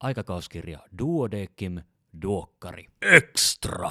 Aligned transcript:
aikakauskirja 0.00 0.78
Duodekim 0.98 1.82
Duokkari 2.22 2.86
Extra. 3.02 3.90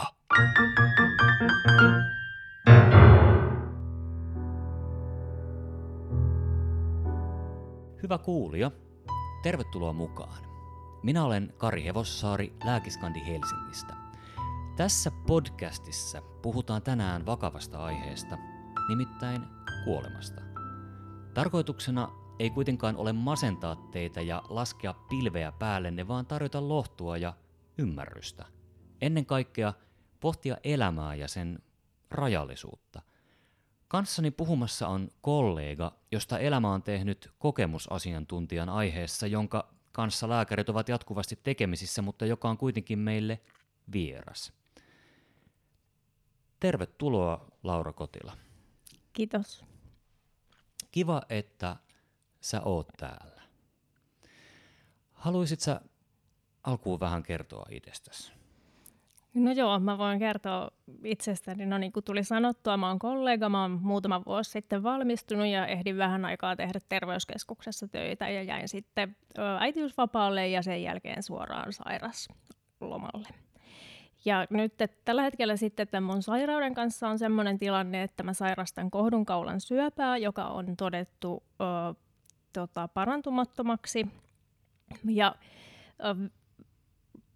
Hyvä 8.04 8.18
kuulija, 8.18 8.72
tervetuloa 9.44 9.94
mukaan. 9.94 10.44
Minä 11.04 11.26
olen 11.26 11.54
Kari 11.58 11.84
Hevossaari 11.84 12.54
Lääkiskandi 12.66 13.20
Helsingistä. 13.28 13.94
Tässä 14.78 15.12
podcastissa 15.28 16.22
puhutaan 16.42 16.82
tänään 16.82 17.26
vakavasta 17.26 17.84
aiheesta, 17.84 18.38
nimittäin 18.90 19.42
kuolemasta. 19.84 20.42
Tarkoituksena 21.34 22.27
ei 22.40 22.50
kuitenkaan 22.50 22.96
ole 22.96 23.14
masentaa 23.14 23.76
teitä 23.76 24.22
ja 24.22 24.44
laskea 24.50 24.94
pilveä 24.94 25.52
päällenne, 25.52 26.08
vaan 26.08 26.26
tarjota 26.26 26.68
lohtua 26.68 27.18
ja 27.18 27.34
ymmärrystä. 27.78 28.46
Ennen 29.02 29.26
kaikkea 29.26 29.74
pohtia 30.20 30.58
elämää 30.64 31.16
ja 31.16 31.28
sen 31.28 31.60
rajallisuutta. 32.12 33.02
Kanssani 33.88 34.32
puhumassa 34.32 34.88
on 34.88 35.10
kollega, 35.22 35.94
josta 36.12 36.40
elämä 36.40 36.74
on 36.74 36.84
tehnyt 36.84 37.32
kokemusasiantuntijan 37.40 38.70
aiheessa, 38.70 39.28
jonka 39.28 39.74
kanssa 39.92 40.30
lääkärit 40.30 40.70
ovat 40.70 40.90
jatkuvasti 40.90 41.40
tekemisissä, 41.44 42.02
mutta 42.02 42.26
joka 42.26 42.50
on 42.50 42.58
kuitenkin 42.58 43.00
meille 43.00 43.42
vieras. 43.92 44.54
Tervetuloa 46.60 47.48
Laura 47.64 47.94
Kotila. 47.94 48.38
Kiitos. 49.14 49.66
Kiva, 50.92 51.22
että 51.30 51.76
sä 52.42 52.62
oot 52.62 52.88
täällä. 52.98 53.42
Haluaisit 55.14 55.60
sä 55.60 55.82
alkuun 56.64 57.00
vähän 57.00 57.24
kertoa 57.24 57.66
itsestäsi? 57.70 58.32
No 59.34 59.52
joo, 59.52 59.80
mä 59.80 59.98
voin 59.98 60.20
kertoa 60.20 60.72
itsestäni. 61.04 61.66
No 61.66 61.78
niin 61.78 61.92
kuin 61.92 62.04
tuli 62.04 62.24
sanottua, 62.24 62.78
mä 62.78 62.88
oon 62.88 63.00
kollega, 63.00 63.50
mä 63.50 63.62
oon 63.62 63.72
muutama 63.72 64.26
vuosi 64.26 64.52
sitten 64.52 64.84
valmistunut 64.84 65.48
ja 65.48 65.68
ehdin 65.68 65.98
vähän 65.98 66.26
aikaa 66.26 66.56
tehdä 66.56 66.80
terveyskeskuksessa 66.90 67.88
töitä 67.88 68.30
ja 68.30 68.44
jäin 68.44 68.68
sitten 68.68 69.16
äitiysvapaalle 69.60 70.48
ja 70.48 70.62
sen 70.62 70.84
jälkeen 70.84 71.24
suoraan 71.24 71.74
sairaslomalle. 71.74 73.28
Ja 74.26 74.48
nyt 74.50 74.82
että 74.82 74.98
tällä 75.06 75.22
hetkellä 75.22 75.58
sitten 75.58 75.88
tämän 75.88 76.04
mun 76.04 76.24
sairauden 76.24 76.74
kanssa 76.74 77.10
on 77.10 77.20
sellainen 77.20 77.58
tilanne, 77.58 78.04
että 78.04 78.24
mä 78.24 78.34
sairastan 78.34 78.92
kohdunkaulan 78.92 79.62
syöpää, 79.62 80.18
joka 80.18 80.46
on 80.46 80.78
todettu 80.78 81.44
ö, 81.62 81.96
tota, 82.54 82.88
parantumattomaksi. 82.88 84.08
Ja 85.06 85.36
ö, 86.00 86.30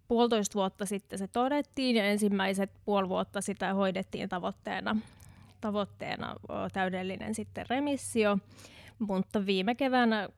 puolitoista 0.08 0.54
vuotta 0.54 0.86
sitten 0.86 1.18
se 1.18 1.28
todettiin 1.28 1.96
ja 1.96 2.04
ensimmäiset 2.04 2.70
puoli 2.84 3.08
vuotta 3.08 3.40
sitä 3.40 3.74
hoidettiin 3.74 4.28
tavoitteena, 4.28 4.96
tavoitteena 5.60 6.36
ö, 6.50 6.54
täydellinen 6.72 7.34
sitten 7.34 7.66
remissio. 7.70 8.38
Mutta 8.98 9.46
viime 9.46 9.74
keväänä 9.74 10.28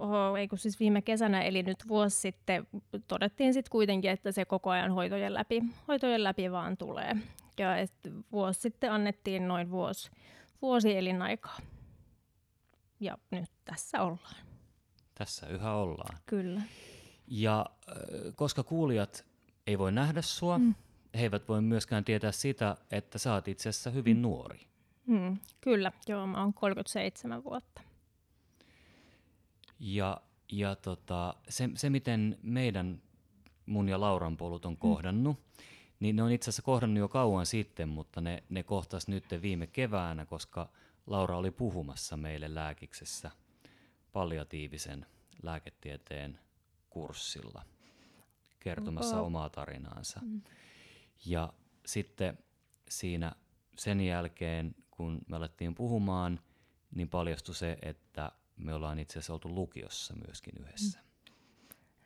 oho, 0.00 0.36
ei 0.36 0.48
kun 0.48 0.58
siis 0.58 0.80
viime 0.80 1.02
kesänä, 1.02 1.42
eli 1.42 1.62
nyt 1.62 1.88
vuosi 1.88 2.16
sitten, 2.16 2.66
todettiin 3.08 3.54
sitten 3.54 3.70
kuitenkin, 3.70 4.10
että 4.10 4.32
se 4.32 4.44
koko 4.44 4.70
ajan 4.70 4.92
hoitojen 4.92 5.34
läpi, 5.34 5.62
hoitojen 5.88 6.24
läpi 6.24 6.52
vaan 6.52 6.76
tulee. 6.76 7.16
Ja 7.58 7.76
et 7.76 7.92
vuosi 8.32 8.60
sitten 8.60 8.92
annettiin 8.92 9.48
noin 9.48 9.70
vuosi, 9.70 10.10
vuosi 10.62 10.96
elinaikaa. 10.96 11.58
Ja 13.00 13.18
nyt 13.30 13.50
tässä 13.64 14.02
ollaan. 14.02 14.34
Tässä 15.14 15.46
yhä 15.46 15.72
ollaan. 15.72 16.18
Kyllä. 16.26 16.62
Ja 17.26 17.66
koska 18.36 18.62
kuulijat 18.62 19.24
ei 19.66 19.78
voi 19.78 19.92
nähdä 19.92 20.22
sua, 20.22 20.58
mm. 20.58 20.74
he 21.14 21.22
eivät 21.22 21.48
voi 21.48 21.62
myöskään 21.62 22.04
tietää 22.04 22.32
sitä, 22.32 22.76
että 22.90 23.18
sä 23.18 23.34
oot 23.34 23.48
itse 23.48 23.68
asiassa 23.68 23.90
hyvin 23.90 24.16
mm. 24.16 24.22
nuori. 24.22 24.66
Mm, 25.06 25.38
kyllä, 25.60 25.92
joo, 26.06 26.26
mä 26.26 26.40
oon 26.40 26.54
37 26.54 27.44
vuotta. 27.44 27.82
Ja, 29.80 30.20
ja 30.52 30.76
tota, 30.76 31.34
se, 31.48 31.70
se, 31.74 31.90
miten 31.90 32.38
meidän, 32.42 33.02
mun 33.66 33.88
ja 33.88 34.00
Lauran 34.00 34.36
polut 34.36 34.64
on 34.64 34.76
kohdannut, 34.76 35.36
mm. 35.36 35.64
niin 36.00 36.16
ne 36.16 36.22
on 36.22 36.32
itse 36.32 36.50
asiassa 36.50 36.62
kohdannut 36.62 36.98
jo 36.98 37.08
kauan 37.08 37.46
sitten, 37.46 37.88
mutta 37.88 38.20
ne, 38.20 38.42
ne 38.48 38.62
kohtas 38.62 39.08
nyt 39.08 39.24
viime 39.42 39.66
keväänä, 39.66 40.26
koska 40.26 40.68
Laura 41.06 41.36
oli 41.36 41.50
puhumassa 41.50 42.16
meille 42.16 42.54
lääkiksessä 42.54 43.30
palliatiivisen 44.12 45.06
lääketieteen 45.42 46.38
kurssilla 46.90 47.62
kertomassa 48.60 49.16
okay. 49.16 49.26
omaa 49.26 49.48
tarinaansa. 49.48 50.20
Mm. 50.22 50.42
Ja 51.26 51.52
sitten 51.86 52.38
siinä 52.88 53.32
sen 53.78 54.00
jälkeen, 54.00 54.74
kun 54.90 55.18
me 55.28 55.36
alettiin 55.36 55.74
puhumaan, 55.74 56.40
niin 56.94 57.08
paljastui 57.08 57.54
se, 57.54 57.78
että 57.82 58.32
me 58.56 58.74
ollaan 58.74 58.98
itse 58.98 59.18
asiassa 59.18 59.32
oltu 59.32 59.54
lukiossa 59.54 60.14
myöskin 60.26 60.54
yhdessä. 60.60 60.98
Mm. 60.98 61.10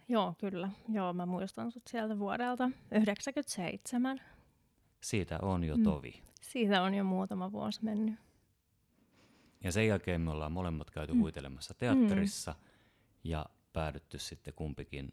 Joo, 0.09 0.35
kyllä. 0.39 0.71
Joo, 0.89 1.13
mä 1.13 1.27
muistan 1.27 1.73
sut 1.73 1.87
sieltä 1.87 2.19
vuodelta 2.19 2.71
97. 2.91 4.21
Siitä 5.01 5.39
on 5.43 5.65
jo 5.65 5.77
mm. 5.77 5.83
tovi. 5.83 6.23
Siitä 6.41 6.83
on 6.83 6.95
jo 6.95 7.05
muutama 7.05 7.53
vuosi 7.53 7.85
mennyt. 7.85 8.15
Ja 9.65 9.73
sen 9.73 9.87
jälkeen 9.87 10.21
me 10.21 10.31
ollaan 10.31 10.53
molemmat 10.53 10.91
käyty 10.91 11.13
mm. 11.13 11.21
huitelemassa 11.21 11.75
teatterissa 11.75 12.53
mm. 12.53 12.59
ja 13.25 13.47
päädytty 13.73 14.19
sitten 14.19 14.55
kumpikin 14.55 15.13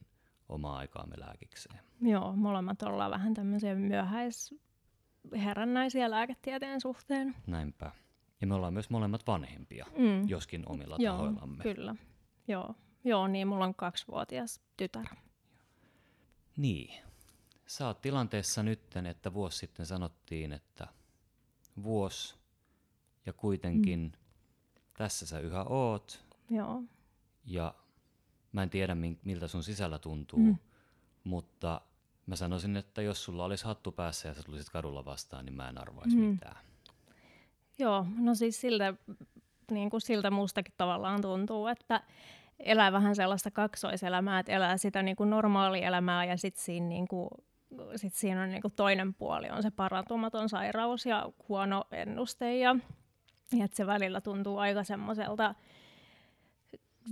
omaa 0.50 0.78
aikaamme 0.78 1.20
lääkikseen. 1.20 1.80
Joo, 2.02 2.36
molemmat 2.36 2.84
ollaan 2.84 3.12
vähän 3.12 3.34
tämmöisiä 3.34 3.76
myöhäisherännäisiä 3.76 6.12
lääketieteen 6.12 6.82
suhteen. 6.82 7.36
Näinpä. 7.48 7.92
Ja 8.42 8.48
me 8.48 8.56
ollaan 8.56 8.74
myös 8.74 8.90
molemmat 8.90 9.28
vanhempia, 9.28 9.86
mm. 9.98 10.30
joskin 10.30 10.70
omilla 10.70 10.96
Joo, 11.00 11.18
tahoillamme. 11.18 11.64
kyllä. 11.64 11.96
Joo. 12.48 12.76
Joo, 13.04 13.28
niin 13.28 13.48
mulla 13.48 13.66
on 13.66 13.76
kaksivuotias 13.76 14.62
tytär. 14.78 15.06
Niin. 16.58 17.04
Sä 17.66 17.88
oot 17.88 18.02
tilanteessa 18.02 18.64
nytten, 18.64 19.06
että 19.06 19.34
vuosi 19.34 19.58
sitten 19.58 19.86
sanottiin, 19.86 20.54
että 20.54 20.88
vuosi 21.84 22.36
ja 23.26 23.34
kuitenkin 23.34 24.00
mm. 24.00 24.21
Tässä 25.02 25.26
sä 25.26 25.40
yhä 25.40 25.64
oot. 25.64 26.26
Joo. 26.50 26.84
Ja 27.46 27.74
mä 28.52 28.64
en 28.64 28.70
tiedä 28.70 28.96
miltä 29.24 29.48
sun 29.48 29.64
sisällä 29.64 30.00
tuntuu, 30.00 30.40
mm. 30.40 30.58
mutta 31.24 31.82
mä 32.26 32.36
sanoisin, 32.36 32.78
että 32.78 33.02
jos 33.02 33.24
sulla 33.24 33.46
olisi 33.46 33.66
hattu 33.66 33.92
päässä 33.92 34.28
ja 34.28 34.34
sä 34.34 34.44
tulisit 34.44 34.70
kadulla 34.70 35.06
vastaan, 35.06 35.46
niin 35.46 35.54
mä 35.54 35.70
en 35.70 35.78
arvaisi 35.78 36.18
mm. 36.18 36.24
mitään. 36.24 36.58
Joo, 37.78 38.06
no 38.20 38.36
siis 38.36 38.62
siltä, 38.62 38.94
niin 39.72 39.90
kuin 39.90 40.02
siltä 40.02 40.32
mustakin 40.32 40.74
tavallaan 40.78 41.22
tuntuu, 41.22 41.68
että 41.68 42.04
elää 42.60 42.92
vähän 42.92 43.16
sellaista 43.16 43.52
kaksoiselämää, 43.52 44.40
että 44.40 44.52
elää 44.52 44.78
sitä 44.78 45.04
niin 45.04 45.16
kuin 45.16 45.30
normaalielämää 45.30 46.26
ja 46.26 46.38
sitten 46.38 46.64
siinä, 46.64 46.88
niin 46.88 47.08
kuin, 47.08 47.30
sit 47.96 48.14
siinä 48.14 48.44
on 48.44 48.50
niin 48.50 48.62
kuin 48.62 48.74
toinen 48.76 49.14
puoli, 49.14 49.50
on 49.50 49.64
se 49.64 49.72
parantumaton 49.72 50.50
sairaus 50.50 51.06
ja 51.06 51.32
huono 51.50 51.84
ennuste 51.92 52.58
ja, 52.58 52.70
ja 52.70 52.76
että 53.64 53.78
se 53.78 53.88
välillä 53.88 54.22
tuntuu 54.22 54.58
aika 54.58 54.84
semmoiselta 54.84 55.56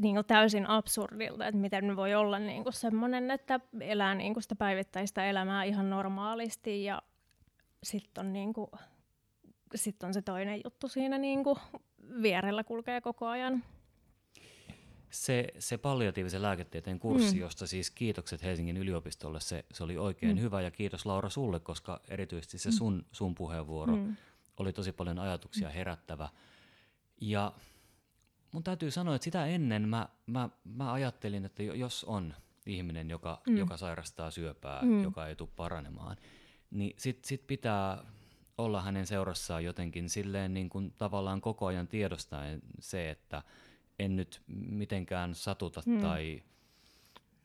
niin 0.01 0.15
kuin 0.15 0.25
täysin 0.25 0.69
absurdilta, 0.69 1.47
että 1.47 1.61
miten 1.61 1.95
voi 1.95 2.15
olla 2.15 2.39
niin 2.39 2.63
kuin 2.63 2.73
semmoinen, 2.73 3.31
että 3.31 3.59
elää 3.79 4.15
niin 4.15 4.33
kuin 4.33 4.43
sitä 4.43 4.55
päivittäistä 4.55 5.25
elämää 5.25 5.63
ihan 5.63 5.89
normaalisti 5.89 6.83
ja 6.83 7.01
sitten 7.83 8.25
on 8.25 8.33
niin 8.33 8.53
kuin 8.53 8.69
sitten 9.75 10.07
on 10.07 10.13
se 10.13 10.21
toinen 10.21 10.61
juttu 10.63 10.87
siinä 10.87 11.17
niin 11.17 11.43
kuin 11.43 11.59
vierellä 12.21 12.63
kulkee 12.63 13.01
koko 13.01 13.27
ajan. 13.27 13.63
Se, 15.09 15.47
se 15.59 15.77
palliatiivisen 15.77 16.41
lääketieteen 16.41 16.99
kurssi, 16.99 17.35
mm. 17.35 17.41
josta 17.41 17.67
siis 17.67 17.91
kiitokset 17.91 18.43
Helsingin 18.43 18.77
yliopistolle, 18.77 19.39
se, 19.39 19.65
se 19.73 19.83
oli 19.83 19.97
oikein 19.97 20.37
mm. 20.37 20.41
hyvä 20.41 20.61
ja 20.61 20.71
kiitos 20.71 21.05
Laura 21.05 21.29
sulle, 21.29 21.59
koska 21.59 22.01
erityisesti 22.09 22.57
se 22.57 22.69
mm. 22.69 22.73
sun, 22.73 23.05
sun 23.11 23.35
puheenvuoro 23.35 23.95
mm. 23.95 24.15
Oli 24.59 24.73
tosi 24.73 24.91
paljon 24.91 25.19
ajatuksia 25.19 25.67
mm. 25.67 25.73
herättävä. 25.73 26.29
Ja 27.21 27.53
mun 28.51 28.63
täytyy 28.63 28.91
sanoa, 28.91 29.15
että 29.15 29.23
sitä 29.23 29.45
ennen 29.45 29.89
mä, 29.89 30.09
mä, 30.25 30.49
mä 30.63 30.93
ajattelin, 30.93 31.45
että 31.45 31.63
jos 31.63 32.03
on 32.03 32.33
ihminen, 32.65 33.09
joka, 33.09 33.41
mm. 33.47 33.57
joka 33.57 33.77
sairastaa 33.77 34.31
syöpää, 34.31 34.81
mm. 34.81 35.03
joka 35.03 35.27
ei 35.27 35.35
tule 35.35 35.49
paranemaan, 35.55 36.17
niin 36.71 36.93
sit, 36.97 37.25
sit 37.25 37.47
pitää 37.47 38.03
olla 38.57 38.81
hänen 38.81 39.07
seurassaan 39.07 39.63
jotenkin 39.63 40.09
silleen 40.09 40.53
niin 40.53 40.69
kuin 40.69 40.93
tavallaan 40.97 41.41
koko 41.41 41.65
ajan 41.65 41.87
tiedostaen 41.87 42.61
se, 42.79 43.09
että 43.09 43.43
en 43.99 44.15
nyt 44.15 44.41
mitenkään 44.47 45.35
satuta 45.35 45.81
mm. 45.85 46.01
tai... 46.01 46.43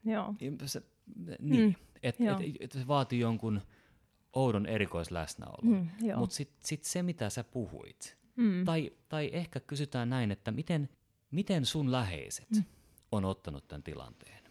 Joo. 0.04 0.34
Se, 0.66 0.82
niin, 1.38 1.68
mm. 1.68 1.74
että 2.02 2.24
et, 2.30 2.56
et 2.60 2.72
se 2.72 2.86
vaatii 2.86 3.20
jonkun 3.20 3.62
oudon 4.34 4.66
erikoisläsnäolon. 4.66 5.60
Mm, 5.62 5.88
Mutta 6.16 6.36
sitten 6.36 6.58
sit 6.66 6.84
se, 6.84 7.02
mitä 7.02 7.30
sä 7.30 7.44
puhuit, 7.44 8.16
mm. 8.36 8.64
tai, 8.64 8.90
tai 9.08 9.30
ehkä 9.32 9.60
kysytään 9.60 10.10
näin, 10.10 10.30
että 10.30 10.50
miten, 10.50 10.88
miten 11.30 11.66
sun 11.66 11.92
läheiset 11.92 12.50
mm. 12.50 12.64
on 13.12 13.24
ottanut 13.24 13.68
tämän 13.68 13.82
tilanteen? 13.82 14.43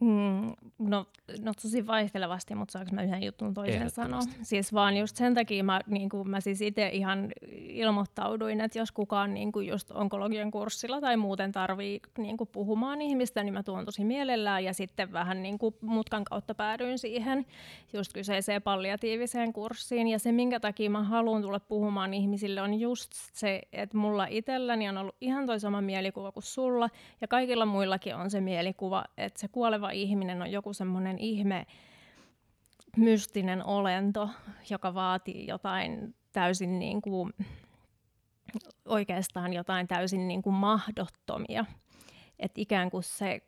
Mm, 0.00 0.52
No, 0.78 1.06
no 1.44 1.52
tosi 1.62 1.86
vaihtelevasti, 1.86 2.54
mutta 2.54 2.72
saanko 2.72 2.94
mä 2.94 3.02
yhden 3.02 3.22
jutun 3.22 3.54
toisen 3.54 3.90
sanoa? 3.90 4.20
Siis 4.42 4.72
vaan 4.72 4.96
just 4.96 5.16
sen 5.16 5.34
takia 5.34 5.64
mä, 5.64 5.80
niin 5.86 6.08
kuin 6.08 6.30
mä 6.30 6.40
siis 6.40 6.60
itse 6.60 6.88
ihan 6.88 7.28
ilmoittauduin, 7.58 8.60
että 8.60 8.78
jos 8.78 8.92
kukaan 8.92 9.34
niin 9.34 9.52
kuin 9.52 9.66
just 9.66 9.90
onkologian 9.90 10.50
kurssilla 10.50 11.00
tai 11.00 11.16
muuten 11.16 11.52
tarvii 11.52 12.00
niin 12.18 12.36
kuin 12.36 12.48
puhumaan 12.52 13.00
ihmistä, 13.00 13.42
niin 13.44 13.54
mä 13.54 13.62
tuon 13.62 13.84
tosi 13.84 14.04
mielellään 14.04 14.64
ja 14.64 14.72
sitten 14.72 15.12
vähän 15.12 15.42
niin 15.42 15.58
kuin 15.58 15.74
mutkan 15.80 16.24
kautta 16.24 16.54
päädyin 16.54 16.98
siihen 16.98 17.46
just 17.92 18.12
kyseiseen 18.12 18.62
palliatiiviseen 18.62 19.52
kurssiin. 19.52 20.08
Ja 20.08 20.18
se, 20.18 20.32
minkä 20.32 20.60
takia 20.60 20.90
mä 20.90 21.02
haluan 21.02 21.42
tulla 21.42 21.60
puhumaan 21.60 22.14
ihmisille, 22.14 22.62
on 22.62 22.74
just 22.80 23.10
se, 23.12 23.62
että 23.72 23.96
mulla 23.96 24.26
itselläni 24.30 24.88
on 24.88 24.98
ollut 24.98 25.16
ihan 25.20 25.46
toi 25.46 25.60
sama 25.60 25.80
mielikuva 25.80 26.32
kuin 26.32 26.42
sulla 26.42 26.90
ja 27.20 27.28
kaikilla 27.28 27.66
muillakin 27.66 28.14
on 28.16 28.30
se 28.30 28.40
mielikuva, 28.40 29.04
että 29.16 29.40
se 29.40 29.48
kuoleva 29.48 29.87
ihminen 29.90 30.42
on 30.42 30.52
joku 30.52 30.72
semmoinen 30.72 31.18
ihme 31.18 31.66
mystinen 32.96 33.64
olento, 33.64 34.30
joka 34.70 34.94
vaatii 34.94 35.46
jotain 35.46 36.14
täysin 36.32 36.78
niin 36.78 37.02
kuin, 37.02 37.32
oikeastaan 38.84 39.52
jotain 39.52 39.88
täysin 39.88 40.28
niin 40.28 40.42
kuin 40.42 40.54
mahdottomia. 40.54 41.64
Että 42.38 42.60
ikään 42.60 42.90
kuin 42.90 43.02
se, 43.02 43.40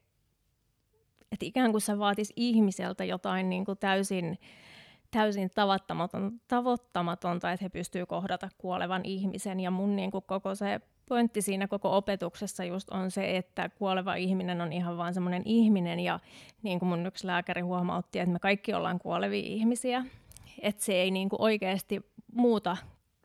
että 1.33 1.47
ikään 1.47 1.71
kuin 1.71 1.81
se 1.81 1.99
vaatisi 1.99 2.33
ihmiseltä 2.37 3.05
jotain 3.05 3.51
niin 3.51 3.65
kuin 3.65 3.79
täysin, 3.79 4.39
täysin 5.11 5.51
tavoittamaton, 5.55 6.41
tavoittamatonta, 6.49 7.53
että 7.53 7.65
he 7.65 7.69
pystyvät 7.69 8.09
kohdata 8.09 8.49
kuolevan 8.59 9.03
ihmisen. 9.05 9.61
Ja 9.61 9.71
mun 9.71 9.97
niin 9.97 10.11
kuin 10.11 10.25
koko 10.27 10.55
se 10.55 10.81
pointti 11.11 11.43
siinä 11.43 11.69
koko 11.69 11.97
opetuksessa 11.97 12.65
just 12.65 12.91
on 12.91 13.11
se, 13.11 13.37
että 13.37 13.69
kuoleva 13.69 14.15
ihminen 14.15 14.61
on 14.61 14.73
ihan 14.73 14.97
vaan 14.97 15.15
semmoinen 15.15 15.43
ihminen 15.45 16.01
ja 16.01 16.21
niin 16.63 16.79
kuin 16.79 16.89
mun 16.89 17.07
yksi 17.07 17.27
lääkäri 17.27 17.61
huomautti, 17.61 18.19
että 18.19 18.33
me 18.33 18.39
kaikki 18.39 18.75
ollaan 18.75 18.99
kuolevia 18.99 19.43
ihmisiä, 19.43 20.05
että 20.61 20.85
se 20.85 20.93
ei 20.93 21.11
niin 21.11 21.29
kuin 21.29 21.43
oikeasti 21.43 22.01
muuta 22.35 22.77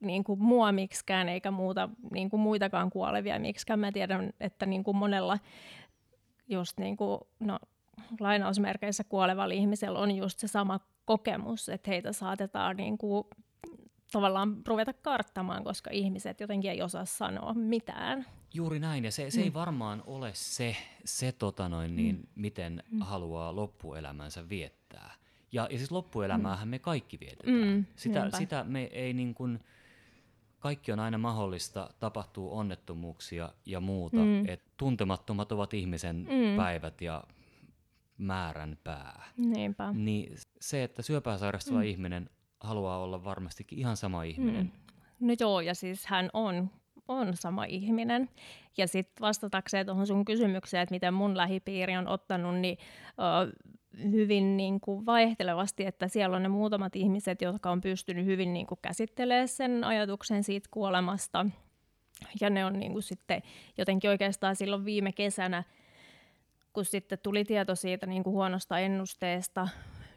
niin 0.01 0.23
kuin 0.23 0.43
mua 0.43 0.71
miksikään 0.71 1.29
eikä 1.29 1.51
muuta 1.51 1.89
niin 2.11 2.29
kuin 2.29 2.39
muitakaan 2.39 2.89
kuolevia 2.89 3.39
miksikään. 3.39 3.79
Mä 3.79 3.91
tiedän, 3.91 4.33
että 4.39 4.65
niin 4.65 4.83
kuin 4.83 4.97
monella 4.97 5.39
just 6.47 6.77
niin 6.79 6.97
kuin, 6.97 7.19
no, 7.39 7.59
lainausmerkeissä 8.19 9.03
kuolevalla 9.03 9.53
ihmisellä 9.53 9.99
on 9.99 10.11
just 10.11 10.39
se 10.39 10.47
sama 10.47 10.79
kokemus, 11.05 11.69
että 11.69 11.91
heitä 11.91 12.13
saatetaan 12.13 12.77
niin 12.77 12.97
kuin 12.97 13.27
tavallaan 14.11 14.61
ruveta 14.67 14.93
karttamaan, 14.93 15.63
koska 15.63 15.89
ihmiset 15.93 16.39
jotenkin 16.39 16.71
ei 16.71 16.81
osaa 16.81 17.05
sanoa 17.05 17.53
mitään. 17.53 18.25
Juuri 18.53 18.79
näin, 18.79 19.05
ja 19.05 19.11
se, 19.11 19.31
se 19.31 19.39
mm. 19.39 19.43
ei 19.43 19.53
varmaan 19.53 20.03
ole 20.05 20.31
se, 20.33 20.75
se 21.05 21.31
tota 21.31 21.69
noin, 21.69 21.95
niin, 21.95 22.15
mm. 22.15 22.23
miten 22.35 22.83
mm. 22.91 23.01
haluaa 23.01 23.55
loppuelämänsä 23.55 24.49
viettää. 24.49 25.13
Ja, 25.51 25.67
ja 25.71 25.77
siis 25.77 25.91
loppuelämäähän 25.91 26.67
mm. 26.67 26.69
me 26.69 26.79
kaikki 26.79 27.19
vietetään. 27.19 27.67
Mm, 27.67 27.85
sitä, 27.95 28.29
sitä 28.37 28.63
me 28.63 28.83
ei 28.83 29.13
niin 29.13 29.33
kuin, 29.33 29.59
kaikki 30.59 30.91
on 30.91 30.99
aina 30.99 31.17
mahdollista, 31.17 31.89
tapahtuu 31.99 32.57
onnettomuuksia 32.57 33.53
ja 33.65 33.79
muuta. 33.79 34.17
Mm. 34.17 34.49
Et 34.49 34.63
tuntemattomat 34.77 35.51
ovat 35.51 35.73
ihmisen 35.73 36.15
mm. 36.15 36.57
päivät 36.57 37.01
ja 37.01 37.23
määrän 38.17 38.77
pää. 38.83 39.23
Niinpä. 39.37 39.91
Niin 39.93 40.37
se, 40.59 40.83
että 40.83 41.01
syöpää 41.01 41.37
sairastuva 41.37 41.79
mm. 41.79 41.85
ihminen 41.85 42.29
haluaa 42.65 42.97
olla 42.97 43.23
varmastikin 43.23 43.79
ihan 43.79 43.97
sama 43.97 44.23
ihminen. 44.23 44.71
Mm. 45.19 45.27
No 45.27 45.35
joo, 45.39 45.61
ja 45.61 45.75
siis 45.75 46.05
hän 46.05 46.29
on, 46.33 46.69
on 47.07 47.37
sama 47.37 47.65
ihminen. 47.65 48.29
Ja 48.77 48.87
sitten 48.87 49.21
vastatakseen 49.21 49.85
tuohon 49.85 50.07
sun 50.07 50.25
kysymykseen, 50.25 50.83
että 50.83 50.95
miten 50.95 51.13
mun 51.13 51.37
lähipiiri 51.37 51.97
on 51.97 52.07
ottanut, 52.07 52.55
niin 52.55 52.77
ö, 53.09 53.51
hyvin 54.11 54.57
niin 54.57 54.79
kuin 54.79 55.05
vaihtelevasti, 55.05 55.85
että 55.85 56.07
siellä 56.07 56.35
on 56.35 56.43
ne 56.43 56.49
muutamat 56.49 56.95
ihmiset, 56.95 57.41
jotka 57.41 57.71
on 57.71 57.81
pystynyt 57.81 58.25
hyvin 58.25 58.53
niin 58.53 58.67
kuin 58.67 58.79
käsittelemään 58.81 59.47
sen 59.47 59.83
ajatuksen 59.83 60.43
siitä 60.43 60.67
kuolemasta. 60.71 61.45
Ja 62.41 62.49
ne 62.49 62.65
on 62.65 62.79
niin 62.79 62.91
kuin 62.91 63.03
sitten 63.03 63.41
jotenkin 63.77 64.09
oikeastaan 64.09 64.55
silloin 64.55 64.85
viime 64.85 65.11
kesänä, 65.11 65.63
kun 66.73 66.85
sitten 66.85 67.19
tuli 67.23 67.45
tieto 67.45 67.75
siitä 67.75 68.05
niin 68.05 68.23
kuin 68.23 68.33
huonosta 68.33 68.79
ennusteesta, 68.79 69.67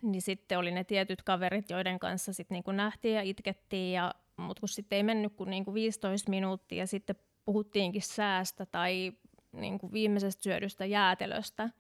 niin 0.02 0.22
sitten 0.22 0.58
oli 0.58 0.70
ne 0.70 0.84
tietyt 0.84 1.22
kaverit, 1.22 1.70
joiden 1.70 1.98
kanssa 1.98 2.32
sitten 2.32 2.54
niin 2.54 2.64
kuin 2.64 2.76
nähtiin 2.76 3.14
ja 3.14 3.22
itkettiin, 3.22 3.92
ja, 3.92 4.14
mutta 4.36 4.60
kun 4.60 4.68
sitten 4.68 4.96
ei 4.96 5.02
mennyt 5.02 5.32
kuin, 5.36 5.50
niin 5.50 5.64
kuin 5.64 5.74
15 5.74 6.30
minuuttia, 6.30 6.78
ja 6.78 6.86
sitten 6.86 7.16
puhuttiinkin 7.44 8.02
säästä 8.02 8.66
tai 8.66 9.12
niin 9.52 9.78
kuin 9.78 9.92
viimeisestä 9.92 10.42
syödystä 10.42 10.86
jäätelöstä. 10.86 11.70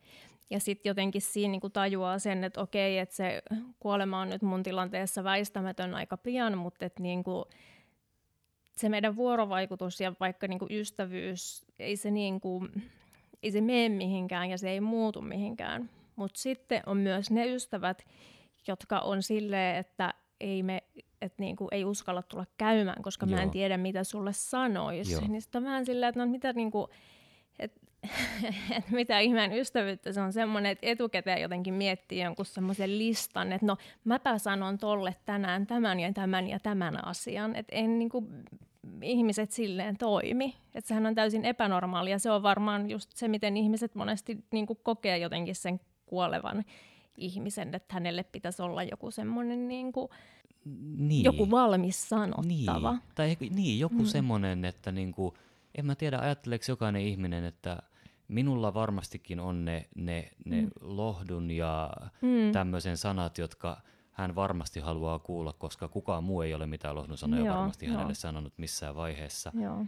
Ja 0.50 0.60
sitten 0.60 0.90
jotenkin 0.90 1.22
siinä 1.22 1.50
niin 1.50 1.60
kuin 1.60 1.72
tajuaa 1.72 2.18
sen, 2.18 2.44
että 2.44 2.60
okei, 2.60 2.98
että 2.98 3.14
se 3.14 3.42
kuolema 3.80 4.20
on 4.20 4.28
nyt 4.28 4.42
mun 4.42 4.62
tilanteessa 4.62 5.24
väistämätön 5.24 5.94
aika 5.94 6.16
pian, 6.16 6.58
mutta 6.58 6.86
että 6.86 7.02
niin 7.02 7.24
kuin 7.24 7.44
se 8.76 8.88
meidän 8.88 9.16
vuorovaikutus 9.16 10.00
ja 10.00 10.12
vaikka 10.20 10.48
niin 10.48 10.58
kuin 10.58 10.72
ystävyys, 10.72 11.66
ei 11.78 11.96
se, 11.96 12.10
niin 12.10 12.40
kuin, 12.40 12.90
ei 13.42 13.50
se 13.50 13.60
mene 13.60 13.88
mihinkään 13.88 14.50
ja 14.50 14.58
se 14.58 14.70
ei 14.70 14.80
muutu 14.80 15.20
mihinkään. 15.20 15.90
Mutta 16.18 16.40
sitten 16.40 16.82
on 16.86 16.96
myös 16.96 17.30
ne 17.30 17.46
ystävät, 17.46 18.06
jotka 18.66 18.98
on 18.98 19.22
silleen, 19.22 19.76
että 19.76 20.14
ei 20.40 20.62
me 20.62 20.82
et 21.22 21.38
niinku, 21.38 21.68
ei 21.70 21.84
uskalla 21.84 22.22
tulla 22.22 22.46
käymään, 22.58 23.02
koska 23.02 23.26
Joo. 23.26 23.36
mä 23.36 23.42
en 23.42 23.50
tiedä, 23.50 23.76
mitä 23.76 24.04
sulle 24.04 24.32
sanoisi. 24.32 25.28
Niin 25.28 25.42
sitten 25.42 25.64
vähän 25.64 25.86
silleen, 25.86 26.08
että 26.08 26.26
no 26.26 26.30
mitä 26.30 26.52
niinku, 26.52 26.88
et, 27.58 27.72
et 28.78 28.90
mitä 28.90 29.18
ihmeen 29.18 29.52
ystävyyttä 29.52 30.12
se 30.12 30.20
on 30.20 30.32
semmoinen, 30.32 30.72
että 30.72 30.86
etukäteen 30.86 31.42
jotenkin 31.42 31.74
miettii 31.74 32.22
jonkun 32.22 32.46
semmoisen 32.46 32.98
listan, 32.98 33.52
että 33.52 33.66
no 33.66 33.76
mäpä 34.04 34.38
sanon 34.38 34.78
tolle 34.78 35.16
tänään 35.24 35.66
tämän 35.66 36.00
ja 36.00 36.12
tämän 36.12 36.48
ja 36.48 36.58
tämän 36.60 37.06
asian. 37.06 37.56
Että 37.56 37.76
en 37.76 37.98
niinku, 37.98 38.28
ihmiset 39.02 39.52
silleen 39.52 39.96
toimi. 39.96 40.56
Että 40.74 40.88
sehän 40.88 41.06
on 41.06 41.14
täysin 41.14 41.44
epänormaalia. 41.44 42.18
Se 42.18 42.30
on 42.30 42.42
varmaan 42.42 42.90
just 42.90 43.10
se, 43.14 43.28
miten 43.28 43.56
ihmiset 43.56 43.94
monesti 43.94 44.44
niinku 44.52 44.74
kokee 44.74 45.18
jotenkin 45.18 45.54
sen 45.54 45.80
kuolevan 46.08 46.64
ihmisen, 47.16 47.74
että 47.74 47.94
hänelle 47.94 48.22
pitäisi 48.22 48.62
olla 48.62 48.82
joku 48.82 49.10
semmoinen 49.10 49.68
niin 49.68 49.92
kuin, 49.92 50.08
niin. 50.96 51.24
joku 51.24 51.50
valmis 51.50 52.08
sanottava. 52.08 52.90
Niin, 52.92 53.02
tai 53.14 53.36
niin 53.50 53.78
joku 53.78 53.98
mm. 53.98 54.04
semmoinen, 54.04 54.64
että 54.64 54.92
niin 54.92 55.12
kuin, 55.12 55.34
en 55.74 55.86
mä 55.86 55.94
tiedä, 55.94 56.18
ajatteleeko 56.18 56.64
jokainen 56.68 57.02
ihminen, 57.02 57.44
että 57.44 57.82
minulla 58.28 58.74
varmastikin 58.74 59.40
on 59.40 59.64
ne, 59.64 59.88
ne, 59.94 60.30
ne 60.44 60.62
mm. 60.62 60.70
lohdun 60.80 61.50
ja 61.50 61.90
mm. 62.20 62.52
tämmöisen 62.52 62.96
sanat, 62.96 63.38
jotka 63.38 63.80
hän 64.12 64.34
varmasti 64.34 64.80
haluaa 64.80 65.18
kuulla, 65.18 65.52
koska 65.52 65.88
kukaan 65.88 66.24
muu 66.24 66.42
ei 66.42 66.54
ole 66.54 66.66
mitään 66.66 66.94
lohdun 66.94 67.18
sanoja 67.18 67.44
Joo, 67.44 67.56
varmasti 67.56 67.86
jo. 67.86 67.92
hänelle 67.92 68.14
sanonut 68.14 68.52
missään 68.56 68.96
vaiheessa. 68.96 69.52
Joo. 69.54 69.84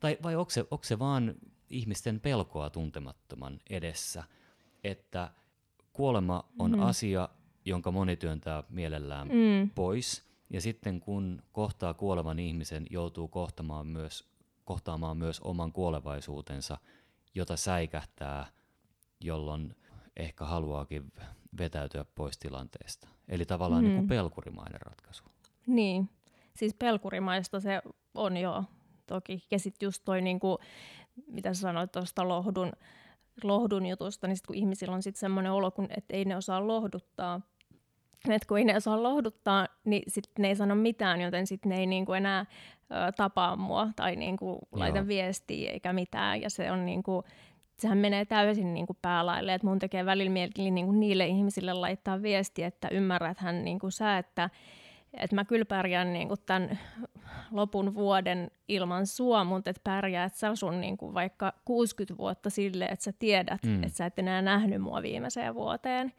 Tai 0.00 0.18
vai 0.22 0.36
onko 0.36 0.50
se, 0.50 0.60
onko 0.70 0.84
se 0.84 0.98
vaan 0.98 1.34
ihmisten 1.70 2.20
pelkoa 2.20 2.70
tuntemattoman 2.70 3.60
edessä, 3.70 4.24
että 4.84 5.30
kuolema 5.92 6.44
on 6.58 6.70
mm. 6.72 6.82
asia, 6.82 7.28
jonka 7.64 7.90
moni 7.90 8.16
työntää 8.16 8.62
mielellään 8.68 9.28
mm. 9.28 9.70
pois. 9.74 10.30
Ja 10.50 10.60
sitten 10.60 11.00
kun 11.00 11.42
kohtaa 11.52 11.94
kuolevan 11.94 12.38
ihmisen, 12.38 12.86
joutuu 12.90 13.28
kohtamaan 13.28 13.86
myös, 13.86 14.28
kohtaamaan 14.64 15.16
myös 15.16 15.40
oman 15.40 15.72
kuolevaisuutensa, 15.72 16.78
jota 17.34 17.56
säikähtää, 17.56 18.46
jolloin 19.20 19.76
ehkä 20.16 20.44
haluaakin 20.44 21.12
vetäytyä 21.58 22.04
pois 22.14 22.38
tilanteesta. 22.38 23.08
Eli 23.28 23.46
tavallaan 23.46 23.82
mm. 23.82 23.88
niin 23.88 23.98
kuin 23.98 24.08
pelkurimainen 24.08 24.80
ratkaisu. 24.80 25.22
Niin, 25.66 26.10
siis 26.56 26.74
pelkurimaista 26.74 27.60
se 27.60 27.82
on 28.14 28.36
jo 28.36 28.64
toki. 29.06 29.46
Ja 29.50 29.58
sitten 29.58 29.86
just 29.86 30.02
toi, 30.04 30.20
niin 30.22 30.40
kuin, 30.40 30.58
mitä 31.26 31.54
sä 31.54 31.60
sanoit 31.60 31.92
tuosta 31.92 32.28
lohdun, 32.28 32.72
lohdun 33.44 33.86
jutusta, 33.86 34.26
niin 34.26 34.36
sit 34.36 34.46
kun 34.46 34.56
ihmisillä 34.56 34.94
on 34.94 35.02
sitten 35.02 35.20
semmoinen 35.20 35.52
olo, 35.52 35.70
kun, 35.70 35.88
että 35.96 36.16
ei 36.16 36.24
ne 36.24 36.36
osaa 36.36 36.66
lohduttaa, 36.66 37.40
että 38.28 38.48
kun 38.48 38.58
ei 38.58 38.64
ne 38.64 38.76
osaa 38.76 39.02
lohduttaa, 39.02 39.66
niin 39.84 40.02
sitten 40.08 40.42
ne 40.42 40.48
ei 40.48 40.56
sano 40.56 40.74
mitään, 40.74 41.20
joten 41.20 41.46
sitten 41.46 41.70
ne 41.70 41.78
ei 41.78 41.86
niinku 41.86 42.12
enää 42.12 42.40
ö, 42.40 43.12
tapaa 43.16 43.56
mua 43.56 43.88
tai 43.96 44.16
niinku 44.16 44.58
laita 44.72 45.06
viestiä 45.06 45.70
eikä 45.70 45.92
mitään. 45.92 46.42
Ja 46.42 46.50
se 46.50 46.72
on 46.72 46.86
niinku, 46.86 47.24
sehän 47.78 47.98
menee 47.98 48.24
täysin 48.24 48.74
niinku 48.74 48.96
päälaille, 49.02 49.54
että 49.54 49.66
mun 49.66 49.78
tekee 49.78 50.06
välillä 50.06 50.32
mieli 50.32 50.70
niinku 50.70 50.92
niille 50.92 51.26
ihmisille 51.26 51.72
laittaa 51.72 52.22
viestiä, 52.22 52.66
että 52.66 52.88
ymmärräthän 52.88 53.64
niinku 53.64 53.90
sä, 53.90 54.18
että 54.18 54.50
et 55.14 55.32
mä 55.32 55.44
kyllä 55.44 55.64
pärjään 55.64 56.12
niinku 56.12 56.36
tämän 56.36 56.78
lopun 57.50 57.94
vuoden 57.94 58.50
ilman 58.68 59.06
sua, 59.06 59.44
mutta 59.44 59.70
et 59.70 59.80
pärjäät 59.84 60.34
sä 60.34 60.54
sun 60.54 60.80
niinku 60.80 61.14
vaikka 61.14 61.52
60 61.64 62.18
vuotta 62.18 62.50
sille, 62.50 62.84
että 62.84 63.04
sä 63.04 63.12
tiedät, 63.18 63.62
mm. 63.62 63.82
että 63.82 63.96
sä 63.96 64.06
et 64.06 64.18
enää 64.18 64.42
nähnyt 64.42 64.82
mua 64.82 65.02
viimeiseen 65.02 65.54
vuoteen. 65.54 66.12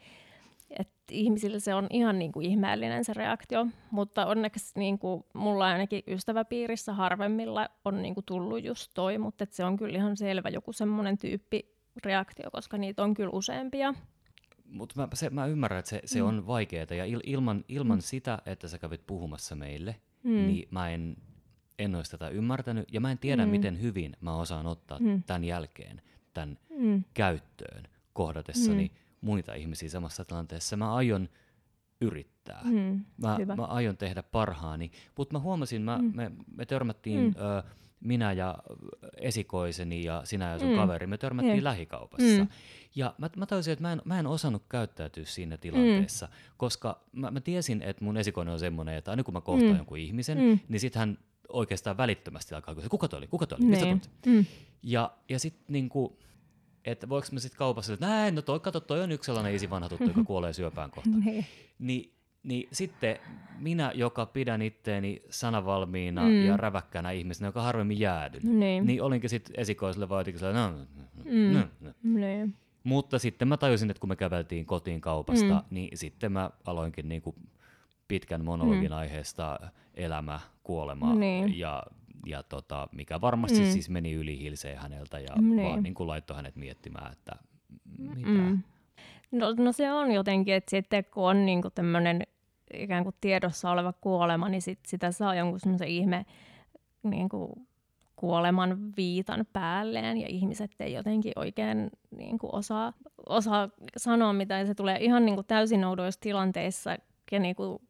Et 0.79 0.89
ihmisillä 1.11 1.59
se 1.59 1.75
on 1.75 1.87
ihan 1.89 2.19
niinku 2.19 2.41
ihmeellinen 2.41 3.05
se 3.05 3.13
reaktio, 3.13 3.67
mutta 3.91 4.25
onneksi 4.25 4.79
niinku 4.79 5.25
mulla 5.33 5.65
ainakin 5.65 6.03
ystäväpiirissä 6.07 6.93
harvemmilla 6.93 7.69
on 7.85 8.01
niinku 8.01 8.21
tullut 8.21 8.63
just 8.63 8.91
toi, 8.93 9.17
mutta 9.17 9.45
se 9.49 9.65
on 9.65 9.77
kyllä 9.77 9.97
ihan 9.97 10.17
selvä 10.17 10.49
joku 10.49 10.73
semmoinen 10.73 11.17
tyyppi 11.17 11.75
reaktio, 12.05 12.51
koska 12.51 12.77
niitä 12.77 13.03
on 13.03 13.13
kyllä 13.13 13.31
useampia. 13.33 13.93
Mutta 14.71 14.95
mä, 15.01 15.07
se, 15.13 15.29
mä 15.29 15.45
ymmärrän, 15.45 15.79
että 15.79 15.89
se, 15.89 16.01
se 16.05 16.19
Mm. 16.21 16.27
on 16.27 16.47
vaikeaa 16.47 16.85
ja 16.89 17.05
il, 17.05 17.19
ilman, 17.25 17.65
ilman 17.67 17.97
Mm. 17.97 18.01
sitä, 18.01 18.41
että 18.45 18.67
sä 18.67 18.77
kävit 18.79 19.07
puhumassa 19.07 19.55
meille, 19.55 19.95
Mm. 20.23 20.31
niin 20.31 20.67
mä 20.71 20.89
en, 20.89 21.17
en 21.79 21.95
olisi 21.95 22.11
tätä 22.11 22.29
ymmärtänyt 22.29 22.93
ja 22.93 23.01
mä 23.01 23.11
en 23.11 23.17
tiedä, 23.17 23.45
Mm. 23.45 23.51
miten 23.51 23.81
hyvin 23.81 24.17
mä 24.21 24.35
osaan 24.35 24.65
ottaa 24.67 24.99
Mm. 24.99 25.23
tämän 25.23 25.43
jälkeen 25.43 26.01
tämän 26.33 26.57
Mm. 26.77 27.03
käyttöön 27.13 27.83
kohdatessani 28.13 28.91
muita 29.21 29.53
ihmisiä 29.53 29.89
samassa 29.89 30.25
tilanteessa. 30.25 30.77
Mä 30.77 30.93
aion 30.95 31.29
yrittää. 32.01 32.61
Mm. 32.63 33.05
Mä, 33.17 33.35
Hyvä. 33.39 33.55
mä 33.55 33.65
aion 33.65 33.97
tehdä 33.97 34.23
parhaani, 34.23 34.91
mutta 35.17 35.33
mä 35.35 35.39
huomasin, 35.39 35.81
mä, 35.81 35.97
Mm. 35.97 36.11
me, 36.15 36.31
me 36.55 36.65
törmättiin, 36.65 37.19
Mm. 37.19 37.33
ö, 37.37 37.63
minä 38.01 38.33
ja 38.33 38.57
esikoiseni 39.17 40.03
ja 40.03 40.21
sinä 40.25 40.51
ja 40.51 40.59
sun 40.59 40.69
Mm. 40.69 40.75
kaveri, 40.75 41.07
me 41.07 41.17
törmättiin 41.17 41.55
Jep. 41.55 41.63
lähikaupassa. 41.63 42.37
Mm. 42.39 42.47
Ja 42.95 43.13
mä, 43.17 43.29
mä 43.37 43.45
tajusin, 43.45 43.73
että 43.73 43.81
mä 43.83 43.91
en, 43.91 44.01
mä 44.05 44.19
en 44.19 44.27
osannut 44.27 44.63
käyttäytyä 44.69 45.25
siinä 45.25 45.57
tilanteessa, 45.57 46.25
mm. 46.25 46.31
koska 46.57 47.01
mä, 47.11 47.31
mä 47.31 47.41
tiesin, 47.41 47.81
että 47.81 48.03
mun 48.03 48.17
esikoinen 48.17 48.53
on 48.53 48.59
semmoinen, 48.59 48.95
että 48.95 49.11
aina 49.11 49.23
kun 49.23 49.33
mä 49.33 49.41
kohtaan 49.41 49.71
Mm. 49.71 49.77
jonkun 49.77 49.97
ihmisen, 49.97 50.37
Mm. 50.37 50.59
niin 50.69 50.79
sit 50.79 50.95
hän 50.95 51.17
oikeastaan 51.49 51.97
välittömästi 51.97 52.55
alkaa 52.55 52.75
kysyä, 52.75 52.89
kuka 52.89 53.07
toi 53.07 53.17
oli, 53.17 53.27
kuka 53.27 53.47
toi 53.47 53.57
oli, 53.61 53.65
mistä 53.65 53.85
Niin. 53.85 53.99
tulet? 54.01 54.37
Mm. 54.37 54.45
Ja, 54.83 55.11
ja 55.29 55.39
sitten 55.39 55.63
niinku, 55.67 56.19
että 56.85 57.09
voiko 57.09 57.27
mä 57.31 57.39
sitten 57.39 57.57
kaupassa, 57.57 57.93
että 57.93 58.05
näin, 58.07 58.35
no 58.35 58.41
toi, 58.41 58.59
kato, 58.59 58.79
toi 58.79 59.01
on 59.01 59.11
yksi 59.11 59.25
sellainen 59.25 59.55
isi 59.55 59.69
vanha 59.69 59.89
tuttu, 59.89 60.03
joka 60.07 60.23
kuolee 60.23 60.53
syöpään 60.53 60.91
kohta. 60.91 61.09
Niin. 61.79 62.13
Niin, 62.43 62.67
sitten 62.71 63.19
minä, 63.59 63.91
joka 63.95 64.25
pidän 64.25 64.61
itteeni 64.61 65.21
sanavalmiina 65.29 66.21
Mm. 66.23 66.45
ja 66.45 66.57
räväkkänä 66.57 67.11
ihmisenä, 67.11 67.47
joka 67.47 67.61
harvemmin 67.61 67.99
jäädyn, 67.99 68.59
Niin. 68.59 68.85
niin 68.85 69.01
olinkin 69.03 69.29
sitten 69.29 69.59
esikoiselle 69.59 70.09
vaan 70.09 70.19
jotenkin 70.19 70.41
no, 70.41 70.85
Mm. 71.25 71.53
no, 71.53 71.63
no. 71.81 71.91
Niin. 72.03 72.55
Mutta 72.83 73.19
sitten 73.19 73.47
mä 73.47 73.57
tajusin, 73.57 73.89
että 73.89 73.99
kun 74.01 74.09
me 74.09 74.15
käveltiin 74.15 74.65
kotiin 74.65 75.01
kaupasta, 75.01 75.53
Mm. 75.55 75.75
niin 75.75 75.97
sitten 75.97 76.31
mä 76.31 76.49
aloinkin 76.65 77.09
niinku 77.09 77.35
pitkän 78.07 78.45
monologin 78.45 78.93
aiheesta 78.93 79.59
elämä, 79.95 80.39
kuolema 80.63 81.15
Niin. 81.15 81.59
ja, 81.59 81.83
ja 82.25 82.43
tota, 82.43 82.87
mikä 82.91 83.21
varmasti 83.21 83.59
Mm. 83.59 83.65
siis 83.65 83.89
meni 83.89 84.13
yli 84.13 84.39
hilseen 84.39 84.77
häneltä 84.77 85.19
ja 85.19 85.35
Niin. 85.41 85.67
vaan 85.69 85.83
niin 85.83 85.93
kuin 85.93 86.07
laittoi 86.07 86.35
hänet 86.35 86.55
miettimään, 86.55 87.11
että 87.11 87.35
mitä. 87.97 88.27
Mm. 88.27 88.59
No, 89.31 89.53
no 89.57 89.71
se 89.71 89.91
on 89.93 90.11
jotenkin, 90.11 90.53
että 90.53 90.69
sitten 90.69 91.05
kun 91.05 91.23
on 91.23 91.45
niinku 91.45 91.69
tämmöinen 91.69 92.21
ikään 92.73 93.03
kuin 93.03 93.15
tiedossa 93.21 93.71
oleva 93.71 93.93
kuolema, 93.93 94.49
niin 94.49 94.61
sit 94.61 94.79
sitä 94.87 95.11
saa 95.11 95.35
jonkun 95.35 95.59
semmoisen 95.59 95.87
ihme 95.87 96.25
niinku 97.03 97.67
kuoleman 98.15 98.93
viitan 98.97 99.45
päälleen 99.53 100.17
ja 100.17 100.27
ihmiset 100.27 100.71
ei 100.79 100.93
jotenkin 100.93 101.33
oikein 101.35 101.91
niinku 102.11 102.49
osaa, 102.51 102.93
osaa 103.29 103.69
sanoa 103.97 104.33
mitä 104.33 104.65
se 104.65 104.75
tulee 104.75 104.97
ihan 104.99 105.25
niinku 105.25 105.43
täysin 105.43 105.85
oudoissa 105.85 106.21
tilanteissa 106.21 106.97
ja 107.31 107.39
niinku 107.39 107.81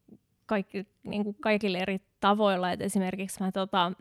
kaikki, 0.45 0.87
niinku 1.03 1.35
kaikille 1.41 1.77
eri 1.77 2.01
tavoilla. 2.19 2.71
Et 2.71 2.81
esimerkiksi 2.81 3.43
mä 3.43 3.51
tota, 3.51 3.91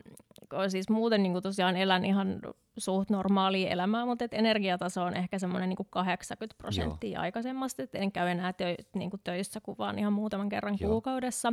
siis 0.68 0.88
muuten 0.88 1.22
niinku 1.22 1.40
tosiaan 1.40 1.76
elän 1.76 2.04
ihan 2.04 2.40
suht 2.80 3.10
normaalia 3.10 3.70
elämää, 3.70 4.06
mutta 4.06 4.24
et 4.24 4.34
energiataso 4.34 5.02
on 5.02 5.16
ehkä 5.16 5.38
semmoinen 5.38 5.68
niinku 5.68 5.86
80 5.90 6.58
prosenttia 6.58 7.20
aikaisemmasta, 7.20 7.82
että 7.82 7.98
en 7.98 8.12
käy 8.12 8.28
enää 8.28 8.52
tö, 8.52 8.74
niinku 8.94 9.18
töissä 9.24 9.60
kuin 9.60 9.78
vaan 9.78 9.98
ihan 9.98 10.12
muutaman 10.12 10.48
kerran 10.48 10.76
Joo. 10.80 10.90
kuukaudessa. 10.90 11.52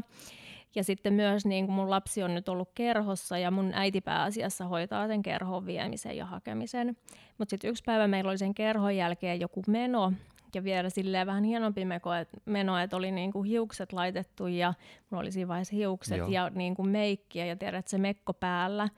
Ja 0.75 0.83
sitten 0.83 1.13
myös 1.13 1.45
niin 1.45 1.65
kuin 1.65 1.75
mun 1.75 1.89
lapsi 1.89 2.23
on 2.23 2.35
nyt 2.35 2.49
ollut 2.49 2.69
kerhossa 2.75 3.37
ja 3.37 3.51
mun 3.51 3.71
äiti 3.73 4.01
pääasiassa 4.01 4.67
hoitaa 4.67 5.07
sen 5.07 5.21
kerhon 5.21 5.65
viemisen 5.65 6.17
ja 6.17 6.25
hakemisen. 6.25 6.97
Mutta 7.37 7.49
sitten 7.49 7.69
yksi 7.69 7.83
päivä 7.85 8.07
meillä 8.07 8.29
oli 8.29 8.37
sen 8.37 8.53
kerhon 8.53 8.95
jälkeen 8.95 9.39
joku 9.39 9.61
meno 9.67 10.13
ja 10.55 10.63
vielä 10.63 10.89
silleen 10.89 11.27
vähän 11.27 11.43
hienompi 11.43 11.85
meko, 11.85 12.13
et, 12.13 12.29
meno, 12.45 12.77
että 12.79 12.97
oli 12.97 13.11
niin 13.11 13.31
kuin 13.31 13.49
hiukset 13.49 13.93
laitettu 13.93 14.47
ja 14.47 14.73
mulla 15.09 15.21
oli 15.21 15.31
siinä 15.31 15.47
vaiheessa 15.47 15.75
hiukset 15.75 16.17
Joo. 16.17 16.27
ja 16.27 16.49
niin 16.49 16.75
kuin 16.75 16.89
meikkiä 16.89 17.45
ja 17.45 17.55
tiedät 17.55 17.87
se 17.87 17.97
mekko 17.97 18.33
päällä. 18.33 18.89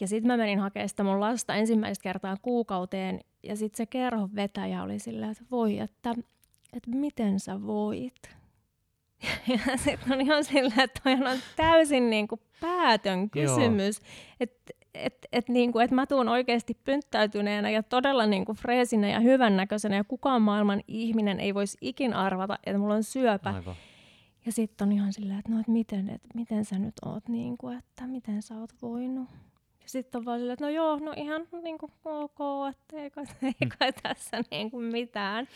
Ja 0.00 0.08
sitten 0.08 0.26
mä 0.26 0.36
menin 0.36 0.58
hakemaan 0.58 0.88
sitä 0.88 1.04
mun 1.04 1.20
lasta 1.20 1.54
ensimmäistä 1.54 2.02
kertaa 2.02 2.36
kuukauteen 2.42 3.20
ja 3.42 3.56
sitten 3.56 3.76
se 3.76 3.86
kerhon 3.86 4.34
vetäjä 4.34 4.82
oli 4.82 4.98
silleen, 4.98 5.30
että 5.30 5.44
voi, 5.50 5.78
että, 5.78 6.14
että 6.72 6.90
miten 6.90 7.40
sä 7.40 7.62
voit. 7.62 8.38
Ja 9.48 9.76
sitten 9.76 10.12
on 10.12 10.20
ihan 10.20 10.44
silleen, 10.44 10.80
että 10.80 11.00
toi 11.04 11.12
on 11.12 11.38
täysin 11.56 12.10
niin 12.10 12.28
kuin 12.28 12.40
päätön 12.60 13.30
kysymys. 13.30 14.00
Että 14.40 14.72
et, 14.94 15.26
et 15.32 15.48
niin 15.48 15.72
kuin, 15.72 15.84
et 15.84 15.90
mä 15.90 16.06
tuun 16.06 16.28
oikeasti 16.28 16.76
pynttäytyneenä 16.84 17.70
ja 17.70 17.82
todella 17.82 18.26
niin 18.26 18.44
kuin 18.44 18.58
freesinä 18.58 19.08
ja 19.08 19.20
hyvännäköisenä 19.20 19.96
ja 19.96 20.04
kukaan 20.04 20.42
maailman 20.42 20.82
ihminen 20.88 21.40
ei 21.40 21.54
voisi 21.54 21.78
ikin 21.80 22.14
arvata, 22.14 22.58
että 22.66 22.78
mulla 22.78 22.94
on 22.94 23.02
syöpä. 23.02 23.50
Aivan. 23.50 23.74
Ja 24.46 24.52
sitten 24.52 24.88
on 24.88 24.92
ihan 24.92 25.12
silleen, 25.12 25.38
että 25.38 25.52
no, 25.52 25.60
et 25.60 25.68
miten, 25.68 26.08
et 26.10 26.22
miten 26.34 26.64
sä 26.64 26.78
nyt 26.78 26.94
oot, 27.04 27.28
niin 27.28 27.58
kuin, 27.58 27.78
että 27.78 28.06
miten 28.06 28.42
sä 28.42 28.58
oot 28.58 28.70
voinut. 28.82 29.28
Sitten 29.88 30.18
on 30.18 30.24
vaan 30.24 30.38
silleen, 30.38 30.52
että 30.52 30.64
no 30.64 30.70
joo, 30.70 30.98
no 30.98 31.12
ihan 31.16 31.46
niin 31.62 31.78
kuin 31.78 31.92
ok, 32.04 32.38
että 32.70 33.02
ei 33.02 33.10
kai, 33.10 33.24
ei 33.42 33.68
kai 33.78 33.92
tässä 34.02 34.40
niin 34.50 34.70
kuin 34.70 34.84
mitään. 34.84 35.48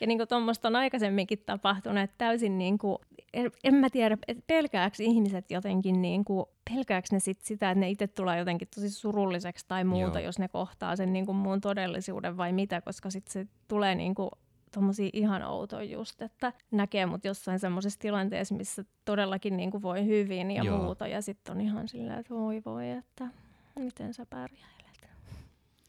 Ja 0.00 0.06
niin 0.06 0.18
kuin 0.18 0.28
tuommoista 0.28 0.68
on 0.68 0.76
aikaisemminkin 0.76 1.42
tapahtunut, 1.46 2.02
että 2.02 2.14
täysin 2.18 2.58
niin 2.58 2.78
kuin, 2.78 2.98
en, 3.32 3.50
en 3.64 3.74
mä 3.74 3.90
tiedä, 3.90 4.16
että 4.28 4.42
pelkääks 4.46 5.00
ihmiset 5.00 5.50
jotenkin, 5.50 6.02
niin 6.02 6.24
kuin, 6.24 6.46
pelkääks 6.70 7.12
ne 7.12 7.20
sit 7.20 7.40
sitä, 7.40 7.70
että 7.70 7.80
ne 7.80 7.90
itse 7.90 8.06
tulee 8.06 8.38
jotenkin 8.38 8.68
tosi 8.74 8.90
surulliseksi 8.90 9.64
tai 9.68 9.84
muuta, 9.84 10.20
Joo. 10.20 10.26
jos 10.26 10.38
ne 10.38 10.48
kohtaa 10.48 10.96
sen 10.96 11.12
niin 11.12 11.26
kuin 11.26 11.36
muun 11.36 11.60
todellisuuden 11.60 12.36
vai 12.36 12.52
mitä, 12.52 12.80
koska 12.80 13.10
sitten 13.10 13.32
se 13.32 13.46
tulee 13.68 13.94
niin 13.94 14.14
kuin 14.14 14.30
tommosia 14.74 15.10
ihan 15.12 15.42
outoja 15.42 15.84
just, 15.84 16.22
että 16.22 16.52
näkee 16.70 17.06
mut 17.06 17.24
jossain 17.24 17.58
semmoisessa 17.58 17.98
tilanteessa, 17.98 18.54
missä 18.54 18.84
todellakin 19.04 19.56
niin 19.56 19.70
kuin 19.70 19.82
voi 19.82 20.06
hyvin 20.06 20.50
ja. 20.50 20.62
Joo. 20.64 20.78
muuta, 20.78 21.06
ja 21.06 21.22
sitten 21.22 21.54
on 21.54 21.60
ihan 21.60 21.88
silleen, 21.88 22.18
että 22.18 22.34
voi 22.34 22.62
voi, 22.64 22.90
että 22.90 23.28
miten 23.84 24.14
sä 24.14 24.26
pärjäilet. 24.26 25.08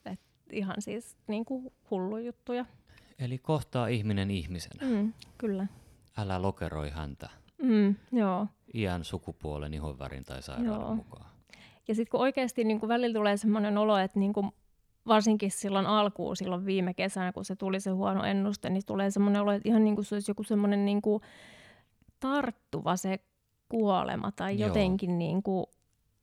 Et 0.06 0.20
ihan 0.52 0.76
siis 0.80 1.18
niin 1.28 1.46
kuin 1.46 1.74
hullu 1.92 2.18
juttuja. 2.18 2.66
Eli 3.20 3.38
kohtaa 3.38 3.88
ihminen 3.88 4.32
ihmisenä. 4.32 4.88
Mm, 4.90 5.14
kyllä. 5.38 5.68
Älä 6.18 6.42
lokeroi 6.42 6.90
häntä 6.90 7.30
Mm, 7.64 7.96
joo. 8.12 8.48
iän, 8.74 9.04
sukupuolen, 9.04 9.74
ihonvärin 9.74 10.24
tai 10.24 10.42
sairauden 10.42 10.72
Joo. 10.82 10.96
mukaan. 10.96 11.26
Ja 11.88 11.96
sitten 11.96 12.12
kun 12.12 12.20
oikeasti 12.20 12.64
niin 12.64 12.80
kuin 12.80 12.88
välillä 12.88 13.14
tulee 13.14 13.38
semmoinen 13.38 13.78
olo, 13.78 13.98
että 13.98 14.20
niin 14.20 14.34
kuin 14.34 14.52
varsinkin 15.08 15.52
silloin 15.52 15.86
alkuun, 15.86 16.36
silloin 16.38 16.66
viime 16.66 16.94
kesänä, 16.94 17.32
kun 17.32 17.46
se 17.46 17.56
tuli 17.56 17.80
se 17.80 17.90
huono 17.90 18.24
ennuste, 18.24 18.70
niin 18.70 18.86
tulee 18.86 19.12
semmoinen 19.12 19.42
olo, 19.42 19.52
että 19.52 19.70
ihan 19.70 19.84
niin 19.84 19.96
kuin 19.96 20.06
se 20.06 20.16
olisi 20.16 20.32
joku 20.32 20.44
semmoinen 20.44 20.86
niin 20.86 21.02
kuin 21.02 21.22
tarttuva 22.20 22.96
se 22.96 23.20
kuolema 23.70 24.32
tai 24.32 24.60
Joo. 24.60 24.68
jotenkin 24.68 25.18
niin 25.18 25.44
kuin, 25.44 25.66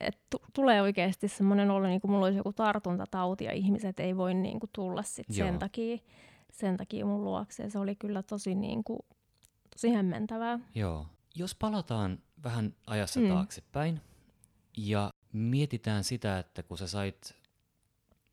että 0.00 0.20
tu- 0.30 0.42
tulee 0.54 0.82
oikeasti 0.82 1.28
semmoinen 1.28 1.70
olo, 1.70 1.86
niin 1.86 2.00
kuin 2.00 2.10
mulla 2.10 2.26
olisi 2.26 2.38
joku 2.38 2.52
tartuntatauti 2.52 3.44
ja 3.44 3.52
ihmiset 3.52 4.00
ei 4.00 4.16
voi 4.16 4.34
niin 4.34 4.60
kuin 4.60 4.70
tulla 4.72 5.02
sit 5.02 5.26
Joo. 5.28 5.48
sen 5.48 5.58
takia, 5.58 5.98
sen 6.52 6.76
takia 6.76 7.06
mun 7.06 7.24
luokse. 7.24 7.62
Ja 7.62 7.70
se 7.70 7.78
oli 7.78 7.96
kyllä 7.96 8.22
tosi, 8.22 8.54
niin 8.54 8.84
kuin, 8.84 8.98
tosi 9.70 9.90
hämmentävää. 9.92 10.58
Joo. 10.74 11.06
Jos 11.34 11.54
palataan 11.54 12.18
vähän 12.44 12.74
ajassa 12.86 13.20
Mm. 13.20 13.28
taaksepäin 13.28 14.00
ja 14.76 15.10
mietitään 15.32 16.04
sitä, 16.04 16.38
että 16.38 16.62
kun 16.62 16.78
sä 16.78 16.86
sait, 16.86 17.34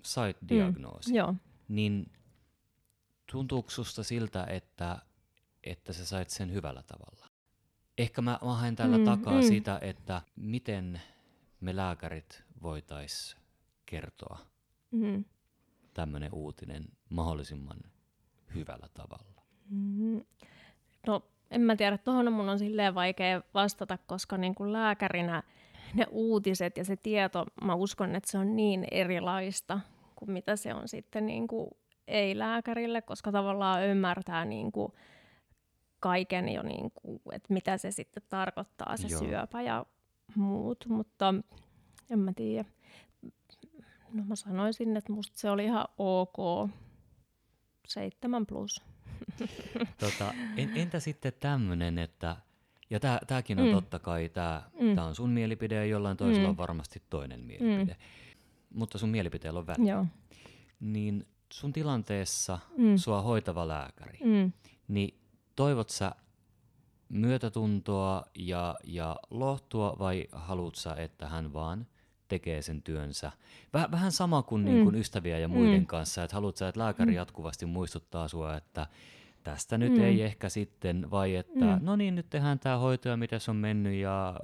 sait 0.03 0.38
diagnoosin, 0.50 1.13
Mm. 1.13 1.17
Joo. 1.17 1.34
niin 1.67 2.12
tuntuuko 3.31 3.69
susta 3.69 4.03
siltä, 4.03 4.43
että, 4.50 4.98
että 5.63 5.93
sä 5.93 6.05
sait 6.05 6.29
sen 6.29 6.53
hyvällä 6.53 6.84
tavalla? 6.84 7.27
Ehkä 7.98 8.22
mä, 8.22 8.39
mä 8.45 8.53
haen 8.53 8.75
tällä 8.75 8.98
Mm, 8.98 9.05
takaa 9.05 9.41
mm. 9.41 9.48
sitä, 9.48 9.79
että 9.81 10.22
miten 10.36 11.01
me 11.65 11.75
lääkärit 11.75 12.43
voitais 12.62 13.38
kertoa 13.86 14.38
Mm. 14.91 15.25
tämmöinen 15.93 16.34
uutinen 16.34 16.86
mahdollisimman 17.10 17.77
hyvällä 18.55 18.88
tavalla. 18.93 19.41
Mm. 19.69 20.22
No, 21.07 21.22
en 21.51 21.62
mä 21.62 21.75
tiedä, 21.75 21.98
tuohon 21.98 22.34
mun 22.34 22.50
on 22.50 22.60
silleen 22.60 22.95
vaikea 22.95 23.41
vastata, 23.53 23.98
koska 23.98 24.38
niin 24.38 24.55
kuin 24.55 24.74
lääkärinä 24.74 25.43
ne 25.93 26.05
uutiset 26.10 26.77
ja 26.77 26.86
se 26.86 26.95
tieto, 26.95 27.45
mä 27.63 27.75
uskon, 27.75 28.15
että 28.15 28.31
se 28.31 28.38
on 28.38 28.55
niin 28.55 28.88
erilaista 28.91 29.79
kuin 30.15 30.31
mitä 30.31 30.55
se 30.55 30.74
on 30.74 30.88
sitten 30.88 31.25
niin 31.25 31.48
kuin 31.48 31.69
ei-lääkärille, 32.07 33.01
koska 33.01 33.31
tavallaan 33.31 33.86
ymmärtää 33.86 34.45
niin 34.45 34.72
kuin 34.72 34.93
kaiken 36.00 36.50
jo, 36.50 36.63
niin 36.63 36.91
kuin, 36.91 37.19
että 37.31 37.53
mitä 37.53 37.77
se 37.77 37.91
sitten 37.91 38.24
tarkoittaa, 38.29 38.98
se 38.98 39.07
Joo. 39.07 39.19
syöpä 39.19 39.62
ja 39.62 39.86
muut, 40.36 40.86
mutta 40.88 41.34
en 42.10 42.20
mä 42.20 42.34
tiedä. 42.34 42.65
No 44.13 44.24
mä 44.24 44.36
sanoisin, 44.36 44.98
että 44.98 45.13
musta 45.13 45.39
se 45.39 45.50
oli 45.50 45.65
ihan 45.65 45.86
ok. 45.98 46.70
Seitsemän 47.88 48.46
plus. 48.46 48.82
Tota, 50.00 50.34
en, 50.58 50.72
entä 50.75 51.00
sitten 51.00 51.34
tämmöinen, 51.39 51.98
että, 52.00 52.38
ja 52.89 53.00
tämäkin 53.27 53.60
on 53.60 53.65
Mm. 53.65 53.70
mm. 53.70 53.75
totta 53.75 54.00
kai, 54.00 54.29
tämä 54.29 54.63
Mm. 54.82 54.98
on 54.98 55.15
sun 55.15 55.29
mielipide 55.29 55.75
ja 55.75 55.86
jollain 55.86 56.17
toisella 56.17 56.44
Mm. 56.48 56.50
on 56.50 56.58
varmasti 56.58 57.01
toinen 57.10 57.39
mielipide, 57.39 57.98
mutta 58.74 58.98
sun 58.98 59.10
mielipiteellä 59.10 59.60
on 59.60 59.67
väliä. 59.67 59.94
Joo. 59.94 60.05
Niin 60.79 61.27
sun 61.53 61.74
tilanteessa 61.74 62.60
Mm. 62.77 62.98
sua 62.98 63.22
hoitava 63.22 63.67
lääkäri, 63.67 64.20
Mm. 64.24 64.51
niin 64.88 65.20
toivot 65.55 65.89
sä 65.89 66.12
myötätuntoa 67.10 68.24
ja, 68.36 68.76
ja 68.84 69.16
lohtua 69.30 69.96
vai 70.00 70.28
haluat 70.32 70.76
sä, 70.76 70.94
että 70.94 71.28
hän 71.28 71.54
vaan 71.54 71.88
tekee 72.28 72.62
sen 72.62 72.82
työnsä? 72.82 73.32
Väh, 73.74 73.92
vähän 73.92 74.12
sama 74.12 74.44
kuin, 74.44 74.62
Mm. 74.62 74.66
niin 74.66 74.84
kuin 74.84 74.96
ystäviä 74.96 75.40
ja 75.40 75.48
muiden 75.48 75.80
Mm. 75.80 75.86
kanssa, 75.86 76.24
että 76.24 76.36
haluat 76.36 76.58
sä, 76.58 76.68
että 76.68 76.80
lääkäri 76.82 77.12
Mm. 77.12 77.16
jatkuvasti 77.16 77.66
muistuttaa 77.66 78.28
sua, 78.28 78.58
että 78.58 78.88
tästä 79.44 79.78
nyt 79.78 79.94
Mm. 79.94 80.04
ei 80.04 80.22
ehkä 80.22 80.50
sitten, 80.50 81.12
vai 81.12 81.36
että 81.36 81.66
Mm. 81.80 81.86
no 81.86 81.96
niin, 81.96 82.16
nyt 82.16 82.30
tehdään 82.30 82.60
tämä 82.60 82.78
hoito 82.78 83.10
ja 83.10 83.18
miten 83.18 83.40
se 83.40 83.52
on 83.52 83.58
mennyt 83.58 83.94
ja 83.94 84.36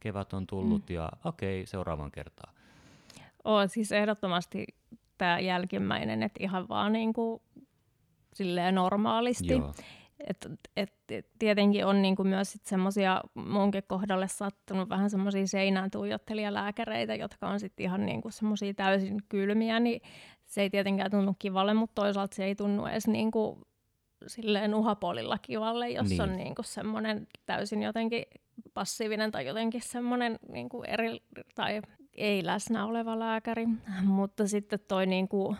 kevät 0.00 0.32
on 0.32 0.46
tullut 0.46 0.88
Mm. 0.88 0.94
ja 0.94 1.08
okei, 1.24 1.66
seuraavan 1.66 2.10
kertaan. 2.10 2.54
Oo, 3.44 3.66
siis 3.68 3.92
ehdottomasti 3.92 4.66
tämä 5.18 5.38
jälkimmäinen, 5.40 6.22
että 6.22 6.44
ihan 6.44 6.68
vaan 6.68 6.92
niin 6.92 7.12
kuin, 7.12 7.42
silleen 8.34 8.74
normaalisti. 8.74 9.46
Joo, 9.52 9.74
Et, 10.26 10.36
et, 10.76 10.92
et, 11.08 11.26
tietenkin 11.38 11.86
on 11.86 12.02
niinku 12.02 12.24
myös 12.24 12.58
semmoisia 12.62 13.20
munkin 13.34 13.82
kohdalle 13.86 14.28
sattunut 14.28 14.88
vähän 14.88 15.10
semmoisia 15.10 15.46
seinään 15.46 15.90
tuijottelijalääkäreitä, 15.90 17.14
jotka 17.14 17.48
on 17.48 17.60
sitten 17.60 17.84
ihan 17.84 18.06
niinku 18.06 18.30
semmoisia 18.30 18.74
täysin 18.74 19.18
kylmiä, 19.28 19.80
niin 19.80 20.00
se 20.44 20.62
ei 20.62 20.70
tietenkään 20.70 21.10
tunnu 21.10 21.36
kivalle, 21.38 21.74
mutta 21.74 22.02
toisaalta 22.02 22.36
se 22.36 22.44
ei 22.44 22.54
tunnu 22.54 22.86
edes 22.86 23.06
niinku 23.08 23.68
silleen 24.26 24.74
uhapolilla 24.74 25.38
kivalle, 25.38 25.90
jos 25.90 26.08
Niin. 26.08 26.22
on 26.22 26.36
niinku 26.36 26.62
semmoinen 26.62 27.26
täysin 27.46 27.82
jotenkin 27.82 28.24
passiivinen 28.74 29.30
tai 29.30 29.46
jotenkin 29.46 29.82
semmoinen 29.84 30.38
niinku 30.52 30.82
eri 30.82 31.20
tai 31.54 31.82
ei 32.14 32.46
läsnä 32.46 32.86
oleva 32.86 33.18
lääkäri. 33.18 33.66
Mutta 34.02 34.46
sitten 34.46 34.78
toi 34.88 35.06
niinku 35.06 35.56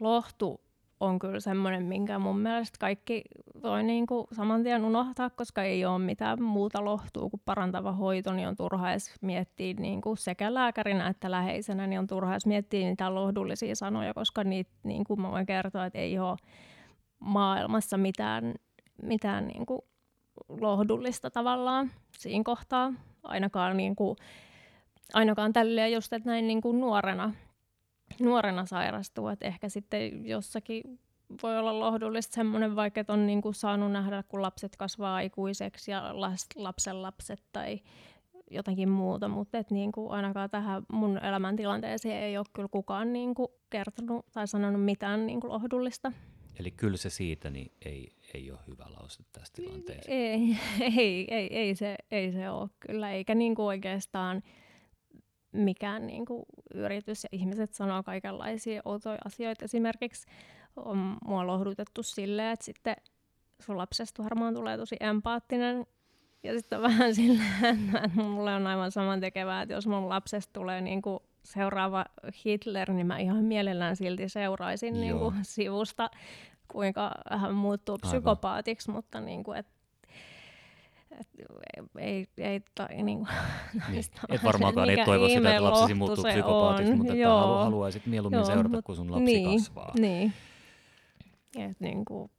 lohtu 0.00 0.63
on 1.04 1.18
kyllä 1.18 1.40
semmoinen, 1.40 1.82
minkä 1.82 2.18
mun 2.18 2.38
mielestä 2.38 2.76
kaikki 2.80 3.22
voi 3.62 3.82
niinku 3.82 4.26
saman 4.32 4.62
tien 4.62 4.84
unohtaa, 4.84 5.30
koska 5.30 5.62
ei 5.62 5.84
ole 5.84 5.98
mitään 5.98 6.42
muuta 6.42 6.84
lohtua 6.84 7.30
kuin 7.30 7.42
parantava 7.44 7.92
hoito, 7.92 8.32
niin 8.32 8.48
on 8.48 8.56
turha 8.56 8.90
edes 8.90 9.14
miettiä 9.20 9.74
niinku 9.78 10.16
sekä 10.16 10.54
lääkärinä 10.54 11.08
että 11.08 11.30
läheisenä, 11.30 11.86
niin 11.86 11.98
on 11.98 12.06
turha 12.06 12.32
edes 12.32 12.46
miettiä 12.46 12.86
niitä 12.86 13.14
lohdullisia 13.14 13.76
sanoja, 13.76 14.14
koska 14.14 14.44
niitä, 14.44 14.70
niin 14.82 15.04
kuin 15.04 15.20
mä 15.20 15.30
voin 15.30 15.46
kertoa, 15.46 15.86
että 15.86 15.98
ei 15.98 16.18
ole 16.18 16.36
maailmassa 17.18 17.96
mitään, 17.96 18.54
mitään 19.02 19.46
niinku 19.46 19.84
lohdullista 20.48 21.30
tavallaan 21.30 21.90
siinä 22.18 22.44
kohtaa, 22.44 22.92
ainakaan, 23.22 23.76
niinku, 23.76 24.16
ainakaan 25.14 25.52
tälleen 25.52 25.92
just, 25.92 26.12
että 26.12 26.28
näin 26.30 26.46
niinku 26.46 26.72
nuorena 26.72 27.32
nuorena 28.20 28.66
sairastuu, 28.66 29.28
että 29.28 29.46
ehkä 29.46 29.68
sitten 29.68 30.26
jossakin 30.26 30.82
voi 31.42 31.58
olla 31.58 31.80
lohdullista 31.80 32.34
semmoinen, 32.34 32.76
vaikka 32.76 33.00
että 33.00 33.12
on 33.12 33.26
niinku 33.26 33.52
saanut 33.52 33.92
nähdä, 33.92 34.22
kun 34.28 34.42
lapset 34.42 34.76
kasvaa 34.76 35.14
aikuiseksi 35.14 35.90
ja 35.90 36.20
las, 36.20 36.46
lapsen 36.56 37.02
lapset 37.02 37.42
tai 37.52 37.80
jotakin 38.50 38.88
muuta, 38.88 39.28
mutta 39.28 39.58
et 39.58 39.70
niinku 39.70 40.10
ainakaan 40.10 40.50
tähän 40.50 40.82
mun 40.92 41.18
elämäntilanteeseen 41.18 42.22
ei 42.22 42.38
ole 42.38 42.46
kyllä 42.52 42.68
kukaan 42.68 43.12
niinku 43.12 43.52
kertonut 43.70 44.26
tai 44.32 44.48
sanonut 44.48 44.84
mitään 44.84 45.26
niinku 45.26 45.48
lohdullista. 45.48 46.12
eli 46.58 46.70
kyllä 46.70 46.96
se 46.96 47.10
siitä 47.10 47.50
niin 47.50 47.72
ei, 47.84 48.08
ei 48.34 48.50
ole 48.50 48.60
hyvä 48.66 48.84
lause 49.00 49.22
tässä 49.32 49.52
tilanteessa. 49.56 50.10
Ei, 50.10 50.56
ei, 50.96 51.34
ei, 51.34 51.56
ei, 51.56 51.74
se, 51.74 51.96
ei 52.10 52.32
se 52.32 52.50
ole 52.50 52.70
kyllä, 52.80 53.10
eikä 53.10 53.34
niinku 53.34 53.66
oikeastaan 53.66 54.42
mikään 55.54 56.06
niinku 56.06 56.46
yritys 56.74 57.24
ja 57.24 57.28
ihmiset 57.32 57.74
sanoo 57.74 58.02
kaikenlaisia 58.02 58.82
outoja 58.84 59.18
asioita. 59.24 59.64
Esimerkiksi 59.64 60.26
on 60.76 61.16
mua 61.24 61.46
lohdutettu 61.46 62.02
silleen, 62.02 62.52
että 62.52 62.64
sitten 62.64 62.96
sun 63.60 63.78
lapsesta 63.78 64.24
varmaan 64.24 64.54
tulee 64.54 64.76
tosi 64.76 64.96
empaattinen 65.00 65.86
ja 66.42 66.58
sitten 66.58 66.78
on 66.78 66.82
vähän 66.82 67.14
silleen, 67.20 67.92
että 68.04 68.10
mulle 68.22 68.54
on 68.54 68.66
aivan 68.66 68.92
saman 68.92 69.20
tekevää, 69.20 69.62
että 69.62 69.74
jos 69.74 69.86
mun 69.86 70.08
lapsesta 70.08 70.52
tulee 70.52 70.80
niinku 70.80 71.22
seuraava 71.44 72.04
Hitler, 72.44 72.92
niin 72.92 73.06
mä 73.06 73.18
ihan 73.18 73.44
mielellään 73.44 73.96
silti 73.96 74.28
seuraisin 74.28 74.94
Joo. 74.94 75.02
niinku 75.02 75.32
sivusta, 75.42 76.10
kuinka 76.68 77.10
hän 77.30 77.54
muuttuu 77.54 77.94
Aivan. 78.02 78.10
psykopaatiksi, 78.10 78.90
mutta 78.90 79.20
niinku, 79.20 79.52
et, 79.52 79.66
et, 81.20 81.28
ei, 81.98 82.26
ei 82.38 82.60
tai, 82.74 83.02
niinku, 83.02 83.26
Niin. 83.90 84.04
Et 84.34 84.44
varmaankaan 84.44 84.90
et 84.90 85.04
toivo 85.04 85.28
sitä, 85.28 85.50
että 85.50 85.64
lapsesi 85.64 85.94
muuttuu 85.94 86.24
psykopaatiksi, 86.24 86.94
mutta 86.94 87.12
että 87.12 87.28
halu, 87.28 87.54
haluaisit 87.54 88.06
mieluummin 88.06 88.38
Joo, 88.38 88.46
seurata, 88.46 88.68
mut 88.68 88.84
kun 88.84 88.96
sun 88.96 89.10
lapsi 89.10 89.24
niin, 89.24 89.60
kasvaa. 89.60 89.92
Niin. 89.98 90.32
Et 91.58 91.80
niinku, 91.80 92.30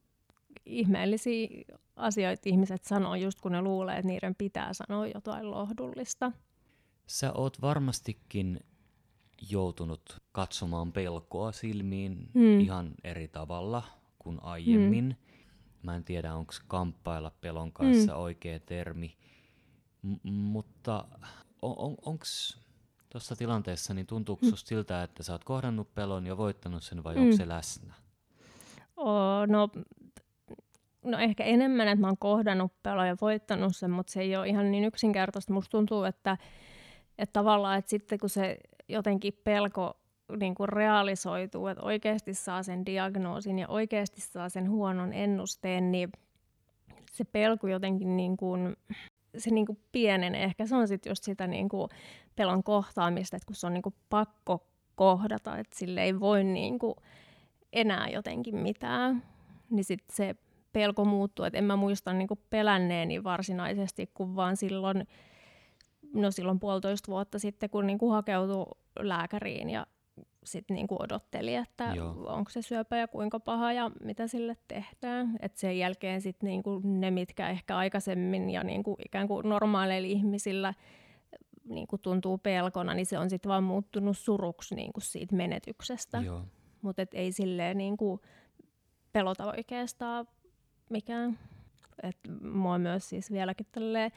ihmeellisiä 0.65 1.47
asioita 1.95 2.41
ihmiset 2.49 2.83
sanoo 2.83 3.15
just 3.15 3.41
kun 3.41 3.51
ne 3.51 3.61
luulee, 3.61 3.95
että 3.95 4.07
niiden 4.07 4.35
pitää 4.35 4.73
sanoa 4.73 5.07
jotain 5.07 5.51
lohdullista. 5.51 6.31
Sä 7.07 7.33
oot 7.33 7.61
varmastikin 7.61 8.59
joutunut 9.51 10.21
katsomaan 10.31 10.91
pelkoa 10.91 11.51
silmiin 11.51 12.29
Mm. 12.33 12.59
ihan 12.59 12.91
eri 13.03 13.27
tavalla 13.27 13.83
kuin 14.19 14.39
aiemmin. 14.43 15.17
Mä 15.85 15.95
en 15.95 16.03
tiedä, 16.03 16.35
onko 16.35 16.53
kamppailla 16.67 17.31
pelon 17.41 17.71
kanssa 17.71 18.13
Mm. 18.13 18.19
oikea 18.19 18.59
termi, 18.59 19.15
M- 20.01 20.29
mutta 20.31 21.05
on, 21.61 21.75
on, 21.77 21.95
onko 22.05 22.25
tuossa 23.09 23.35
tilanteessa, 23.35 23.93
niin 23.93 24.07
tuntuuko 24.07 24.45
Mm. 24.45 24.51
siltä, 24.55 25.03
että 25.03 25.23
sä 25.23 25.31
oot 25.33 25.43
kohdannut 25.43 25.93
pelon 25.95 26.25
ja 26.27 26.37
voittanut 26.37 26.83
sen 26.83 27.03
vai 27.03 27.15
Mm. 27.15 27.21
onko 27.21 27.35
se 27.35 27.47
läsnä? 27.47 27.93
Oo, 28.97 29.45
no, 29.45 29.69
no 31.03 31.17
ehkä 31.17 31.43
enemmän, 31.43 31.87
että 31.87 32.01
mä 32.01 32.07
oon 32.07 32.17
kohdannut 32.17 32.71
pelon 32.83 33.07
ja 33.07 33.15
voittanut 33.21 33.75
sen, 33.75 33.91
mutta 33.91 34.11
se 34.11 34.21
ei 34.21 34.35
ole 34.35 34.47
ihan 34.47 34.71
niin 34.71 34.83
yksinkertaista. 34.85 35.53
Musta 35.53 35.71
tuntuu, 35.71 36.03
että, 36.03 36.37
että 37.17 37.33
tavallaan, 37.33 37.79
että 37.79 37.89
sitten 37.89 38.19
kun 38.19 38.29
se 38.29 38.57
jotenkin 38.87 39.33
pelko 39.43 39.97
niin 40.39 40.55
kuin 40.55 40.69
realisoituu, 40.69 41.67
että 41.67 41.83
oikeasti 41.83 42.33
saa 42.33 42.63
sen 42.63 42.85
diagnoosin 42.85 43.59
ja 43.59 43.67
oikeasti 43.67 44.21
saa 44.21 44.49
sen 44.49 44.69
huonon 44.69 45.13
ennusteen, 45.13 45.91
niin 45.91 46.09
se 47.11 47.23
pelko 47.23 47.67
jotenkin 47.67 48.17
niin 48.17 48.37
kuin, 48.37 48.75
se 49.37 49.49
niin 49.49 49.65
kuin 49.65 49.79
pienenee. 49.91 50.43
Ehkä 50.43 50.65
se 50.65 50.75
on 50.75 50.87
sitten 50.87 51.11
just 51.11 51.23
sitä 51.23 51.47
niin 51.47 51.69
kuin 51.69 51.89
pelon 52.35 52.63
kohtaamista, 52.63 53.37
että 53.37 53.47
kun 53.47 53.55
se 53.55 53.67
on 53.67 53.73
niin 53.73 53.81
kuin 53.81 53.95
pakko 54.09 54.67
kohdata, 54.95 55.57
että 55.57 55.77
sille 55.77 56.03
ei 56.03 56.19
voi 56.19 56.43
niin 56.43 56.79
kuin 56.79 56.95
enää 57.73 58.09
jotenkin 58.09 58.55
mitään, 58.55 59.23
niin 59.69 59.83
sitten 59.83 60.15
se 60.15 60.35
pelko 60.73 61.05
muuttuu. 61.05 61.45
Et 61.45 61.55
en 61.55 61.63
mä 61.63 61.75
muista 61.75 62.13
niinku 62.13 62.39
pelänneeni 62.49 63.23
varsinaisesti, 63.23 64.09
kun 64.13 64.35
vaan 64.35 64.57
silloin, 64.57 65.07
no 66.13 66.31
silloin 66.31 66.59
puolitoista 66.59 67.11
vuotta 67.11 67.39
sitten, 67.39 67.69
kun 67.69 67.87
niinku 67.87 68.09
hakeutui 68.09 68.65
lääkäriin 68.99 69.69
ja 69.69 69.87
sitten 70.45 70.75
niinku 70.75 70.95
odotteli, 70.99 71.55
että 71.55 71.91
Joo. 71.95 72.25
onko 72.27 72.49
se 72.49 72.61
syöpä 72.61 72.97
ja 72.97 73.07
kuinka 73.07 73.39
paha 73.39 73.73
ja 73.73 73.91
mitä 74.03 74.27
sille 74.27 74.57
tehdään. 74.67 75.37
Et 75.39 75.57
sen 75.57 75.77
jälkeen 75.77 76.21
sitten 76.21 76.47
niinku 76.47 76.81
ne, 76.83 77.11
mitkä 77.11 77.49
ehkä 77.49 77.77
aikaisemmin 77.77 78.49
ja 78.49 78.63
niinku 78.63 78.95
ikään 79.05 79.27
kuin 79.27 79.49
normaaleilla 79.49 80.07
ihmisillä 80.07 80.73
niinku 81.69 81.97
tuntuu 81.97 82.37
pelkona, 82.37 82.93
niin 82.93 83.05
se 83.05 83.19
on 83.19 83.29
sitten 83.29 83.49
vaan 83.49 83.63
muuttunut 83.63 84.17
suruksi 84.17 84.75
niinku 84.75 84.99
siitä 84.99 85.35
menetyksestä. 85.35 86.21
Mutta 86.81 87.01
et 87.01 87.13
ei 87.13 87.31
silleen 87.31 87.77
niinku 87.77 88.19
pelota 89.11 89.45
oikeastaan 89.45 90.27
mikään. 90.89 91.39
Et 92.03 92.17
mua 92.41 92.77
myös 92.77 93.09
siis 93.09 93.31
vieläkin 93.31 93.67
tälleen 93.71 94.11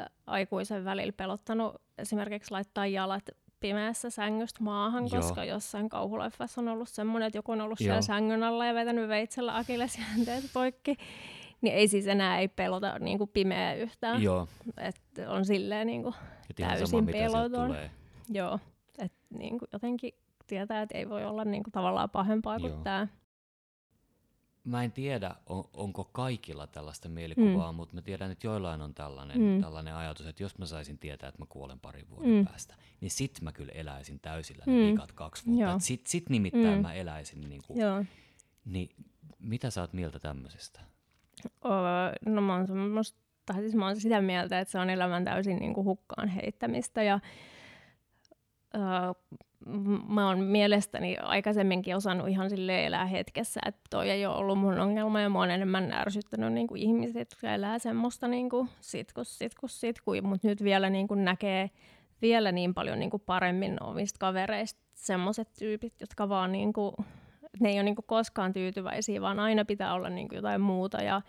ä, 0.00 0.06
aikuisen 0.26 0.84
välillä 0.84 1.12
pelottanut 1.12 1.82
esimerkiksi 1.98 2.50
laittaa 2.50 2.86
jalat 2.86 3.28
pimeässä 3.60 4.10
sängystä 4.10 4.64
maahan, 4.64 5.02
Joo. 5.02 5.10
koska 5.10 5.44
jossain 5.44 5.88
kauhuleffassa 5.88 6.60
on 6.60 6.68
ollut 6.68 6.88
semmoinen, 6.88 7.26
että 7.26 7.38
joku 7.38 7.52
on 7.52 7.60
ollut 7.60 7.80
Joo. 7.80 7.84
siellä 7.84 8.02
sängyn 8.02 8.42
alla 8.42 8.66
ja 8.66 8.74
vetänyt 8.74 9.08
veitsellä 9.08 9.56
akillesjänteet 9.56 10.44
poikki. 10.52 10.96
Niin 11.60 11.74
ei 11.74 11.88
siis 11.88 12.06
enää 12.06 12.38
ei 12.38 12.48
pelota 12.48 12.98
niinku 12.98 13.26
pimeää 13.26 13.74
yhtään. 13.74 14.22
Joo. 14.22 14.48
Et 14.76 14.96
on 15.28 15.44
silleen 15.44 15.88
Et 15.88 15.94
ihan 16.00 16.06
sama, 16.08 16.68
Täysin 16.78 16.88
sieltä 16.88 17.12
peloton. 17.12 17.76
joo, 18.28 18.58
että 18.98 19.18
niinku 19.38 19.66
jotenkin 19.72 20.12
tietää, 20.46 20.82
että 20.82 20.98
ei 20.98 21.08
voi 21.08 21.24
olla 21.24 21.44
niinku 21.44 21.70
tavallaan 21.70 22.10
pahempaa 22.10 22.60
kuin 22.60 22.72
Joo. 22.72 22.80
tämä. 22.84 23.06
Mä 24.68 24.84
en 24.84 24.92
tiedä, 24.92 25.34
on, 25.46 25.64
onko 25.74 26.04
kaikilla 26.04 26.66
tällaista 26.66 27.08
mielikuvaa, 27.08 27.72
mm. 27.72 27.76
mutta 27.76 27.94
mä 27.94 28.02
tiedän, 28.02 28.30
että 28.30 28.46
joillain 28.46 28.80
on 28.80 28.94
tällainen, 28.94 29.40
mm. 29.40 29.60
Tällainen 29.60 29.94
ajatus, 29.94 30.26
että 30.26 30.42
jos 30.42 30.58
mä 30.58 30.66
saisin 30.66 30.98
tietää, 30.98 31.28
että 31.28 31.42
mä 31.42 31.46
kuolen 31.48 31.80
parin 31.80 32.10
vuoden 32.10 32.30
mm. 32.30 32.46
Päästä, 32.46 32.74
niin 33.00 33.10
sit 33.10 33.40
mä 33.42 33.52
kyllä 33.52 33.72
eläisin 33.72 34.20
täysillä 34.20 34.64
ne 34.66 34.72
Mm. 34.72 34.90
vikat 34.90 35.12
kaksi 35.12 35.46
vuotta. 35.46 35.72
Et 35.74 35.82
sit, 35.82 36.06
sit 36.06 36.28
nimittäin 36.30 36.74
Mm. 36.74 36.82
mä 36.82 36.94
eläisin. 36.94 37.40
Niin, 37.48 37.62
kuin, 37.66 37.80
Joo. 37.80 38.04
niin 38.64 38.88
mitä 39.38 39.70
sä 39.70 39.80
oot 39.80 39.92
mieltä 39.92 40.18
tämmöisestä? 40.18 40.80
Öö, 41.64 41.70
no 42.26 42.40
mä 42.40 42.54
oon, 42.56 42.66
semmoista, 42.66 43.18
tai 43.46 43.56
siis 43.60 43.74
mä 43.74 43.86
oon 43.86 44.00
sitä 44.00 44.20
mieltä, 44.20 44.60
että 44.60 44.72
se 44.72 44.78
on 44.78 44.90
elämän 44.90 45.24
täysin 45.24 45.56
niin 45.56 45.74
kuin 45.74 45.84
hukkaan 45.84 46.28
heittämistä 46.28 47.02
ja 47.02 47.20
öö, 48.74 48.80
mä 50.08 50.28
oon 50.28 50.38
mielestäni 50.40 51.16
aikaisemminkin 51.16 51.96
osannut 51.96 52.28
ihan 52.28 52.50
sille 52.50 52.86
elää 52.86 53.06
hetkessä, 53.06 53.60
että 53.66 53.80
toi 53.90 54.10
ei 54.10 54.26
ole 54.26 54.36
ollut 54.36 54.58
mun 54.58 54.80
ongelma 54.80 55.20
ja 55.20 55.30
mä 55.30 55.38
oon 55.38 55.50
enemmän 55.50 55.92
ärsyttänyt 55.92 56.52
niin 56.52 56.66
kuin 56.66 56.82
ihmiset, 56.82 57.16
jotka 57.16 57.54
elää 57.54 57.78
semmoista 57.78 58.28
niin 58.28 58.50
kuin 58.50 58.68
sitkus, 58.80 59.38
sitkus, 59.38 59.80
sitku, 59.80 60.10
mutta 60.22 60.48
nyt 60.48 60.64
vielä 60.64 60.90
niin 60.90 61.08
kuin 61.08 61.24
näkee 61.24 61.70
vielä 62.22 62.52
niin 62.52 62.74
paljon 62.74 62.98
niin 62.98 63.10
kuin 63.10 63.22
paremmin 63.26 63.82
omista 63.82 64.18
kavereista 64.18 64.80
semmoiset 64.94 65.48
tyypit, 65.58 65.94
jotka 66.00 66.28
vaan 66.28 66.52
niin 66.52 66.72
kuin, 66.72 66.94
ne 67.60 67.68
ei 67.68 67.74
ole 67.74 67.82
niin 67.82 67.96
kuin 67.96 68.06
koskaan 68.06 68.52
tyytyväisiä, 68.52 69.20
vaan 69.20 69.40
aina 69.40 69.64
pitää 69.64 69.94
olla 69.94 70.10
niin 70.10 70.28
kuin 70.28 70.36
jotain 70.36 70.60
muuta 70.60 71.02
ja, 71.02 71.22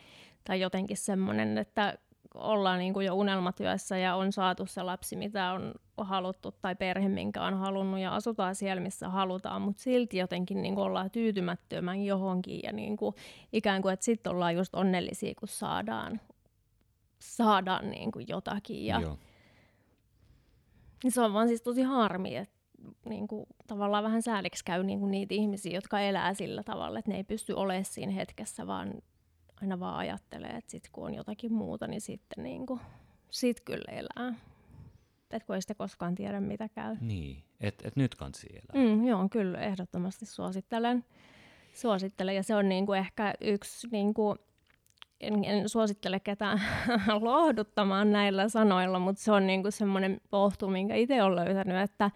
tai 0.44 0.60
jotenkin 0.60 0.98
semmoinen, 0.98 1.58
että 1.58 1.98
ollaan 2.34 2.80
niin 2.80 2.94
kuin 2.94 3.06
jo 3.06 3.16
unelmatyössä 3.16 3.98
ja 3.98 4.16
on 4.16 4.32
saatu 4.32 4.66
se 4.66 4.84
lapsi, 4.84 5.16
mitä 5.16 5.52
on 5.52 5.74
haluttu, 6.04 6.52
tai 6.52 6.76
perhe, 6.76 7.10
minkä 7.10 7.44
on 7.44 7.54
halunnut, 7.54 8.00
ja 8.00 8.16
asutaan 8.16 8.56
siellä, 8.56 8.82
missä 8.82 9.10
halutaan, 9.10 9.62
mutta 9.62 9.82
silti 9.82 10.18
jotenkin 10.18 10.62
niin 10.62 10.76
kuin 10.76 10.86
ollaan 10.86 11.12
tyytymättömän 11.12 12.06
johonkin, 12.06 12.60
ja 12.64 12.74
niin 12.74 12.98
kuin, 12.98 13.16
ikään 13.54 13.82
kuin, 13.82 13.94
että 13.94 14.06
sitten 14.06 14.32
ollaan 14.32 14.56
just 14.56 14.76
onnellisia, 14.76 15.34
kun 15.40 15.48
saadaan, 15.48 16.22
saadaan 17.20 17.90
niin 17.90 18.12
kuin 18.12 18.26
jotakin. 18.30 18.86
Ja, 18.86 19.02
Joo. 19.02 19.18
Niin 21.04 21.12
se 21.12 21.22
on 21.22 21.34
vaan 21.34 21.48
siis 21.48 21.62
tosi 21.62 21.82
harmi, 21.82 22.36
että 22.36 22.56
niin 23.10 23.28
kuin, 23.28 23.46
tavallaan 23.68 24.04
vähän 24.04 24.22
sääliksi 24.22 24.66
käy 24.66 24.84
niin 24.84 25.00
kuin 25.00 25.12
niitä 25.12 25.34
ihmisiä, 25.34 25.72
jotka 25.74 26.00
elää 26.00 26.34
sillä 26.34 26.64
tavalla, 26.64 27.00
että 27.00 27.12
ne 27.12 27.18
ei 27.18 27.24
pysty 27.24 27.54
olemaan 27.54 27.86
siinä 27.86 28.12
hetkessä, 28.12 28.68
vaan 28.68 28.94
aina 29.62 29.80
vaan 29.80 29.98
ajattelee, 29.98 30.50
että 30.50 30.72
sit 30.72 30.90
kun 30.92 31.06
on 31.06 31.14
jotakin 31.14 31.54
muuta, 31.54 31.88
niin 31.88 32.02
sitten 32.02 32.44
niin 32.44 32.66
kuin, 32.66 32.80
sit 33.30 33.62
kyllä 33.62 33.92
elää. 33.92 34.34
Et 35.32 35.44
kun 35.44 35.56
ei 35.56 35.62
sitä 35.62 35.76
koskaan 35.76 36.16
tiedä, 36.16 36.40
mitä 36.40 36.70
käy. 36.70 36.96
Niin, 37.02 37.44
että 37.60 37.88
et 37.88 37.96
nyt 37.96 38.16
kansi 38.16 38.48
elää. 38.52 38.88
Mm, 38.88 39.08
joo, 39.08 39.30
kyllä 39.30 39.60
ehdottomasti 39.60 40.26
suosittelen. 40.26 41.06
suosittelen. 41.74 42.36
Ja 42.36 42.44
se 42.44 42.56
on 42.56 42.70
niin 42.70 42.86
kuin 42.86 43.00
ehkä 43.00 43.34
yksi, 43.42 43.88
niin 43.92 44.14
kuin, 44.14 44.40
en, 45.22 45.46
en 45.46 45.70
suosittele 45.70 46.20
ketään 46.20 46.62
lohduttamaan 47.22 48.12
näillä 48.12 48.50
sanoilla, 48.50 49.00
mutta 49.00 49.22
se 49.22 49.32
on 49.32 49.48
niin 49.48 49.62
kuin 49.62 49.72
semmoinen 49.72 50.22
pohtu, 50.30 50.68
minkä 50.68 50.96
itse 50.96 51.24
olen 51.24 51.46
löytänyt, 51.46 51.78
että 51.78 52.12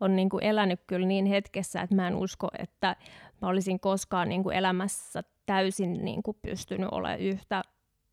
on 0.00 0.16
niin 0.16 0.28
kuin 0.28 0.44
elänyt 0.44 0.80
kyllä 0.86 1.06
niin 1.06 1.26
hetkessä, 1.26 1.82
että 1.82 1.94
mä 1.94 2.08
en 2.08 2.14
usko, 2.14 2.48
että 2.58 2.96
mä 3.42 3.48
olisin 3.48 3.80
koskaan 3.80 4.28
niin 4.28 4.42
kuin 4.42 4.56
elämässä 4.56 5.22
täysin 5.46 6.04
niin 6.04 6.22
kuin 6.22 6.36
pystynyt 6.42 6.88
olemaan 6.92 7.20
yhtä 7.20 7.62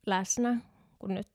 läsnä 0.07 0.57
kuin 0.99 1.13
nyt. 1.13 1.27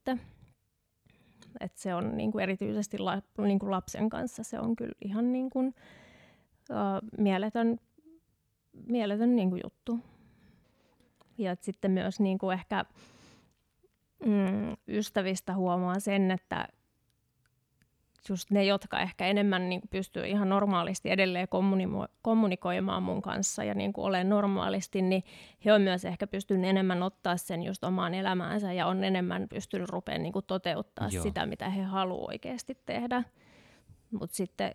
Et 1.59 1.77
se 1.77 1.95
on 1.95 2.17
niin 2.17 2.31
kuin 2.31 2.43
erityisesti 2.43 2.97
la, 2.97 3.21
niin 3.37 3.59
kuin 3.59 3.71
lapsen 3.71 4.09
kanssa 4.09 4.43
se 4.43 4.59
on 4.59 4.75
kyllä 4.75 4.93
ihan 5.01 5.31
niin 5.31 5.49
kuin, 5.49 5.67
uh, 6.69 7.09
mieletön, 7.17 7.77
mieletön 8.87 9.35
niin 9.35 9.49
kuin 9.49 9.61
juttu. 9.65 9.99
Ja 11.37 11.55
sitten 11.61 11.91
myös 11.91 12.19
niin 12.19 12.37
kuin 12.37 12.53
ehkä 12.53 12.85
mm, 14.25 14.77
ystävistä 14.87 15.55
huomaa 15.55 15.99
sen, 15.99 16.31
että 16.31 16.67
just 18.29 18.51
ne, 18.51 18.63
jotka 18.63 18.99
ehkä 18.99 19.27
enemmän 19.27 19.69
niin 19.69 19.81
pystyy 19.89 20.27
ihan 20.27 20.49
normaalisti 20.49 21.09
edelleen 21.09 21.47
kommunimo- 21.47 22.07
kommunikoimaan 22.21 23.03
mun 23.03 23.21
kanssa 23.21 23.63
ja 23.63 23.73
niin 23.73 23.93
kuin 23.93 24.05
olen 24.05 24.29
normaalisti, 24.29 25.01
niin 25.01 25.23
he 25.65 25.73
on 25.73 25.81
myös 25.81 26.05
ehkä 26.05 26.27
pystynyt 26.27 26.69
enemmän 26.69 27.03
ottaa 27.03 27.37
sen 27.37 27.63
just 27.63 27.83
omaan 27.83 28.13
elämäänsä 28.13 28.73
ja 28.73 28.87
on 28.87 29.03
enemmän 29.03 29.49
pystynyt 29.49 29.89
rupeamaan 29.89 30.23
niin 30.23 30.33
toteuttaa 30.47 31.09
Joo. 31.11 31.23
sitä, 31.23 31.45
mitä 31.45 31.69
he 31.69 31.83
haluavat 31.83 32.29
oikeasti 32.29 32.77
tehdä. 32.85 33.23
Mutta 34.11 34.35
sitten 34.35 34.71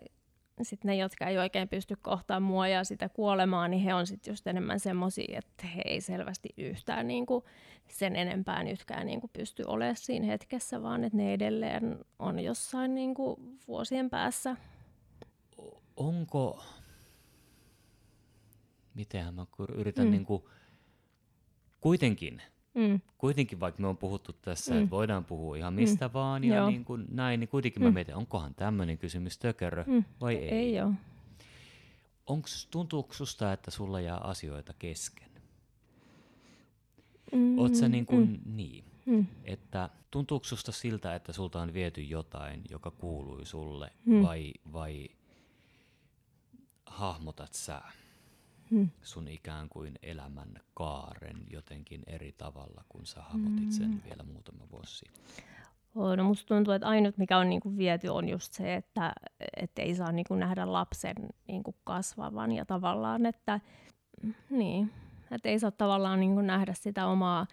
sit 0.65 0.83
ne, 0.83 0.95
jotka 0.95 1.27
ei 1.27 1.37
oikein 1.37 1.69
pysty 1.69 1.95
kohtaamaan 2.01 2.51
mua 2.51 2.67
ja 2.67 2.83
sitä 2.83 3.09
kuolemaa, 3.09 3.67
niin 3.67 3.83
he 3.83 3.93
on 3.93 4.07
sitten 4.07 4.31
just 4.31 4.47
enemmän 4.47 4.79
semmoisia, 4.79 5.39
että 5.39 5.67
he 5.67 5.81
ei 5.85 6.01
selvästi 6.01 6.49
yhtään 6.57 7.07
niin 7.07 7.25
kuin 7.25 7.43
sen 7.87 8.15
enempää 8.15 8.63
nytkään 8.63 9.05
niin 9.05 9.21
kuin 9.21 9.31
pysty 9.33 9.63
olemaan 9.67 9.95
siinä 9.95 10.27
hetkessä, 10.27 10.83
vaan 10.83 11.03
että 11.03 11.17
ne 11.17 11.33
edelleen 11.33 12.05
on 12.19 12.39
jossain 12.39 12.95
niin 12.95 13.13
kuin 13.13 13.59
vuosien 13.67 14.09
päässä. 14.09 14.55
Onko, 15.95 16.63
mitenhän 18.93 19.33
mä 19.33 19.45
yritän 19.75 20.05
mm. 20.05 20.11
niin 20.11 20.25
kuin, 20.25 20.43
kuitenkin– 21.81 22.41
Mm. 22.73 23.01
Kuitenkin 23.17 23.59
vaikka 23.59 23.81
me 23.81 23.87
on 23.87 23.97
puhuttu 23.97 24.33
tässä, 24.33 24.73
mm. 24.73 24.79
että 24.79 24.89
voidaan 24.89 25.25
puhua 25.25 25.55
ihan 25.55 25.73
mistä 25.73 26.07
mm. 26.07 26.13
vaan 26.13 26.43
ja 26.43 26.69
niin 26.69 26.85
kuin 26.85 27.05
näin, 27.11 27.39
niin 27.39 27.47
kuitenkin 27.47 27.81
mm. 27.81 27.85
mä 27.85 27.91
mietin, 27.91 28.15
onkohan 28.15 28.55
tämmöinen 28.55 28.97
kysymys 28.97 29.37
tökerö 29.37 29.83
mm. 29.87 30.03
vai 30.21 30.35
ei. 30.35 30.49
Ei. 30.49 30.75
Onks, 32.27 32.67
tuntuuko 32.71 33.13
susta, 33.13 33.53
että 33.53 33.71
sulla 33.71 34.01
jää 34.01 34.17
asioita 34.17 34.73
kesken? 34.79 35.27
Mm. 37.31 37.59
Oot 37.59 37.75
sä 37.75 37.89
niin 37.89 38.05
kuin, 38.05 38.29
mm. 38.29 38.55
niin, 38.55 38.83
mm. 39.05 39.25
että 39.43 39.89
tuntuuko 40.11 40.45
susta 40.45 40.71
siltä, 40.71 41.15
että 41.15 41.33
sulta 41.33 41.61
on 41.61 41.73
viety 41.73 42.01
jotain, 42.01 42.61
joka 42.69 42.91
kuului 42.91 43.45
sulle 43.45 43.91
mm. 44.05 44.23
vai, 44.23 44.53
vai 44.73 45.09
hahmotat 46.85 47.53
sä? 47.53 47.81
Hmm. 48.71 48.89
sun 49.01 49.27
ikään 49.27 49.69
kuin 49.69 49.99
elämän 50.03 50.53
kaaren 50.73 51.45
jotenkin 51.49 52.01
eri 52.07 52.31
tavalla, 52.37 52.83
kun 52.89 53.05
sä 53.05 53.21
hahmotit 53.21 53.71
sen 53.71 53.87
hmm. 53.87 54.01
vielä 54.03 54.23
muutama 54.23 54.69
vuosi 54.71 54.97
sitten? 54.97 55.23
No 56.17 56.23
musta 56.23 56.55
tuntuu, 56.55 56.73
että 56.73 56.87
ainut 56.87 57.17
mikä 57.17 57.37
on 57.37 57.49
niinku 57.49 57.77
viety 57.77 58.07
on 58.07 58.29
just 58.29 58.53
se, 58.53 58.75
että 58.75 59.13
et 59.57 59.71
ei 59.79 59.95
saa 59.95 60.11
niinku 60.11 60.35
nähdä 60.35 60.73
lapsen 60.73 61.15
niinku 61.47 61.75
kasvavan 61.83 62.51
ja 62.51 62.65
tavallaan, 62.65 63.25
että 63.25 63.59
niin, 64.49 64.91
että 65.31 65.49
ei 65.49 65.59
saa 65.59 65.71
tavallaan 65.71 66.19
niinku 66.19 66.41
nähdä 66.41 66.73
sitä 66.73 67.07
omaa, 67.07 67.47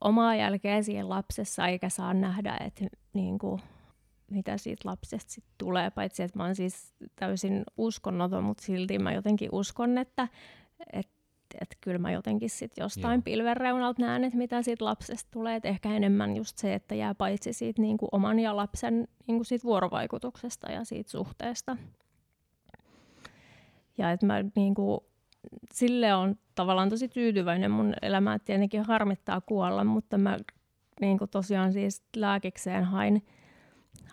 omaa 0.00 0.34
jälkeä 0.34 0.82
siihen 0.82 1.08
lapsessa 1.08 1.66
eikä 1.66 1.88
saa 1.88 2.14
nähdä, 2.14 2.56
että 2.60 2.84
niinku, 3.12 3.60
mitä 4.30 4.58
siitä 4.58 4.88
lapsesta 4.88 5.32
sit 5.32 5.44
tulee, 5.58 5.90
paitsi 5.90 6.22
että 6.22 6.38
mä 6.38 6.44
oon 6.44 6.54
siis 6.54 6.94
täysin 7.16 7.62
uskonnoton, 7.76 8.44
mutta 8.44 8.62
silti 8.62 8.98
mä 8.98 9.12
jotenkin 9.12 9.48
uskon, 9.52 9.98
että 9.98 10.28
et, 10.92 11.08
et 11.60 11.76
kyllä 11.80 11.98
mä 11.98 12.10
jotenkin 12.12 12.50
sit 12.50 12.72
jostain 12.76 13.18
Joo. 13.18 13.22
pilven 13.22 13.56
reunalta 13.56 14.02
näen, 14.02 14.24
että 14.24 14.38
mitä 14.38 14.62
siitä 14.62 14.84
lapsesta 14.84 15.30
tulee. 15.30 15.56
Et 15.56 15.64
ehkä 15.64 15.96
enemmän 15.96 16.36
just 16.36 16.58
se, 16.58 16.74
että 16.74 16.94
jää 16.94 17.14
paitsi 17.14 17.52
siitä 17.52 17.82
niinku 17.82 18.08
oman 18.12 18.38
ja 18.38 18.56
lapsen 18.56 19.08
niinku 19.26 19.44
siitä 19.44 19.64
vuorovaikutuksesta 19.64 20.72
ja 20.72 20.84
siitä 20.84 21.10
suhteesta. 21.10 21.76
Ja 23.98 24.10
että 24.10 24.26
mä 24.26 24.44
niinku, 24.56 25.06
sille 25.74 26.14
on 26.14 26.36
tavallaan 26.54 26.88
tosi 26.88 27.08
tyytyväinen 27.08 27.70
mun 27.70 27.94
elämä, 28.02 28.38
tietenkin 28.38 28.82
harmittaa 28.82 29.40
kuolla, 29.40 29.84
mutta 29.84 30.18
mä 30.18 30.38
niinku 31.00 31.26
tosiaan 31.26 31.72
siis 31.72 32.02
lääkikseen 32.16 32.84
hain, 32.84 33.26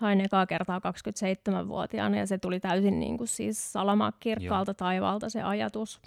hain 0.02 0.22
ekaa 0.22 0.46
kertaa 0.46 0.80
27-vuotiaana 0.80 2.18
ja 2.18 2.28
se 2.28 2.38
tuli 2.38 2.60
täysin 2.60 3.00
niin 3.00 3.18
kuin 3.18 3.28
siis 3.28 3.74
salamakirkkaalta 3.74 4.74
taivaalta 4.74 5.30
se 5.30 5.42
ajatus. 5.42 6.02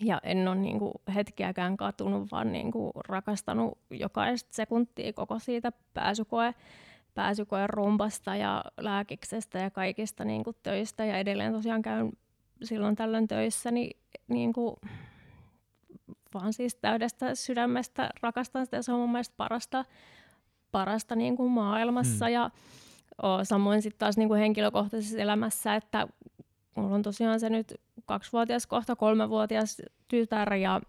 Ja 0.00 0.20
en 0.22 0.48
ole 0.48 0.56
niin 0.56 0.78
kuin 0.78 0.92
hetkiäkään 1.14 1.76
katunut, 1.76 2.32
vaan 2.32 2.52
niin 2.52 2.70
kuin 2.70 2.92
rakastanut 3.08 3.78
jokaista 3.90 4.48
sekuntia 4.52 5.12
koko 5.12 5.38
siitä 5.38 5.72
pääsykoe, 5.94 6.54
pääsykoe 7.14 7.66
rumpasta 7.66 8.36
ja 8.36 8.64
lääkiksestä 8.80 9.58
ja 9.58 9.70
kaikista 9.70 10.24
niin 10.24 10.44
kuin 10.44 10.56
töistä. 10.62 11.04
Ja 11.04 11.18
edelleen 11.18 11.52
tosiaan 11.52 11.82
käyn 11.82 12.12
silloin 12.62 12.96
tällöin 12.96 13.28
töissä, 13.28 13.70
niin, 13.70 14.00
niin 14.28 14.52
kuin, 14.52 14.76
vaan 16.34 16.52
siis 16.52 16.74
täydestä 16.74 17.34
sydämestä 17.34 18.10
rakastan 18.22 18.66
sitä. 18.66 18.82
Se 18.82 18.92
on 18.92 19.00
mun 19.00 19.12
mielestä 19.12 19.34
parasta, 19.36 19.84
parasta 20.70 21.16
niin 21.16 21.36
kuin 21.36 21.52
maailmassa. 21.52 22.24
Hmm. 22.24 22.34
Ja 22.34 22.50
samoin 23.42 23.82
sitten 23.82 23.98
taas 23.98 24.16
niin 24.16 24.28
kuin 24.28 24.40
henkilökohtaisessa 24.40 25.18
elämässä, 25.18 25.74
että 25.74 26.08
mulla 26.76 26.94
on 26.94 27.02
tosiaan 27.02 27.40
se 27.40 27.50
nyt 27.50 27.74
kaksivuotias, 28.06 28.66
kohta 28.66 28.96
kolmevuotias 28.96 29.82
tytär 30.08 30.54
ja 30.54 30.80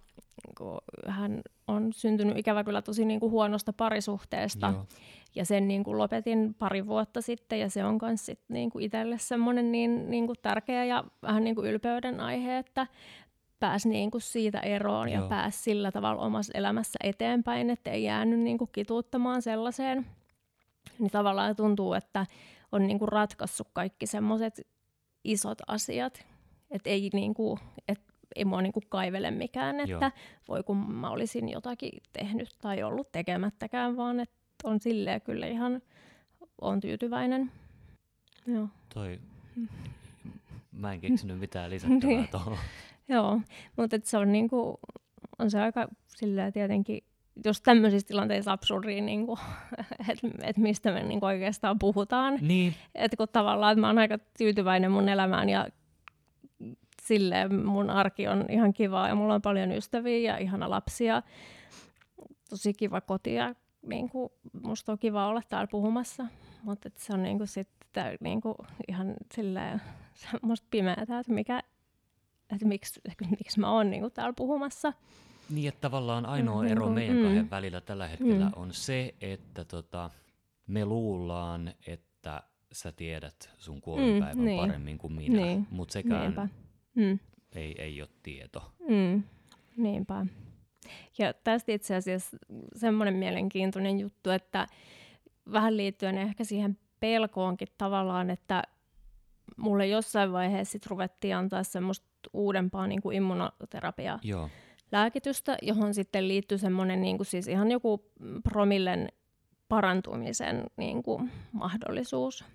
hän 1.07 1.41
on 1.67 1.93
syntynyt 1.93 2.37
ikävä 2.37 2.63
kyllä 2.63 2.81
tosi 2.81 3.05
niin 3.05 3.19
kuin 3.19 3.31
huonosta 3.31 3.73
parisuhteesta. 3.73 4.67
Joo. 4.67 4.85
Ja 5.35 5.45
sen 5.45 5.67
niin 5.67 5.83
kuin 5.83 5.97
lopetin 5.97 6.55
pari 6.59 6.87
vuotta 6.87 7.21
sitten 7.21 7.59
ja 7.59 7.69
se 7.69 7.85
on 7.85 7.99
myös 8.01 8.31
niin 8.47 8.69
kuin 8.69 8.85
itselle 8.85 9.17
semmoinen 9.17 9.71
niin, 9.71 10.11
niin 10.11 10.25
kuin 10.27 10.37
tärkeä 10.41 10.85
ja 10.85 11.03
vähän 11.21 11.43
niin 11.43 11.55
kuin 11.55 11.67
ylpeyden 11.67 12.19
aihe, 12.19 12.57
että 12.57 12.87
pääsi 13.59 13.89
niin 13.89 14.11
kuin 14.11 14.21
siitä 14.21 14.59
eroon 14.59 15.09
Joo. 15.09 15.23
ja 15.23 15.29
pääsi 15.29 15.63
sillä 15.63 15.91
tavalla 15.91 16.21
omassa 16.21 16.51
elämässä 16.55 16.99
eteenpäin, 17.03 17.69
että 17.69 17.91
ei 17.91 18.03
jäänyt 18.03 18.39
niin 18.39 18.57
kuin 18.57 18.69
kituuttamaan 18.71 19.41
sellaiseen. 19.41 20.05
Niin 21.03 21.11
tavallaan 21.11 21.55
tuntuu, 21.55 21.93
että 21.93 22.25
on 22.71 22.87
niin 22.87 22.99
kuin 22.99 23.09
ratkaissut 23.09 23.67
kaikki 23.73 24.07
semmoiset 24.07 24.67
isot 25.23 25.57
asiat, 25.67 26.25
että 26.71 26.89
ei, 26.89 27.09
niinku, 27.13 27.59
et, 27.87 28.01
ei 28.35 28.45
mua 28.45 28.61
niinku 28.61 28.81
kaivele 28.89 29.31
mikään, 29.31 29.79
että 29.79 29.91
Joo. 29.91 30.11
voi 30.47 30.63
kun 30.63 30.77
mä 30.91 31.09
olisin 31.09 31.49
jotakin 31.49 31.91
tehnyt 32.13 32.49
tai 32.61 32.83
ollut 32.83 33.11
tekemättäkään, 33.11 33.97
vaan 33.97 34.19
että 34.19 34.35
on 34.63 34.79
silleen 34.79 35.21
kyllä 35.21 35.47
ihan 35.47 35.81
on 36.61 36.79
tyytyväinen. 36.79 37.51
Joo. 38.47 38.67
Toi 38.93 39.19
Mä 40.71 40.93
en 40.93 41.01
keksinyt 41.01 41.39
mitään 41.39 41.69
lisättävää 41.69 41.99
Niin. 42.15 42.27
tuohon. 42.31 42.57
Joo, 43.07 43.41
mutta 43.77 43.97
se 44.03 44.17
on, 44.17 44.31
niinku, 44.31 44.79
on 45.39 45.51
se 45.51 45.61
aika 45.61 45.87
sillä 46.07 46.51
tietenkin, 46.51 47.03
jos 47.45 47.61
tämmöisissä 47.61 48.07
tilanteissa 48.07 48.51
absurdia, 48.51 49.01
niinku, 49.01 49.39
että 50.09 50.27
et 50.43 50.57
mistä 50.57 50.91
me 50.91 51.03
niinku 51.03 51.25
oikeastaan 51.25 51.79
puhutaan. 51.79 52.37
Niin, 52.41 52.73
Että 52.95 53.17
kun 53.17 53.27
tavallaan 53.31 53.71
että 53.71 53.81
mä 53.81 53.87
oon 53.87 53.99
aika 53.99 54.17
tyytyväinen 54.37 54.91
mun 54.91 55.09
elämään 55.09 55.49
ja 55.49 55.67
silleen 57.01 57.65
mun 57.65 57.89
arki 57.89 58.27
on 58.27 58.45
ihan 58.49 58.73
kivaa 58.73 59.07
ja 59.07 59.15
mulla 59.15 59.35
on 59.35 59.41
paljon 59.41 59.71
ystäviä 59.71 60.33
ja 60.33 60.37
ihana 60.37 60.69
lapsia. 60.69 61.21
Tosi 62.49 62.73
kiva 62.73 63.01
koti 63.01 63.33
ja 63.33 63.55
niin 63.81 64.09
kuin, 64.09 64.29
musta 64.63 64.91
on 64.91 64.99
kiva 64.99 65.27
olla 65.27 65.41
täällä 65.49 65.67
puhumassa, 65.71 66.25
mutta 66.63 66.89
se 66.95 67.13
on 67.13 67.23
niin 67.23 67.37
kuin 67.37 67.47
sitten 67.47 68.17
niin 68.19 68.41
kuin 68.41 68.55
ihan 68.87 69.13
silleen 69.33 69.81
semmoista 70.13 70.67
pimeätä, 70.71 71.19
että, 71.19 71.33
mikä, 71.33 71.63
että 72.53 72.65
miksi, 72.65 73.01
miksi 73.39 73.59
mä 73.59 73.71
oon 73.71 73.89
niin 73.89 74.01
kuin 74.01 74.13
täällä 74.13 74.33
puhumassa. 74.37 74.93
Niin 75.55 75.67
että 75.67 75.81
tavallaan 75.81 76.25
ainoa 76.25 76.61
Mm, 76.63 76.67
ero 76.67 76.81
niinku, 76.85 76.93
meidän 76.93 77.15
mm. 77.17 77.23
kahden 77.23 77.49
välillä 77.49 77.81
tällä 77.81 78.07
hetkellä 78.07 78.45
Mm. 78.45 78.51
on 78.55 78.73
se, 78.73 79.15
että 79.21 79.65
tota, 79.65 80.09
me 80.67 80.85
luullaan, 80.85 81.73
että 81.87 82.43
sä 82.71 82.91
tiedät 82.91 83.49
sun 83.57 83.81
kuolinpäivän 83.81 84.37
Mm, 84.37 84.45
niin. 84.45 84.59
paremmin 84.59 84.97
kuin 84.97 85.13
minä, 85.13 85.41
Niin, 85.45 85.67
mutta 85.71 85.93
sekään 85.93 86.21
Niinpä. 86.21 86.47
Mm. 86.95 87.19
ei, 87.55 87.75
ei 87.81 88.01
ole 88.01 88.09
tieto. 88.23 88.71
Mm, 88.89 89.23
niinpä. 89.77 90.25
Ja 91.17 91.33
tästä 91.33 91.71
itse 91.71 91.95
asiassa 91.95 92.37
semmoinen 92.75 93.13
mielenkiintoinen 93.13 93.99
juttu, 93.99 94.29
että 94.29 94.67
vähän 95.51 95.77
liittyen 95.77 96.17
ehkä 96.17 96.43
siihen 96.43 96.77
pelkoonkin 96.99 97.67
tavallaan, 97.77 98.29
että 98.29 98.63
mulle 99.57 99.87
jossain 99.87 100.31
vaiheessa 100.31 100.71
sit 100.71 100.85
ruvettiin 100.85 101.35
antaa 101.35 101.63
semmoista 101.63 102.07
uudempaa 102.33 102.87
niin 102.87 103.01
kuin 103.01 103.17
immunoterapiaa 103.17 104.19
Joo, 104.23 104.49
lääkitystä, 104.93 105.58
johon 105.62 105.93
sitten 105.93 106.27
liittyy 106.27 106.58
semmoinen 106.58 107.01
niin 107.01 107.17
kuin 107.17 107.27
siis 107.27 107.47
ihan 107.47 107.71
joku 107.71 108.06
promillen 108.43 109.10
parantumisen 109.67 110.63
niin 110.77 111.03
kuin 111.03 111.32
mahdollisuus. 111.51 112.45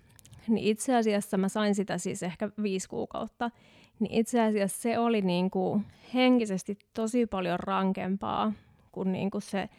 Niin 0.47 0.67
itse 0.67 0.95
asiassa 0.95 1.37
mä 1.37 1.49
sain 1.49 1.75
sitä 1.75 1.97
siis 1.97 2.23
ehkä 2.23 2.49
viisi 2.63 2.89
kuukautta. 2.89 3.51
Niin 3.99 4.13
itse 4.13 4.41
asiassa 4.41 4.81
se 4.81 4.99
oli 4.99 5.21
niin 5.21 5.51
kuin 5.51 5.85
henkisesti 6.13 6.79
tosi 6.93 7.25
paljon 7.25 7.59
rankempaa 7.59 8.53
kuin, 8.91 9.11
niin 9.11 9.31
kuin 9.31 9.41
se, 9.41 9.69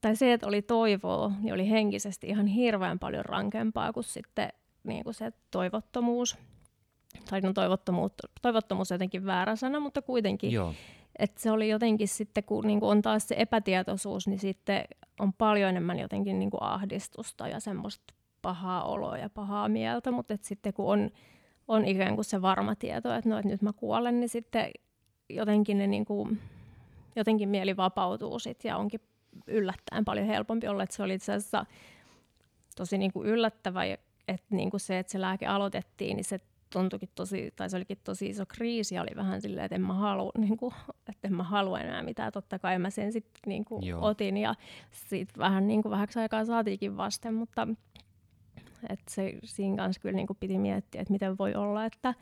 tai 0.00 0.16
se, 0.16 0.32
että 0.32 0.46
oli 0.46 0.62
toivoa, 0.62 1.32
niin 1.40 1.54
oli 1.54 1.70
henkisesti 1.70 2.26
ihan 2.26 2.46
hirveän 2.46 2.98
paljon 2.98 3.24
rankempaa 3.24 3.92
kuin 3.92 4.04
sitten 4.04 4.48
niin 4.84 5.04
kuin 5.04 5.14
se 5.14 5.32
toivottomuus. 5.50 6.36
Tai 7.30 7.40
no 7.40 7.52
toivottomuus, 7.52 8.12
toivottomuus 8.42 8.90
jotenkin 8.90 9.26
väärä 9.26 9.56
sana, 9.56 9.80
mutta 9.80 10.02
kuitenkin 10.02 10.52
joo, 10.52 10.74
et 11.18 11.38
se 11.38 11.50
oli 11.50 11.68
jotenkin 11.68 12.08
sitten, 12.08 12.44
kun 12.44 12.66
niin 12.66 12.78
on 12.82 13.02
taas 13.02 13.28
se 13.28 13.34
epätietoisuus, 13.38 14.28
niin 14.28 14.38
sitten 14.38 14.84
on 15.20 15.32
paljon 15.32 15.70
enemmän 15.70 15.98
jotenkin 15.98 16.38
niin 16.38 16.50
ahdistusta 16.60 17.48
ja 17.48 17.60
semmoista 17.60 18.14
pahaa 18.42 18.84
oloa 18.84 19.18
ja 19.18 19.30
pahaa 19.30 19.68
mieltä, 19.68 20.10
mutta 20.10 20.34
et 20.34 20.44
sitten 20.44 20.74
kun 20.74 20.92
on, 20.92 21.10
on 21.68 21.84
ikään 21.84 22.14
kuin 22.14 22.24
se 22.24 22.42
varma 22.42 22.74
tieto, 22.74 23.14
että 23.14 23.30
no, 23.30 23.38
et 23.38 23.44
nyt 23.44 23.62
mä 23.62 23.72
kuolen, 23.72 24.20
niin 24.20 24.28
sitten 24.28 24.70
jotenkin, 25.28 25.78
ne 25.78 25.86
niin 25.86 26.04
kuin, 26.04 26.40
jotenkin 27.16 27.48
mieli 27.48 27.76
vapautuu 27.76 28.38
sit 28.38 28.64
ja 28.64 28.76
onkin 28.76 29.00
yllättäen 29.46 30.04
paljon 30.04 30.26
helpompi 30.26 30.68
olla, 30.68 30.82
että 30.82 30.96
se 30.96 31.02
oli 31.02 31.14
itse 31.14 31.32
asiassa 31.32 31.66
tosi 32.76 32.98
niin 32.98 33.12
kuin 33.12 33.28
yllättävä, 33.28 33.84
että 34.28 34.46
niin 34.50 34.70
kuin 34.70 34.80
se, 34.80 34.98
että 34.98 35.12
se 35.12 35.20
lääke 35.20 35.46
aloitettiin, 35.46 36.16
niin 36.16 36.24
se 36.24 36.40
tuntuikin 36.74 37.08
tosi, 37.14 37.52
tai 37.56 37.70
se 37.70 37.76
olikin 37.76 37.98
tosi 38.04 38.26
iso 38.26 38.44
kriisi, 38.48 38.94
ja 38.94 39.02
oli 39.02 39.16
vähän 39.16 39.40
silleen, 39.40 39.64
että 39.64 39.74
en 39.74 39.82
mä 39.82 39.94
halua, 39.94 40.32
niin 40.38 40.56
kuin, 40.56 40.74
että 41.08 41.28
en 41.28 41.34
mä 41.34 41.42
halua 41.42 41.80
enää 41.80 42.02
mitään, 42.02 42.32
totta 42.32 42.58
kai 42.58 42.78
mä 42.78 42.90
sen 42.90 43.12
sitten 43.12 43.40
niin 43.46 43.64
kuin 43.64 43.94
otin, 43.94 44.36
ja 44.36 44.54
siitä 44.90 45.32
vähän 45.38 45.66
niin 45.66 45.82
kuin 45.82 45.90
vähäksi 45.90 46.18
aikaa 46.18 46.44
saatiinkin 46.44 46.96
vasten, 46.96 47.34
mutta 47.34 47.68
että 48.88 49.04
se, 49.10 49.38
siinä 49.44 49.76
kanssa 49.76 50.00
kyllä 50.00 50.16
niin 50.16 50.26
kuin 50.26 50.36
piti 50.40 50.58
miettiä, 50.58 51.00
että 51.00 51.12
miten 51.12 51.38
voi 51.38 51.54
olla, 51.54 51.84
että, 51.84 52.14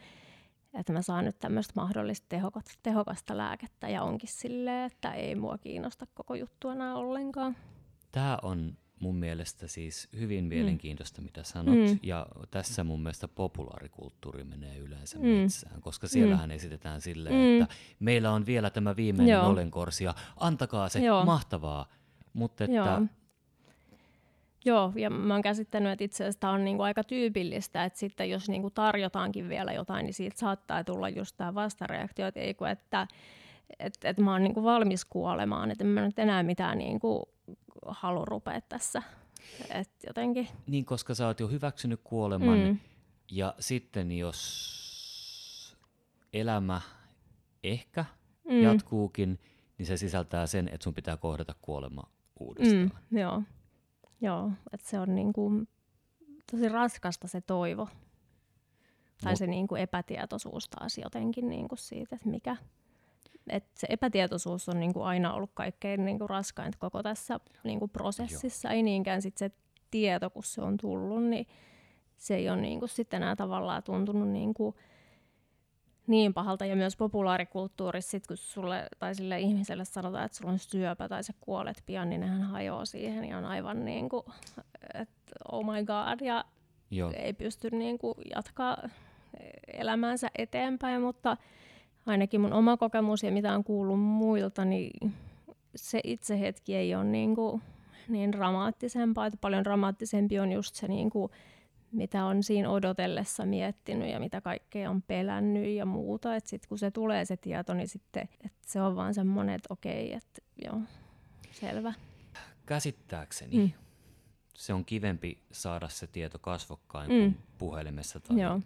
että 0.74 0.92
mä 0.92 1.02
saan 1.02 1.24
nyt 1.24 1.38
tämmöistä 1.38 1.72
mahdollista 1.76 2.26
tehokasta, 2.28 2.72
tehokasta 2.82 3.36
lääkettä, 3.36 3.88
ja 3.88 4.02
onkin 4.02 4.28
silleen, 4.28 4.86
että 4.92 5.12
ei 5.12 5.34
mua 5.34 5.58
kiinnosta 5.58 6.06
koko 6.14 6.34
juttu 6.34 6.68
enää 6.68 6.94
ollenkaan. 6.94 7.56
Tämä 8.12 8.38
on 8.42 8.76
mun 9.02 9.16
mielestä 9.16 9.66
siis 9.66 10.08
hyvin 10.18 10.44
mielenkiintoista, 10.44 11.22
mitä 11.22 11.42
sanot. 11.42 11.74
Mm. 11.74 11.98
Ja 12.02 12.26
tässä 12.50 12.84
mun 12.84 13.02
mielestä 13.02 13.28
populaarikulttuuri 13.28 14.44
menee 14.44 14.78
yleensä 14.78 15.18
Mm. 15.18 15.24
metsään, 15.26 15.80
koska 15.80 16.08
siellähän 16.08 16.50
esitetään 16.50 17.00
silleen, 17.00 17.34
Mm. 17.34 17.62
että 17.62 17.74
meillä 18.00 18.30
on 18.32 18.46
vielä 18.46 18.70
tämä 18.70 18.96
viimeinen 18.96 19.32
Joo. 19.32 19.48
olenkorsi 19.48 20.04
ja 20.04 20.14
antakaa 20.36 20.88
se, 20.88 20.98
Joo. 20.98 21.24
mahtavaa. 21.24 21.86
Mutta 22.32 22.64
että, 22.64 22.76
Joo. 22.76 23.02
Joo, 24.64 24.92
ja 24.96 25.10
mä 25.10 25.34
oon 25.34 25.42
käsittänyt, 25.42 25.92
että 25.92 26.04
itse 26.04 26.24
asiassa 26.24 26.40
tää 26.40 26.50
on 26.50 26.64
niinku 26.64 26.82
aika 26.82 27.04
tyypillistä, 27.04 27.84
että 27.84 27.98
sitten 27.98 28.30
jos 28.30 28.48
niinku 28.48 28.70
tarjotaankin 28.70 29.48
vielä 29.48 29.72
jotain, 29.72 30.04
niin 30.06 30.14
siitä 30.14 30.38
saattaa 30.38 30.84
tulla 30.84 31.08
just 31.08 31.36
tämä 31.36 31.54
vastareaktio, 31.54 32.26
että 32.26 32.40
ei 32.40 32.54
kun, 32.54 32.68
että 32.68 33.06
et, 33.78 33.98
et 34.04 34.18
mä 34.18 34.32
oon 34.32 34.42
niinku 34.42 34.62
valmis 34.64 35.04
kuolemaan, 35.04 35.70
että 35.70 35.84
en 35.84 35.88
mä 35.88 36.00
nyt 36.06 36.18
enää 36.18 36.42
mitään 36.42 36.78
niinku 36.78 37.28
halua 37.88 38.24
rupea 38.24 38.60
tässä. 38.60 39.02
Et 39.70 39.90
jotenkin. 40.06 40.48
niin 40.66 40.84
koska 40.84 41.14
sä 41.14 41.26
oot 41.26 41.40
jo 41.40 41.48
hyväksynyt 41.48 42.00
kuoleman, 42.04 42.58
Mm. 42.58 42.78
ja 43.30 43.54
sitten 43.60 44.12
jos 44.12 45.76
elämä 46.32 46.80
ehkä 47.64 48.04
Mm. 48.48 48.62
jatkuukin, 48.62 49.38
niin 49.78 49.86
se 49.86 49.96
sisältää 49.96 50.46
sen, 50.46 50.68
että 50.68 50.84
sun 50.84 50.94
pitää 50.94 51.16
kohdata 51.16 51.54
kuolema 51.62 52.02
uudestaan. 52.40 52.90
Mm, 53.10 53.18
joo, 53.18 53.42
joo 54.20 54.50
että 54.72 54.88
se 54.90 55.00
on 55.00 55.14
niinku 55.14 55.52
tosi 56.50 56.68
raskasta 56.68 57.28
se 57.28 57.40
toivo. 57.40 57.88
Tai 59.24 59.32
Mut- 59.32 59.38
se 59.38 59.46
niinku 59.46 59.74
epätietoisuus 59.76 60.68
taas 60.68 60.98
jotenkin 60.98 61.48
niinku 61.48 61.76
siitä, 61.76 62.16
että 62.16 62.28
mikä. 62.28 62.56
Et 63.48 63.64
se 63.74 63.86
epätietoisuus 63.90 64.68
on 64.68 64.80
niinku 64.80 65.02
aina 65.02 65.34
ollut 65.34 65.50
kaikkein 65.54 66.04
niinku 66.04 66.26
raskainta 66.26 66.78
koko 66.78 67.02
tässä 67.02 67.40
niinku 67.64 67.88
prosessissa. 67.88 68.70
Ei 68.70 68.82
niinkään 68.82 69.22
sit 69.22 69.36
se 69.36 69.50
tieto, 69.90 70.30
kun 70.30 70.42
se 70.42 70.62
on 70.62 70.76
tullut, 70.76 71.24
niin 71.24 71.46
se 72.16 72.34
ei 72.34 72.50
ole 72.50 72.60
niinku 72.60 72.86
sitten 72.86 73.22
enää 73.22 73.36
tavallaan 73.36 73.82
tuntunut 73.82 74.28
niinku 74.28 74.76
niin 76.06 76.34
pahalta. 76.34 76.66
Ja 76.66 76.76
myös 76.76 76.96
populaarikulttuurissa, 76.96 78.10
sit 78.10 78.26
kun 78.26 78.36
sulle 78.36 78.88
tai 78.98 79.14
sille 79.14 79.40
ihmiselle 79.40 79.84
sanotaan, 79.84 80.24
että 80.24 80.38
sulla 80.38 80.52
on 80.52 80.58
syöpä 80.58 81.08
tai 81.08 81.24
sä 81.24 81.32
kuolet 81.40 81.82
pian, 81.86 82.10
niin 82.10 82.20
nehän 82.20 82.42
hajoaa 82.42 82.84
siihen 82.84 83.24
ja 83.24 83.38
on 83.38 83.44
aivan 83.44 83.84
niin 83.84 84.08
kuin, 84.08 84.24
että 84.94 85.32
oh 85.52 85.64
my 85.64 85.84
god, 85.84 86.26
ja 86.26 86.44
Joo. 86.90 87.12
ei 87.16 87.32
pysty 87.32 87.70
niin 87.70 87.98
kuin 87.98 88.14
jatkaa 88.34 88.88
elämäänsä 89.72 90.30
eteenpäin, 90.38 91.02
mutta 91.02 91.36
ainakin 92.06 92.40
mun 92.40 92.52
oma 92.52 92.76
kokemus 92.76 93.22
ja 93.22 93.32
mitä 93.32 93.54
on 93.54 93.64
kuullut 93.64 94.00
muilta, 94.00 94.64
niin 94.64 95.14
se 95.76 96.00
itse 96.04 96.40
hetki 96.40 96.74
ei 96.76 96.94
ole 96.94 97.04
niin, 97.04 97.34
kuin 97.34 97.62
niin 98.08 98.32
dramaattisempaa, 98.32 99.26
että 99.26 99.38
paljon 99.40 99.64
dramaattisempi 99.64 100.38
on 100.38 100.52
just 100.52 100.74
se, 100.74 100.88
niin 100.88 101.10
kuin, 101.10 101.32
mitä 101.92 102.24
on 102.24 102.42
siinä 102.42 102.70
odotellessa 102.70 103.46
miettinyt 103.46 104.10
ja 104.10 104.20
mitä 104.20 104.40
kaikkea 104.40 104.90
on 104.90 105.02
pelännyt 105.02 105.66
ja 105.66 105.86
muuta. 105.86 106.28
Sitten 106.44 106.68
kun 106.68 106.78
se 106.78 106.90
tulee 106.90 107.24
se 107.24 107.36
tieto, 107.36 107.74
niin 107.74 107.88
sitten 107.88 108.28
että 108.44 108.58
se 108.66 108.82
on 108.82 108.96
vaan 108.96 109.14
semmoinen, 109.14 109.54
että 109.54 109.66
okei, 109.72 110.12
että 110.12 110.42
joo, 110.64 110.80
selvä. 111.52 111.92
Käsittääkseni 112.66 113.56
Mm. 113.56 113.70
se 114.54 114.72
on 114.72 114.84
kivempi 114.84 115.38
saada 115.52 115.88
se 115.88 116.06
tieto 116.06 116.38
kasvokkain 116.38 117.10
Mm. 117.10 117.16
kuin 117.18 117.36
puhelimessa 117.58 118.20
tai 118.20 118.40
Joo. 118.40 118.60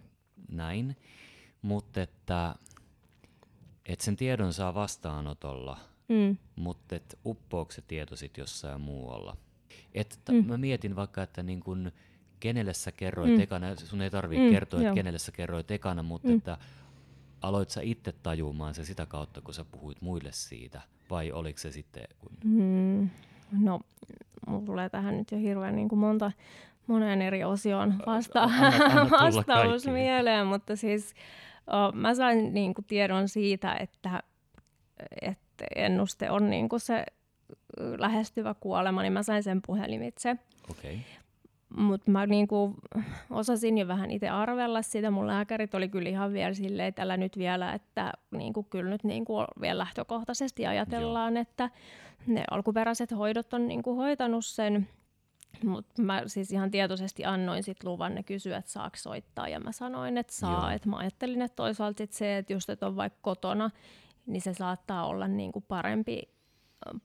näin. 0.49 0.95
Mutta 1.61 2.01
että, 2.01 2.55
että 3.87 4.05
sen 4.05 4.15
tiedon 4.15 4.53
saa 4.53 4.73
vastaanotolla, 4.73 5.77
Mm. 6.09 6.37
mutta 6.55 6.95
että 6.95 7.17
uppoako 7.25 7.71
se 7.71 7.81
tieto 7.81 8.15
sitten 8.15 8.41
jossain 8.41 8.81
muualla. 8.81 9.37
Et 9.93 10.19
t- 10.25 10.29
Mm. 10.29 10.45
Mä 10.45 10.57
mietin 10.57 10.95
vaikka, 10.95 11.23
että 11.23 11.43
niin 11.43 11.59
kun, 11.59 11.91
kenelle 12.39 12.73
sä 12.73 12.91
kerroit 12.91 13.31
Mm. 13.33 13.39
ekana, 13.39 13.75
sun 13.75 14.01
ei 14.01 14.09
tarvitse 14.09 14.45
Mm, 14.45 14.51
kertoa, 14.51 14.81
että 14.81 14.93
kenelle 14.93 15.19
sä 15.19 15.31
kerroit 15.31 15.71
ekana, 15.71 16.03
mutta 16.03 16.27
Mm. 16.27 16.37
että 16.37 16.57
aloit 17.41 17.69
sä 17.69 17.81
itse 17.81 18.11
tajumaan 18.23 18.73
se 18.73 18.85
sitä 18.85 19.05
kautta, 19.05 19.41
kun 19.41 19.53
sä 19.53 19.65
puhuit 19.71 20.01
muille 20.01 20.31
siitä, 20.31 20.81
vai 21.09 21.31
oliko 21.31 21.59
se 21.59 21.71
sitten, 21.71 22.03
kun 22.19 22.31
Mm, 22.43 23.09
no, 23.59 23.79
mulla 24.47 24.65
tulee 24.65 24.89
tähän 24.89 25.17
nyt 25.17 25.31
jo 25.31 25.37
hirveän 25.37 25.75
niin 25.75 25.89
kuin 25.89 25.99
monta, 25.99 26.31
moneen 26.87 27.21
eri 27.21 27.43
osioon 27.43 27.93
vasta- 28.05 28.43
anna- 28.43 28.85
anna 28.85 29.09
vastaus 29.11 29.45
kaikkiin. 29.45 29.93
mieleen, 29.93 30.47
mutta 30.47 30.75
siis 30.75 31.13
mä 31.93 32.15
sain 32.15 32.53
niin 32.53 32.73
kuin 32.73 32.85
tiedon 32.85 33.29
siitä, 33.29 33.75
että, 33.79 34.23
että 35.21 35.65
ennuste 35.75 36.31
on 36.31 36.49
niin 36.49 36.69
kuin 36.69 36.79
se 36.79 37.05
lähestyvä 37.97 38.55
kuolema, 38.59 39.01
niin 39.01 39.13
mä 39.13 39.23
sain 39.23 39.43
sen 39.43 39.61
puhelimitse. 39.67 40.35
okay. 40.71 40.97
mutta 41.77 42.11
mä 42.11 42.25
niinku 42.25 42.75
osasin 43.29 43.77
jo 43.77 43.87
vähän 43.87 44.11
itse 44.11 44.29
arvella 44.29 44.81
sitä. 44.81 45.11
Mun 45.11 45.27
lääkärit 45.27 45.73
oli 45.73 45.89
kyllä 45.89 46.09
ihan 46.09 46.33
vielä 46.33 46.53
silleen, 46.53 46.87
että 46.87 47.01
älä 47.01 47.17
nyt 47.17 47.37
vielä, 47.37 47.73
että 47.73 48.13
niinku, 48.31 48.63
kyllä 48.63 48.89
nyt 48.89 49.03
niinku 49.03 49.33
vielä 49.61 49.77
lähtökohtaisesti 49.77 50.65
ajatellaan, 50.65 51.33
Joo. 51.33 51.41
että 51.41 51.69
ne 52.27 52.43
alkuperäiset 52.51 53.11
hoidot 53.11 53.53
on 53.53 53.67
niinku 53.67 53.95
hoitanut 53.95 54.45
sen. 54.45 54.87
Mutta 55.63 56.01
mä 56.01 56.23
siis 56.27 56.51
ihan 56.51 56.71
tietoisesti 56.71 57.25
annoin 57.25 57.63
sit 57.63 57.83
luvan, 57.83 58.15
ne 58.15 58.23
kysyä, 58.23 58.57
että 58.57 58.71
saako 58.71 58.97
soittaa, 58.97 59.47
ja 59.47 59.59
mä 59.59 59.71
sanoin, 59.71 60.17
että 60.17 60.33
saa. 60.33 60.73
Et 60.73 60.85
mä 60.85 60.97
ajattelin, 60.97 61.41
että 61.41 61.55
toisaalta 61.55 61.97
sit 61.97 62.13
se, 62.13 62.37
että 62.37 62.53
just 62.53 62.69
että 62.69 62.87
on 62.87 62.95
vaikka 62.95 63.19
kotona, 63.21 63.69
niin 64.25 64.41
se 64.41 64.53
saattaa 64.53 65.05
olla 65.07 65.27
niinku 65.27 65.61
parempi, 65.61 66.21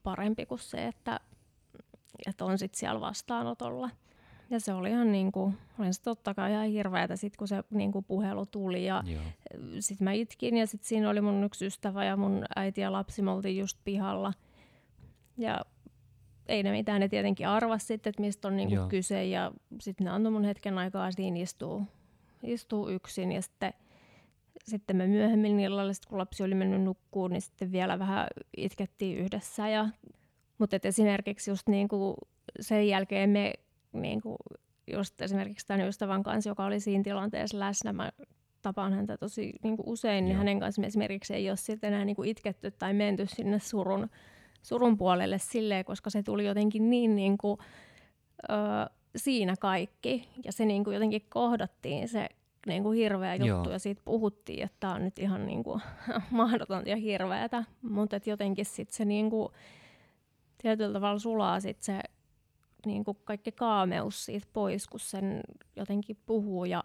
parempi 0.03 0.45
kuin 0.45 0.59
se, 0.59 0.87
että, 0.87 1.19
että 2.27 2.45
on 2.45 2.57
sitten 2.57 2.79
siellä 2.79 3.01
vastaanotolla. 3.01 3.89
Ja 4.49 4.59
se 4.59 4.73
oli 4.73 4.89
ihan 4.89 5.11
niin 5.11 5.31
kuin, 5.31 5.57
olin 5.79 5.93
se 5.93 6.01
totta 6.01 6.33
kai 6.33 6.51
ihan 6.51 6.67
hirveätä 6.67 7.15
sit 7.15 7.37
kun 7.37 7.47
se 7.47 7.63
niin 7.69 7.91
kuin 7.91 8.05
puhelu 8.05 8.45
tuli 8.45 8.85
ja 8.85 9.03
sitten 9.79 10.05
mä 10.05 10.11
itkin 10.11 10.57
ja 10.57 10.67
sitten 10.67 10.87
siinä 10.87 11.09
oli 11.09 11.21
mun 11.21 11.43
yksi 11.43 11.65
ystävä 11.65 12.05
ja 12.05 12.17
mun 12.17 12.45
äiti 12.55 12.81
ja 12.81 12.91
lapsi, 12.91 13.21
me 13.21 13.31
oltiin 13.31 13.57
just 13.57 13.77
pihalla. 13.83 14.33
Ja 15.37 15.61
ei 16.47 16.63
ne 16.63 16.71
mitään, 16.71 17.01
ne 17.01 17.09
tietenkin 17.09 17.47
arvasi 17.47 17.85
sitten, 17.85 18.09
että 18.09 18.21
mistä 18.21 18.47
on 18.47 18.55
niinku 18.55 18.75
kyse 18.89 19.25
ja 19.25 19.51
sitten 19.81 20.05
ne 20.05 20.11
antoi 20.11 20.31
mun 20.31 20.43
hetken 20.43 20.77
aikaa 20.77 21.11
siinä 21.11 21.39
istuu, 21.39 21.83
istuu 22.43 22.89
yksin 22.89 23.31
ja 23.31 23.41
sitten 23.41 23.73
sitten 24.63 24.95
me 24.95 25.07
myöhemmin 25.07 25.59
illalla, 25.59 25.91
kun 26.07 26.17
lapsi 26.17 26.43
oli 26.43 26.55
mennyt 26.55 26.81
nukkuun, 26.81 27.31
niin 27.31 27.41
sitten 27.41 27.71
vielä 27.71 27.99
vähän 27.99 28.27
itkettiin 28.57 29.17
yhdessä. 29.17 29.69
Ja, 29.69 29.89
mutta 30.57 30.75
et 30.75 30.85
esimerkiksi 30.85 31.51
just 31.51 31.69
niin 31.69 31.87
kuin 31.87 32.15
sen 32.59 32.87
jälkeen 32.87 33.29
me 33.29 33.53
niin 33.93 34.21
kuin 34.21 34.37
just 34.91 35.21
esimerkiksi 35.21 35.67
tämän 35.67 35.87
ystävän 35.87 36.23
kanssa, 36.23 36.49
joka 36.49 36.65
oli 36.65 36.79
siinä 36.79 37.03
tilanteessa 37.03 37.59
läsnä, 37.59 37.93
mä 37.93 38.11
tapaan 38.61 38.93
häntä 38.93 39.17
tosi 39.17 39.53
niin 39.63 39.77
kuin 39.77 39.89
usein, 39.89 40.25
niin 40.25 40.31
Joo. 40.31 40.37
hänen 40.37 40.59
kanssa 40.59 40.81
esimerkiksi 40.85 41.33
ei 41.33 41.49
ole 41.49 41.57
sitten 41.57 41.93
enää 41.93 42.05
niin 42.05 42.15
kuin 42.15 42.29
itketty 42.29 42.71
tai 42.71 42.93
menty 42.93 43.25
sinne 43.25 43.59
surun, 43.59 44.09
surun 44.63 44.97
puolelle 44.97 45.37
silleen, 45.37 45.85
koska 45.85 46.09
se 46.09 46.23
tuli 46.23 46.45
jotenkin 46.45 46.89
niin, 46.89 47.15
niin 47.15 47.37
kuin, 47.37 47.57
ö, 48.49 48.53
siinä 49.15 49.55
kaikki. 49.59 50.29
Ja 50.45 50.51
se 50.51 50.65
niin 50.65 50.83
kuin 50.83 50.93
jotenkin 50.93 51.25
kohdattiin 51.29 52.07
se 52.07 52.29
niin 52.67 52.83
kuin 52.83 52.97
hirveä 52.97 53.35
juttu 53.35 53.45
Joo. 53.47 53.71
ja 53.71 53.79
siitä 53.79 54.01
puhuttiin, 54.05 54.63
että 54.63 54.77
tämä 54.79 54.93
on 54.93 55.03
nyt 55.03 55.19
ihan 55.19 55.45
niin 55.45 55.63
kuin, 55.63 55.81
mahdotonta 56.31 56.89
ja 56.89 56.95
hirveätä. 56.95 57.63
Mutta 57.81 58.19
jotenkin 58.25 58.65
sitten 58.65 58.95
se 58.95 59.05
niin 59.05 59.29
kuin, 59.29 59.49
tietyllä 60.57 60.93
tavalla 60.93 61.19
sulaa 61.19 61.59
sit 61.59 61.81
se 61.81 61.99
niin 62.85 63.03
kuin 63.03 63.17
kaikki 63.23 63.51
kaameus 63.51 64.25
siitä 64.25 64.47
pois, 64.53 64.87
kun 64.87 64.99
sen 64.99 65.41
jotenkin 65.75 66.17
puhuu 66.25 66.65
ja 66.65 66.83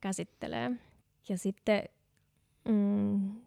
käsittelee. 0.00 0.70
Ja 1.28 1.38
sitten 1.38 1.82
mm, 2.68 3.40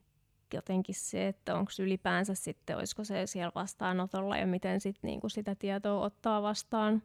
jotenkin 0.53 0.95
se, 0.95 1.27
että 1.27 1.55
onko 1.55 1.71
ylipäänsä 1.79 2.35
sitten, 2.35 2.77
olisiko 2.77 3.03
se 3.03 3.27
siellä 3.27 3.51
vastaanotolla 3.55 4.37
ja 4.37 4.47
miten 4.47 4.79
sit 4.81 4.95
niinku 5.01 5.29
sitä 5.29 5.55
tietoa 5.55 6.05
ottaa 6.05 6.41
vastaan. 6.41 7.01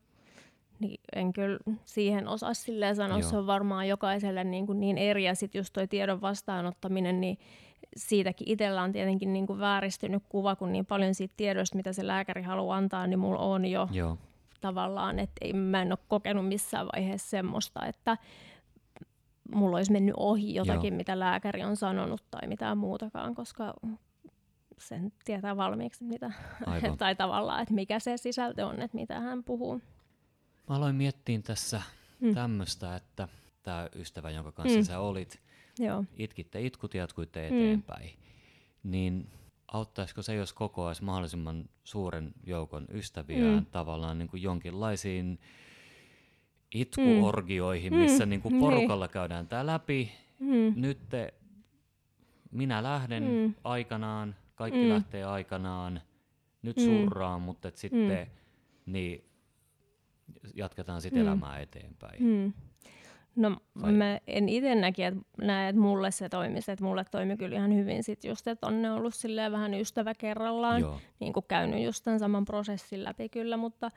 Niin 0.81 1.01
en 1.17 1.33
kyllä 1.33 1.59
siihen 1.85 2.29
osaa 2.29 2.55
silleen 2.55 2.97
sanoa, 2.97 3.19
Joo. 3.19 3.31
se 3.31 3.37
on 3.37 3.47
varmaan 3.47 3.89
jokaiselle 3.89 4.45
niin, 4.45 4.67
kuin 4.67 4.81
niin 4.81 4.99
eri. 4.99 5.25
Ja 5.25 5.35
sitten 5.35 5.59
just 5.59 5.73
toi 5.73 5.89
tiedon 5.89 6.21
vastaanottaminen, 6.21 7.21
niin 7.21 7.39
siitäkin 7.97 8.51
itsellä 8.51 8.83
on 8.83 8.93
tietenkin 8.93 9.33
niin 9.33 9.47
kuin 9.47 9.59
vääristynyt 9.59 10.23
kuva, 10.29 10.57
kun 10.57 10.73
niin 10.73 10.87
paljon 10.87 11.15
siitä 11.15 11.35
tiedosta, 11.37 11.77
mitä 11.77 11.93
se 11.93 12.07
lääkäri 12.07 12.43
haluaa 12.43 12.77
antaa, 12.77 13.07
niin 13.07 13.19
mulla 13.19 13.39
on 13.39 13.65
jo 13.65 13.89
Joo. 13.93 14.19
tavallaan, 14.61 15.19
että 15.19 15.47
mä 15.55 15.83
en 15.83 15.93
ole 15.93 15.99
kokenut 16.09 16.49
missään 16.49 16.89
vaiheessa 16.95 17.31
semmoista, 17.31 17.87
että 17.87 18.17
mulla 19.55 19.77
olisi 19.77 19.93
mennyt 19.93 20.15
ohi 20.19 20.55
jotakin, 20.55 20.93
Joo. 20.93 20.97
mitä 20.97 21.19
lääkäri 21.19 21.65
on 21.65 21.77
sanonut 21.77 22.25
tai 22.31 22.49
mitään 22.49 22.79
muutakaan, 22.79 23.35
koska 23.35 23.75
sen 24.79 25.13
tietää 25.25 25.57
valmiiksi, 25.57 26.05
mitä, 26.05 26.33
tai 26.99 27.17
tavallaan, 27.17 27.63
että 27.63 27.75
mikä 27.75 27.99
se 27.99 28.17
sisältö 28.17 28.67
on, 28.67 28.83
että 28.83 28.97
mitä 28.97 29.21
hän 29.21 29.45
puhuu. 29.45 29.81
Mä 30.69 30.77
aloin 30.77 30.97
miettiä 30.97 31.41
tässä 31.43 31.83
mm. 32.21 32.35
tämmöistä, 32.35 32.97
että 32.97 33.29
tämä 33.63 33.89
ystävä, 33.95 34.31
jonka 34.31 34.53
kanssa 34.53 34.79
mm. 34.79 34.85
sä 34.85 34.99
olit, 34.99 35.41
Joo. 35.79 36.05
itkitte 36.17 36.61
itkut 36.61 36.95
ja 36.95 37.01
jatkuitte 37.01 37.41
mm. 37.41 37.57
eteenpäin, 37.57 38.11
mm. 38.11 38.91
niin 38.91 39.31
auttaisiko 39.69 40.23
se, 40.23 40.35
jos 40.35 40.53
kokoaisi 40.53 41.05
mahdollisimman 41.05 41.65
suuren 41.85 42.33
joukon 42.45 42.87
ystäviään 42.93 43.55
mm. 43.55 43.67
tavallaan 43.67 44.19
niin 44.19 44.29
kuin 44.29 44.43
jonkinlaisiin 44.43 45.39
itkuorgioihin, 46.75 47.93
mm. 47.93 47.99
missä 47.99 48.27
niin 48.27 48.43
kuin 48.43 48.53
niin. 48.53 48.61
porukalla 48.61 49.09
käydään 49.09 49.49
tämä 49.49 49.67
läpi. 49.67 50.13
Mm. 50.39 50.73
Nyt 50.77 50.99
te, 51.09 51.35
minä 52.51 52.83
lähden 52.83 53.23
mm. 53.23 53.55
aikanaan, 53.65 54.35
kaikki 54.55 54.83
mm. 54.83 54.89
lähtee 54.89 55.25
aikanaan, 55.25 56.01
nyt 56.63 56.77
mm. 56.77 56.83
surraan, 56.83 57.43
mutta 57.43 57.69
et 57.69 57.77
sitten 57.77 58.19
mm. 58.19 58.93
niin 58.93 59.25
jatketaan 60.55 61.01
sitten 61.03 61.23
mm. 61.23 61.29
elämää 61.29 61.59
eteenpäin. 61.59 62.23
Mm. 62.23 62.53
No 63.37 63.57
Vai? 63.83 63.93
mä 63.93 64.19
en 64.27 64.49
itse 64.49 64.75
näki, 64.75 65.03
että 65.03 65.21
näe, 65.39 65.69
että 65.69 65.81
mulle 65.81 66.11
se 66.11 66.29
toimisi. 66.29 66.73
Että 66.73 66.85
mulle 66.85 67.05
toimi 67.11 67.37
kyllä 67.37 67.57
ihan 67.57 67.75
hyvin 67.75 68.05
sit 68.05 68.25
just, 68.25 68.49
että 68.49 68.67
on 68.67 68.83
ne 68.83 68.91
ollut 68.91 69.15
silleen 69.15 69.53
vähän 69.53 69.75
ystävä 69.75 70.15
kerrallaan. 70.15 70.81
Joo. 70.81 71.01
Niin 71.21 71.33
kuin 71.33 71.45
käynyt 71.49 71.83
just 71.85 72.05
tämän 72.05 72.19
saman 72.19 72.45
prosessin 72.45 73.05
läpi 73.05 73.29
kyllä, 73.29 73.57
mutta 73.57 73.91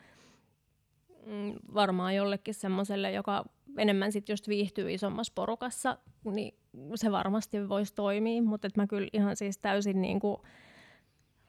mm, 1.30 1.54
varmaan 1.74 2.16
jollekin 2.16 2.54
semmoiselle, 2.54 3.12
joka 3.12 3.46
enemmän 3.78 4.12
sit 4.12 4.30
just 4.30 4.48
viihtyy 4.48 4.94
isommassa 4.94 5.34
porukassa, 5.36 5.98
niin 6.32 6.56
se 6.96 7.12
varmasti 7.12 7.70
voisi 7.70 7.96
toimia. 7.96 8.42
Mutta 8.44 8.70
mä 8.78 8.88
kyllä 8.88 9.10
ihan 9.14 9.36
siis 9.36 9.58
täysin 9.58 10.02
niin 10.02 10.20
kuin 10.20 10.38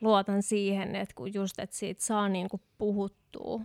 luotan 0.00 0.42
siihen, 0.42 0.96
että 0.96 1.14
kun 1.14 1.34
just, 1.34 1.58
että 1.58 1.76
siitä 1.76 2.04
saa 2.04 2.28
niin 2.28 2.48
kuin 2.48 2.62
puhuttua 2.78 3.60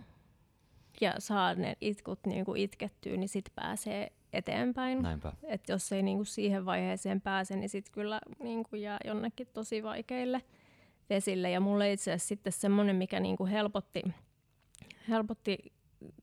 ja 1.00 1.14
saa 1.18 1.54
ne 1.54 1.76
itkut 1.80 2.26
niin 2.26 2.44
kuin 2.44 2.60
itkettyä, 2.60 3.16
niin 3.16 3.28
sitten 3.28 3.54
pääsee 3.54 4.12
eteenpäin. 4.32 5.02
Näinpä. 5.02 5.32
Et 5.44 5.68
jos 5.68 5.92
ei 5.92 6.02
niin 6.02 6.18
kuin 6.18 6.26
siihen 6.26 6.64
vaiheeseen 6.66 7.20
pääse, 7.20 7.56
niin 7.56 7.68
sitten 7.68 7.92
kyllä 7.92 8.20
niin 8.42 8.64
kuin 8.70 8.82
jää 8.82 8.98
jonnekin 9.04 9.46
tosi 9.52 9.82
vaikeille 9.82 10.42
vesille. 11.10 11.50
Ja 11.50 11.60
mulle 11.60 11.92
itse 11.92 12.12
asiassa 12.12 12.28
sitten 12.28 12.52
semmoinen, 12.52 12.96
mikä 12.96 13.20
niin 13.20 13.36
kuin 13.36 13.50
helpotti, 13.50 14.02
helpotti 15.08 15.72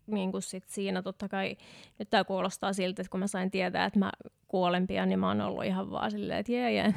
niin 0.08 0.32
kuin 0.32 0.42
sit 0.42 0.64
siinä 0.68 1.02
totta 1.02 1.30
kai, 1.30 1.58
nyt 2.00 2.10
tämä 2.10 2.24
kuulostaa 2.24 2.74
siltä, 2.74 3.02
että 3.02 3.12
kun 3.12 3.20
mä 3.20 3.28
sain 3.28 3.52
tietää, 3.52 3.86
että 3.86 4.00
mä 4.00 4.12
kuolen 4.48 4.88
pian, 4.88 5.10
niin 5.10 5.20
mä 5.20 5.28
oon 5.28 5.42
ollut 5.42 5.66
ihan 5.66 5.92
vaan 5.92 6.12
silleen, 6.12 6.40
että 6.40 6.52
jee, 6.52 6.72
jee. 6.72 6.94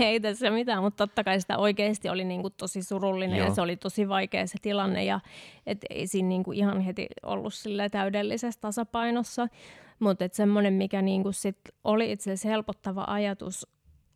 ei 0.08 0.20
tässä 0.20 0.50
mitään, 0.50 0.82
mutta 0.82 1.06
totta 1.06 1.24
kai 1.24 1.40
sitä 1.40 1.58
oikeasti 1.58 2.08
oli 2.08 2.24
niin 2.24 2.42
kuin 2.42 2.54
tosi 2.56 2.82
surullinen 2.82 3.38
Joo. 3.38 3.48
ja 3.48 3.54
se 3.54 3.60
oli 3.60 3.76
tosi 3.76 4.08
vaikea 4.08 4.46
se 4.46 4.58
tilanne 4.62 5.04
ja 5.04 5.20
et 5.66 5.78
ei 5.90 6.06
siinä 6.06 6.28
niin 6.28 6.44
kuin 6.44 6.58
ihan 6.58 6.80
heti 6.80 7.06
ollut 7.22 7.54
sille 7.54 7.88
täydellisessä 7.88 8.60
tasapainossa, 8.60 9.48
mutta 9.98 10.24
semmoinen, 10.32 10.72
mikä 10.72 11.02
niin 11.02 11.22
kuin 11.22 11.34
sit 11.34 11.58
oli 11.84 12.12
itse 12.12 12.30
asiassa 12.30 12.48
helpottava 12.48 13.04
ajatus, 13.08 13.66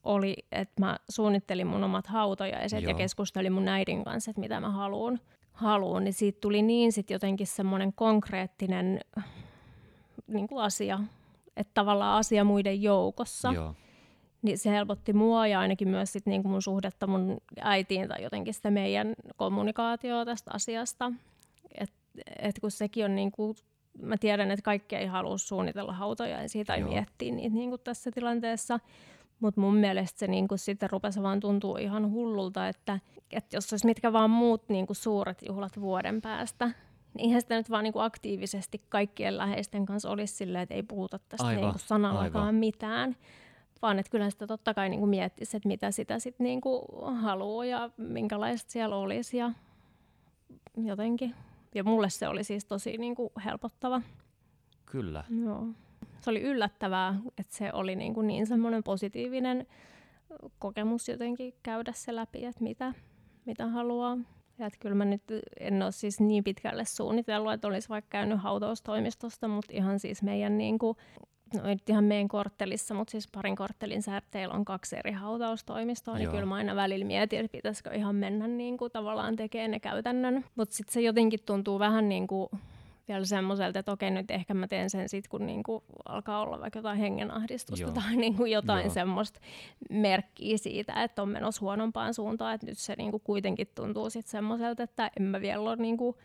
oli, 0.03 0.37
että 0.53 0.81
mä 0.81 0.99
suunnittelin 1.09 1.67
mun 1.67 1.85
omat 1.85 2.07
hautajaiset 2.07 2.83
Joo. 2.83 2.91
ja 2.91 2.97
keskustelin 2.97 3.53
mun 3.53 3.69
äidin 3.69 4.05
kanssa, 4.05 4.31
että 4.31 4.41
mitä 4.41 4.61
mä 4.61 4.71
haluan 4.71 5.21
haluun, 5.59 6.05
niin 6.05 6.15
siitä 6.15 6.41
tuli 6.41 6.63
niin 6.63 6.93
sitten 6.93 7.15
jotenkin 7.15 7.47
semmoinen 7.47 7.93
konkreettinen 7.93 9.01
niin 10.27 10.49
kuin 10.49 10.63
asia, 10.63 11.01
että 11.57 11.71
tavallaan 11.75 12.19
asia 12.19 12.45
muiden 12.45 12.83
joukossa. 12.83 13.53
Joo. 13.53 13.75
Niin 14.43 14.59
se 14.59 14.71
helpotti 14.71 15.13
mua 15.13 15.47
ja 15.47 15.61
ainakin 15.61 15.89
myös 15.89 16.13
sit 16.13 16.27
niin 16.27 16.43
kuin 16.43 16.53
mun 16.53 16.63
suhdetta 16.63 17.07
mun 17.07 17.37
äitiin 17.61 18.09
tai 18.09 18.23
jotenkin 18.23 18.55
sitä 18.55 18.71
meidän 18.71 19.15
kommunikaatioa 19.37 20.25
tästä 20.25 20.51
asiasta. 20.55 21.13
Et, 21.79 21.93
et 22.39 22.59
kun 22.61 22.71
sekin 22.71 23.05
on 23.05 23.15
niin 23.15 23.33
kuin, 23.33 23.57
mä 24.03 24.17
tiedän, 24.17 24.51
että 24.51 24.63
kaikki 24.63 24.97
ei 24.97 25.07
halua 25.07 25.39
suunnitella 25.39 25.93
hautoja 25.93 26.43
ja 26.43 26.49
siitä 26.49 26.75
ei 26.75 26.83
miettiä 26.83 27.33
niitä 27.33 27.55
niin 27.55 27.71
kuin 27.71 27.81
tässä 27.85 28.11
tilanteessa. 28.11 28.81
Mutta 29.41 29.61
mun 29.61 29.75
mielestä 29.75 30.19
se 30.19 30.27
niinku 30.27 30.57
sitten 30.57 30.91
rupesi 30.91 31.23
vaan 31.23 31.41
tuntuu 31.41 31.77
ihan 31.77 32.11
hullulta, 32.11 32.69
että, 32.69 33.01
että 33.31 33.57
jos 33.57 33.73
olisi 33.73 33.87
mitkä 33.87 34.13
vaan 34.13 34.31
muut 34.31 34.69
niinku 34.69 34.95
suuret 34.95 35.43
juhlat 35.49 35.81
vuoden 35.81 36.23
päästä, 36.23 36.71
niin 37.15 37.25
eihän 37.25 37.41
sitä 37.41 37.57
nyt 37.57 37.71
vaan 37.71 37.85
niinku 37.85 37.99
aktiivisesti 37.99 38.83
kaikkien 38.89 39.37
läheisten 39.37 39.87
kanssa 39.87 40.11
olisi 40.11 40.35
silleen, 40.35 40.63
että 40.63 40.75
ei 40.75 40.83
puhuta 40.83 41.19
tästä 41.19 41.47
aivan, 41.47 41.63
niinku 41.63 41.79
sanallakaan 41.79 42.45
aivan. 42.45 42.55
mitään. 42.55 43.17
Vaan 43.83 43.99
että 43.99 44.11
kyllä 44.11 44.31
sitä 44.31 44.47
totta 44.47 44.75
kai 44.75 44.89
niinku 44.89 45.07
miettisi, 45.07 45.57
että 45.57 45.69
mitä 45.69 45.91
sitä 45.91 46.19
sitten 46.19 46.45
niinku 46.45 46.87
haluaa 47.15 47.65
ja 47.65 47.91
minkälaista 47.97 48.73
siellä 48.73 48.97
olisi 48.97 49.37
ja 49.37 49.51
jotenkin. 50.77 51.35
Ja 51.75 51.85
mulle 51.85 52.11
se 52.11 52.29
oli 52.29 52.45
siis 52.45 52.65
tosi 52.65 52.97
niinku 52.99 53.33
helpottava. 53.45 54.03
Kyllä. 54.87 55.25
Joo 55.45 55.67
se 56.21 56.31
oli 56.31 56.43
yllättävää, 56.43 57.15
että 57.39 57.57
se 57.57 57.73
oli 57.73 57.97
niin, 57.97 58.15
kuin 58.15 58.27
niin 58.27 58.47
semmoinen 58.47 58.83
positiivinen 58.83 59.67
kokemus 60.59 61.09
jotenkin 61.09 61.55
käydä 61.63 61.93
se 61.95 62.17
läpi, 62.17 62.45
että 62.45 62.63
mitä, 62.63 62.93
mitä 63.45 63.67
haluaa. 63.67 64.19
Et 64.61 64.77
kyllä 64.81 64.95
mä 64.95 65.05
nyt 65.05 65.23
en 65.61 65.83
ole 65.83 65.93
siis 65.93 66.21
niin 66.21 66.45
pitkälle 66.45 66.85
suunnitellut, 66.85 67.53
että 67.53 67.69
olisi 67.69 67.89
vaikka 67.89 68.09
käynyt 68.11 68.41
hautaustoimistosta, 68.41 69.49
mutta 69.49 69.73
ihan 69.77 70.01
siis 70.01 70.23
meidän 70.23 70.59
niin 70.59 70.79
kuin, 70.79 70.97
no 71.55 71.69
ei 71.69 71.77
ihan 71.89 72.05
meidän 72.05 72.29
korttelissa, 72.29 72.95
mutta 72.95 73.11
siis 73.11 73.29
parin 73.35 73.57
korttelin 73.57 74.03
särteillä 74.03 74.55
on 74.55 74.65
kaksi 74.65 74.97
eri 74.97 75.13
hautaustoimistoa, 75.13 76.15
niin 76.15 76.25
Joo. 76.25 76.33
kyllä 76.33 76.47
mä 76.47 76.55
aina 76.55 76.77
välillä 76.77 77.05
mietin, 77.05 77.39
että 77.39 77.53
pitäisikö 77.53 77.91
ihan 77.95 78.15
mennä 78.15 78.47
niin 78.47 78.77
kuin, 78.77 78.93
tavallaan 78.93 79.37
tekemään 79.37 79.71
ne 79.71 79.81
käytännön. 79.81 80.45
Mutta 80.55 80.75
sitten 80.75 80.95
se 80.95 81.01
jotenkin 81.01 81.41
tuntuu 81.47 81.79
vähän 81.79 82.09
niin 82.09 82.27
kuin 82.27 82.49
vielä 83.09 83.25
semmoiselta, 83.25 83.79
että 83.79 83.93
okei 83.93 84.11
nyt 84.11 84.31
ehkä 84.31 84.55
mä 84.55 84.69
teen 84.69 84.91
sen 84.91 85.09
sitten, 85.09 85.31
kun 85.31 85.47
niinku 85.47 85.85
alkaa 86.09 86.41
olla 86.41 86.61
vaikka 86.61 86.79
jotain 86.79 86.99
hengenahdistusta 86.99 87.83
Joo. 87.83 87.93
tai 87.93 88.17
niinku 88.17 88.45
jotain 88.45 88.85
Joo. 88.85 88.95
semmoista 88.95 89.41
merkkiä 89.91 90.59
siitä, 90.59 91.03
että 91.05 91.23
on 91.23 91.29
menossa 91.29 91.61
huonompaan 91.61 92.15
suuntaan, 92.15 92.55
että 92.55 92.67
nyt 92.67 92.79
se 92.79 92.95
niinku 92.97 93.19
kuitenkin 93.19 93.69
tuntuu 93.75 94.11
sitten 94.11 94.31
semmoiselta, 94.31 94.83
että 94.83 95.11
en 95.21 95.27
mä 95.27 95.41
vielä 95.41 95.61
ole 95.61 95.77
niinku 95.77 96.17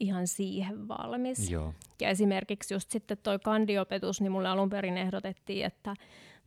ihan 0.00 0.26
siihen 0.26 0.88
valmis. 0.88 1.50
Joo. 1.50 1.74
Ja 2.00 2.08
esimerkiksi 2.08 2.74
just 2.74 2.90
sitten 2.90 3.18
toi 3.22 3.38
kandiopetus, 3.38 4.20
niin 4.20 4.32
mulle 4.32 4.48
alun 4.48 4.70
perin 4.70 4.98
ehdotettiin, 4.98 5.66
että 5.66 5.94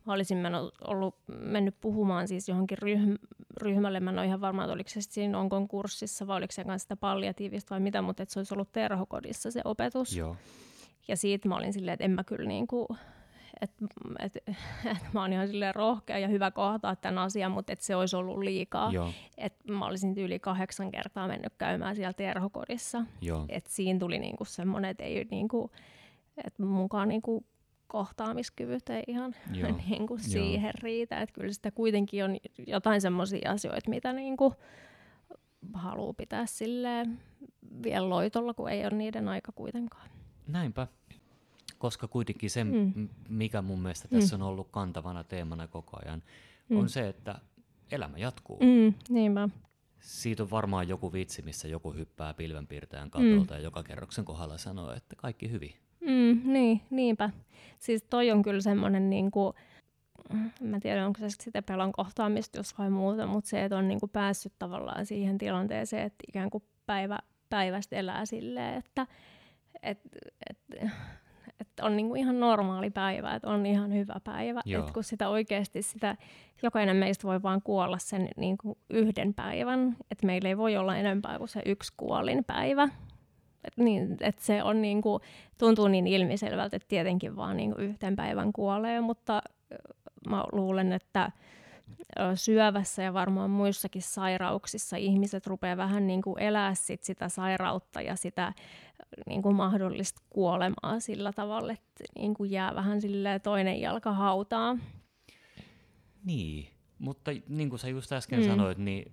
mä 0.06 0.14
olisin 0.14 0.38
meno, 0.38 0.72
ollut, 0.88 1.16
mennyt 1.28 1.76
puhumaan 1.82 2.28
siis 2.28 2.50
johonkin 2.50 2.78
ryhm, 2.78 3.14
ryhmälle. 3.58 4.00
Mä 4.00 4.10
en 4.10 4.20
ole 4.20 4.26
ihan 4.26 4.42
varma, 4.42 4.64
että 4.64 4.74
oliko 4.74 4.90
se 4.90 5.02
siinä 5.02 5.40
onkon 5.40 5.68
kurssissa 5.68 6.28
vai 6.28 6.38
oliko 6.38 6.52
se 6.52 6.64
kanssa 6.64 6.84
sitä 6.84 6.96
palliatiivista 6.96 7.70
vai 7.70 7.80
mitä, 7.80 8.02
mutta 8.02 8.24
että 8.24 8.34
se 8.34 8.40
olisi 8.40 8.54
ollut 8.54 8.72
terhokodissa 8.72 9.52
se 9.52 9.62
opetus. 9.66 10.16
Joo. 10.16 10.36
Ja 11.08 11.18
siitä 11.18 11.48
mä 11.48 11.56
olin 11.56 11.74
silleen, 11.74 11.94
että 11.94 12.06
en 12.06 12.12
mä 12.12 12.24
kyllä 12.24 12.48
niinku, 12.48 12.88
että 13.62 13.86
et, 14.20 14.36
et, 14.46 14.54
mä 15.14 15.22
oon 15.22 15.34
ihan 15.34 15.48
silleen 15.48 15.76
rohkea 15.76 16.18
ja 16.18 16.28
hyvä 16.28 16.52
kohtaa 16.52 16.96
tämän 16.96 17.24
asian, 17.24 17.52
mutta 17.52 17.74
että 17.74 17.86
se 17.86 17.96
olisi 17.96 18.16
ollut 18.16 18.38
liikaa. 18.38 18.92
Joo. 18.92 19.12
Että 19.38 19.72
mä 19.72 19.86
olisin 19.86 20.18
yli 20.18 20.40
kahdeksan 20.40 20.92
kertaa 20.92 21.28
mennyt 21.28 21.54
käymään 21.58 21.96
siellä 21.96 22.14
terhokodissa. 22.14 23.06
Joo. 23.22 23.46
Et 23.50 23.68
siinä 23.68 24.00
tuli 24.00 24.20
niinku 24.20 24.46
semmoinen, 24.46 24.92
että 24.92 25.04
ei 25.04 25.28
niinku, 25.32 25.72
et 26.46 26.60
mukaan 26.60 27.08
niinku 27.08 27.46
kohtaamiskyvyt 27.88 28.90
ei 28.90 29.04
ihan 29.08 29.36
Joo. 29.54 29.78
niinku 29.90 30.18
siihen 30.18 30.74
riitä. 30.82 31.22
Et 31.22 31.32
kyllä 31.32 31.54
sitä 31.54 31.72
kuitenkin 31.72 32.24
on 32.26 32.38
jotain 32.68 33.02
semmoisia 33.02 33.52
asioita, 33.52 33.90
mitä 33.90 34.14
niinku 34.14 34.54
haluaa 35.74 36.14
pitää 36.14 36.46
silleen 36.46 37.20
vielä 37.84 38.10
loitolla, 38.10 38.54
kun 38.54 38.70
ei 38.70 38.82
ole 38.86 38.98
niiden 38.98 39.28
aika 39.28 39.52
kuitenkaan. 39.52 40.10
Näinpä. 40.48 40.88
Koska 41.78 42.08
kuitenkin 42.08 42.50
se, 42.50 42.64
Mm. 42.64 42.92
mm. 42.96 43.10
mikä 43.30 43.62
mun 43.62 43.80
mielestä 43.82 44.08
tässä 44.08 44.36
on 44.36 44.42
ollut 44.42 44.68
kantavana 44.72 45.24
teemana 45.24 45.68
koko 45.68 45.98
ajan, 46.06 46.24
Mm. 46.70 46.78
on 46.78 46.90
se, 46.90 47.08
että 47.08 47.40
elämä 47.92 48.18
jatkuu. 48.18 48.60
Mm, 48.60 48.94
niinpä. 49.10 49.50
Siitä 50.00 50.44
on 50.44 50.50
varmaan 50.52 50.88
joku 50.88 51.14
vitsi, 51.14 51.42
missä 51.42 51.68
joku 51.68 51.94
hyppää 51.94 52.34
pilvenpiirtäjän 52.34 53.10
katolta 53.12 53.54
ja 53.54 53.60
joka 53.60 53.84
kerroksen 53.84 54.26
kohdalla 54.26 54.58
sanoo, 54.58 54.92
että 54.94 55.16
kaikki 55.16 55.52
hyvin. 55.52 55.74
Mm, 56.08 56.54
niin, 56.54 56.82
niinpä. 56.90 57.30
Siis 57.80 58.04
toi 58.10 58.32
on 58.32 58.42
kyllä 58.42 58.62
semmoinen, 58.62 59.10
niinku, 59.10 59.54
mä 60.62 60.76
en 60.76 60.82
tiedä 60.82 61.06
onko 61.06 61.20
se 61.20 61.30
sitä 61.30 61.62
pelon 61.62 61.92
kohtaamista 61.92 62.60
jos 62.60 62.78
vai 62.78 62.90
muuta, 62.90 63.28
mutta 63.28 63.50
se, 63.50 63.64
että 63.64 63.78
on 63.78 63.88
niinku 63.88 64.08
päässyt 64.08 64.54
tavallaan 64.60 65.06
siihen 65.06 65.38
tilanteeseen, 65.38 66.04
että 66.04 66.24
ikään 66.28 66.50
kuin 66.50 66.64
päivä, 66.86 67.20
päivästä 67.50 67.96
elää 67.96 68.26
silleen, 68.26 68.74
että 68.74 69.08
et, 69.84 70.00
et, 70.50 70.58
et 71.60 71.68
on 71.82 71.98
niinku 71.98 72.16
ihan 72.16 72.40
normaali 72.40 72.90
päivä, 72.90 73.36
että 73.36 73.50
on 73.50 73.66
ihan 73.66 73.94
hyvä 73.94 74.16
päivä. 74.24 74.62
Joo. 74.66 74.86
Et 74.86 74.92
kun 74.92 75.04
sitä 75.04 75.30
oikeasti 75.30 75.82
sitä, 75.82 76.16
jokainen 76.64 76.96
meistä 76.96 77.28
voi 77.28 77.44
vaan 77.44 77.62
kuolla 77.62 77.98
sen 77.98 78.30
niinku 78.38 78.78
yhden 78.90 79.34
päivän, 79.34 79.98
että 80.12 80.26
meillä 80.26 80.50
ei 80.50 80.58
voi 80.58 80.78
olla 80.78 80.98
enempää 80.98 81.38
kuin 81.38 81.48
se 81.48 81.62
yksi 81.66 81.94
kuolin 81.98 82.44
päivä. 82.44 82.90
Niin, 83.78 84.18
et 84.22 84.40
se 84.40 84.64
on 84.64 84.82
niinku, 84.82 85.20
tuntuu 85.58 85.88
niin 85.88 86.08
ilmiselvältä, 86.08 86.76
että 86.76 86.88
tietenkin 86.88 87.36
vaan 87.36 87.58
niinku 87.58 87.82
yhten 87.82 88.16
päivän 88.16 88.54
kuolee, 88.54 89.02
mutta 89.02 89.42
mä 90.30 90.44
luulen, 90.52 90.94
että 90.94 91.32
syövässä 92.36 93.04
ja 93.04 93.14
varmaan 93.14 93.50
muissakin 93.50 94.02
sairauksissa 94.02 94.98
ihmiset 94.98 95.48
rupeaa 95.48 95.78
vähän 95.78 96.08
niin 96.08 96.22
kuin 96.22 96.40
elää 96.40 96.76
sit 96.76 97.04
sitä 97.04 97.30
sairautta 97.30 98.02
ja 98.02 98.16
sitä 98.16 98.54
niin 99.28 99.42
kuin 99.42 99.56
mahdollista 99.56 100.22
kuolemaa 100.30 101.00
sillä 101.00 101.32
tavalla, 101.34 101.74
että 101.74 102.04
niin 102.20 102.34
kuin 102.34 102.52
jää 102.52 102.76
vähän 102.76 103.02
silleen 103.02 103.42
toinen 103.42 103.82
jalka 103.82 104.12
hautaan. 104.12 104.82
Niin, 106.24 106.68
mutta 107.00 107.32
niin 107.50 107.70
kuin 107.70 107.80
sä 107.80 107.88
just 107.90 108.12
äsken 108.12 108.40
mm. 108.40 108.46
sanoit, 108.46 108.78
niin 108.78 109.12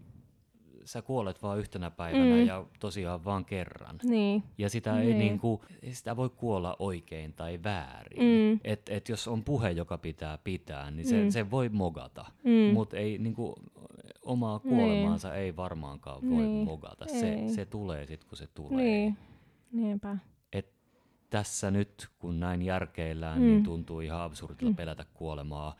sä 0.85 1.03
kuolet 1.03 1.43
vaan 1.43 1.59
yhtenä 1.59 1.91
päivänä 1.91 2.25
Mm. 2.35 2.47
ja 2.47 2.65
tosiaan 2.81 3.25
vaan 3.25 3.45
kerran. 3.45 3.97
Niin, 4.03 4.43
Ja 4.59 4.71
sitä 4.71 5.01
ei 5.01 5.07
Niin. 5.07 5.19
niinku, 5.19 5.65
sitä 5.93 6.17
voi 6.17 6.31
kuolla 6.31 6.77
oikein 6.79 7.33
tai 7.33 7.61
väärin. 7.65 8.23
Mm. 8.23 8.61
Et, 8.65 8.89
et 8.89 9.09
jos 9.09 9.29
on 9.29 9.45
puhe, 9.45 9.71
joka 9.71 9.99
pitää 9.99 10.39
pitää, 10.45 10.91
niin 10.91 11.07
se, 11.09 11.23
Mm. 11.25 11.31
se 11.31 11.51
voi 11.51 11.69
mogata. 11.69 12.25
Mm. 12.45 12.75
Mutta 12.75 12.97
ei 12.97 13.19
niinku, 13.19 13.55
omaa 14.25 14.59
kuolemaansa 14.59 15.35
ei 15.35 15.57
varmaankaan 15.57 16.31
voi 16.31 16.43
Niin. 16.43 16.65
mogata. 16.65 17.05
Se, 17.09 17.39
se 17.55 17.67
tulee 17.67 18.07
sitten, 18.07 18.29
kun 18.29 18.39
se 18.39 18.47
tulee. 18.47 18.77
niin, 18.85 19.17
niinpä. 19.73 20.17
Et 20.53 20.73
tässä 21.31 21.71
nyt, 21.71 22.09
kun 22.19 22.41
näin 22.41 22.63
järkeillään, 22.63 23.39
Mm. 23.39 23.45
niin 23.47 23.63
tuntuu 23.63 24.01
ihan 24.01 24.21
absurdilta 24.21 24.71
Mm. 24.73 24.77
pelätä 24.77 25.05
kuolemaa. 25.15 25.77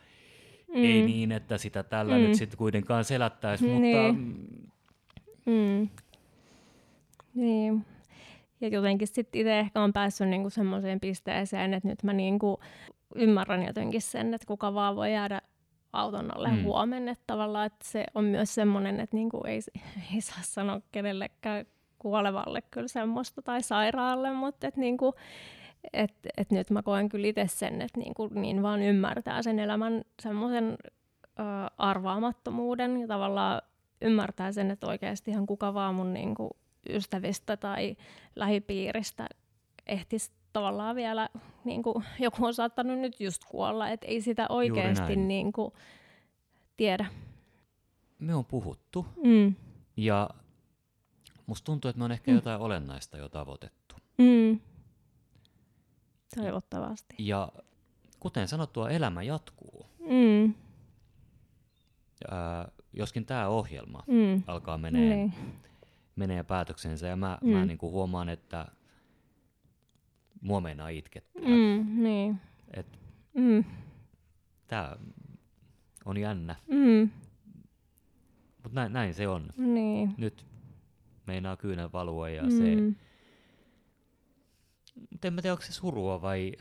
Mm. 0.67 0.75
Ei 0.83 1.01
niin, 1.05 1.31
että 1.31 1.57
sitä 1.57 1.83
tällä 1.83 2.17
Mm. 2.17 2.23
nyt 2.23 2.35
sitten 2.35 2.57
kuitenkaan 2.57 3.03
selättäisi, 3.05 3.63
mutta 3.63 3.79
Niin. 3.81 4.47
Mm. 5.45 5.89
Niin. 7.35 7.85
Ja 8.61 8.67
jotenkin 8.67 9.07
sitten 9.07 9.41
itse 9.41 9.59
ehkä 9.59 9.81
on 9.81 9.93
päässyt 9.93 10.27
niinku 10.27 10.49
semmoiseen 10.49 10.99
pisteeseen, 10.99 11.73
että 11.73 11.87
nyt 11.87 12.03
mä 12.03 12.13
niinku 12.13 12.59
ymmärrän 13.15 13.65
jotenkin 13.65 14.01
sen, 14.01 14.33
että 14.33 14.47
kuka 14.47 14.73
vaan 14.73 14.95
voi 14.95 15.13
jäädä 15.13 15.41
auton 15.93 16.37
alle 16.37 16.49
Mm. 16.49 16.63
huomenna. 16.63 17.11
Että 17.11 17.23
tavallaan 17.27 17.65
että 17.65 17.85
se 17.87 18.05
on 18.15 18.23
myös 18.23 18.55
semmoinen, 18.55 18.99
että 18.99 19.15
niinku 19.15 19.41
ei, 19.47 19.59
ei 20.15 20.21
saa 20.21 20.41
sanoa 20.41 20.81
kenellekään 20.91 21.65
kuolevalle 21.99 22.61
kyllä 22.61 22.87
semmoista 22.87 23.41
tai 23.41 23.61
sairaalle, 23.63 24.33
mutta 24.33 24.67
että 24.67 24.79
niinku, 24.79 25.13
et, 25.93 26.13
et 26.37 26.51
nyt 26.51 26.69
mä 26.69 26.81
koen 26.83 27.09
kyllä 27.09 27.27
itse 27.27 27.47
sen, 27.47 27.81
että 27.81 27.99
niinku 27.99 28.27
niin 28.27 28.63
vaan 28.63 28.81
ymmärtää 28.81 29.41
sen 29.41 29.59
elämän 29.59 30.01
semmoisen 30.21 30.77
arvaamattomuuden 31.77 33.01
ja 33.01 33.07
tavallaan 33.07 33.61
ymmärtää 34.01 34.51
sen, 34.51 34.71
että 34.71 34.87
oikeasti 34.87 35.31
ihan 35.31 35.45
kuka 35.45 35.73
vaan 35.73 35.95
mun 35.95 36.13
niinku 36.13 36.49
ystävistä 36.89 37.57
tai 37.57 37.95
lähipiiristä 38.35 39.27
ehtisi 39.85 40.31
tavallaan 40.53 40.95
vielä, 40.95 41.29
niinku, 41.63 42.03
joku 42.19 42.45
on 42.45 42.53
saattanut 42.53 42.99
nyt 42.99 43.19
just 43.19 43.41
kuolla, 43.49 43.89
että 43.89 44.07
ei 44.07 44.21
sitä 44.21 44.45
oikeasti 44.49 45.15
näin. 45.15 45.27
niinku, 45.27 45.73
tiedä. 46.77 47.05
me 48.19 48.35
on 48.35 48.45
puhuttu. 48.45 49.05
Mm. 49.23 49.55
Ja 49.97 50.29
musta 51.45 51.65
tuntuu, 51.65 51.89
että 51.89 51.97
me 51.99 52.05
on 52.05 52.11
ehkä 52.11 52.31
Mm. 52.31 52.35
jotain 52.35 52.61
olennaista 52.61 53.17
jo 53.17 53.29
tavoitettu. 53.29 53.95
Mm. 54.17 54.59
Toivottavasti. 56.35 57.15
Ja 57.19 57.49
kuten 58.19 58.47
sanottua, 58.47 58.89
elämä 58.89 59.23
jatkuu. 59.23 59.85
Mm. 59.99 60.53
Ää, 62.31 62.67
joskin 62.97 63.25
tämä 63.25 63.47
ohjelma 63.47 64.03
Mm. 64.07 64.43
alkaa 64.47 64.77
menee, 64.77 65.15
Niin. 65.15 65.33
menee 66.15 66.43
päätöksensä 66.43 67.07
ja 67.07 67.15
mä, 67.15 67.37
Mm. 67.41 67.49
mä 67.49 67.65
niinku 67.65 67.91
huomaan, 67.91 68.29
että 68.29 68.65
mua 70.41 70.61
meinaa 70.61 70.89
itkettää. 70.89 71.41
Mm. 71.43 72.03
Niin. 72.03 72.35
Et 72.73 72.99
Mm. 73.33 73.63
tää 74.67 74.97
on 76.05 76.17
jännä, 76.17 76.55
Mm. 76.67 77.09
mutta 78.63 78.75
näin, 78.79 78.93
näin 78.93 79.13
se 79.13 79.27
on. 79.27 79.45
Niin. 79.57 80.13
Nyt 80.17 80.45
meinaa 81.27 81.57
kyynel 81.57 81.89
valua 81.93 82.29
ja 82.29 82.43
se... 82.51 82.75
Mm. 82.75 82.95
Mutta 85.11 85.27
en 85.27 85.33
mä 85.33 85.41
tiedä, 85.41 85.53
onko 85.53 85.63
se 85.65 85.71
surua 85.73 86.21
vai, 86.21 86.51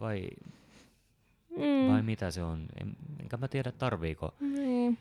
vai, 0.00 0.28
Mm. 1.50 1.88
vai 1.92 2.02
mitä 2.02 2.30
se 2.30 2.42
on. 2.42 2.66
En, 2.80 2.96
enkä 3.20 3.36
mä 3.36 3.48
tiedä, 3.48 3.72
tarviiko. 3.72 4.34
Niin. 4.40 4.98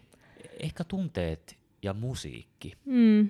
Ehkä 0.59 0.83
tunteet 0.83 1.57
ja 1.83 1.93
musiikki 1.93 2.73
Mm. 2.85 3.29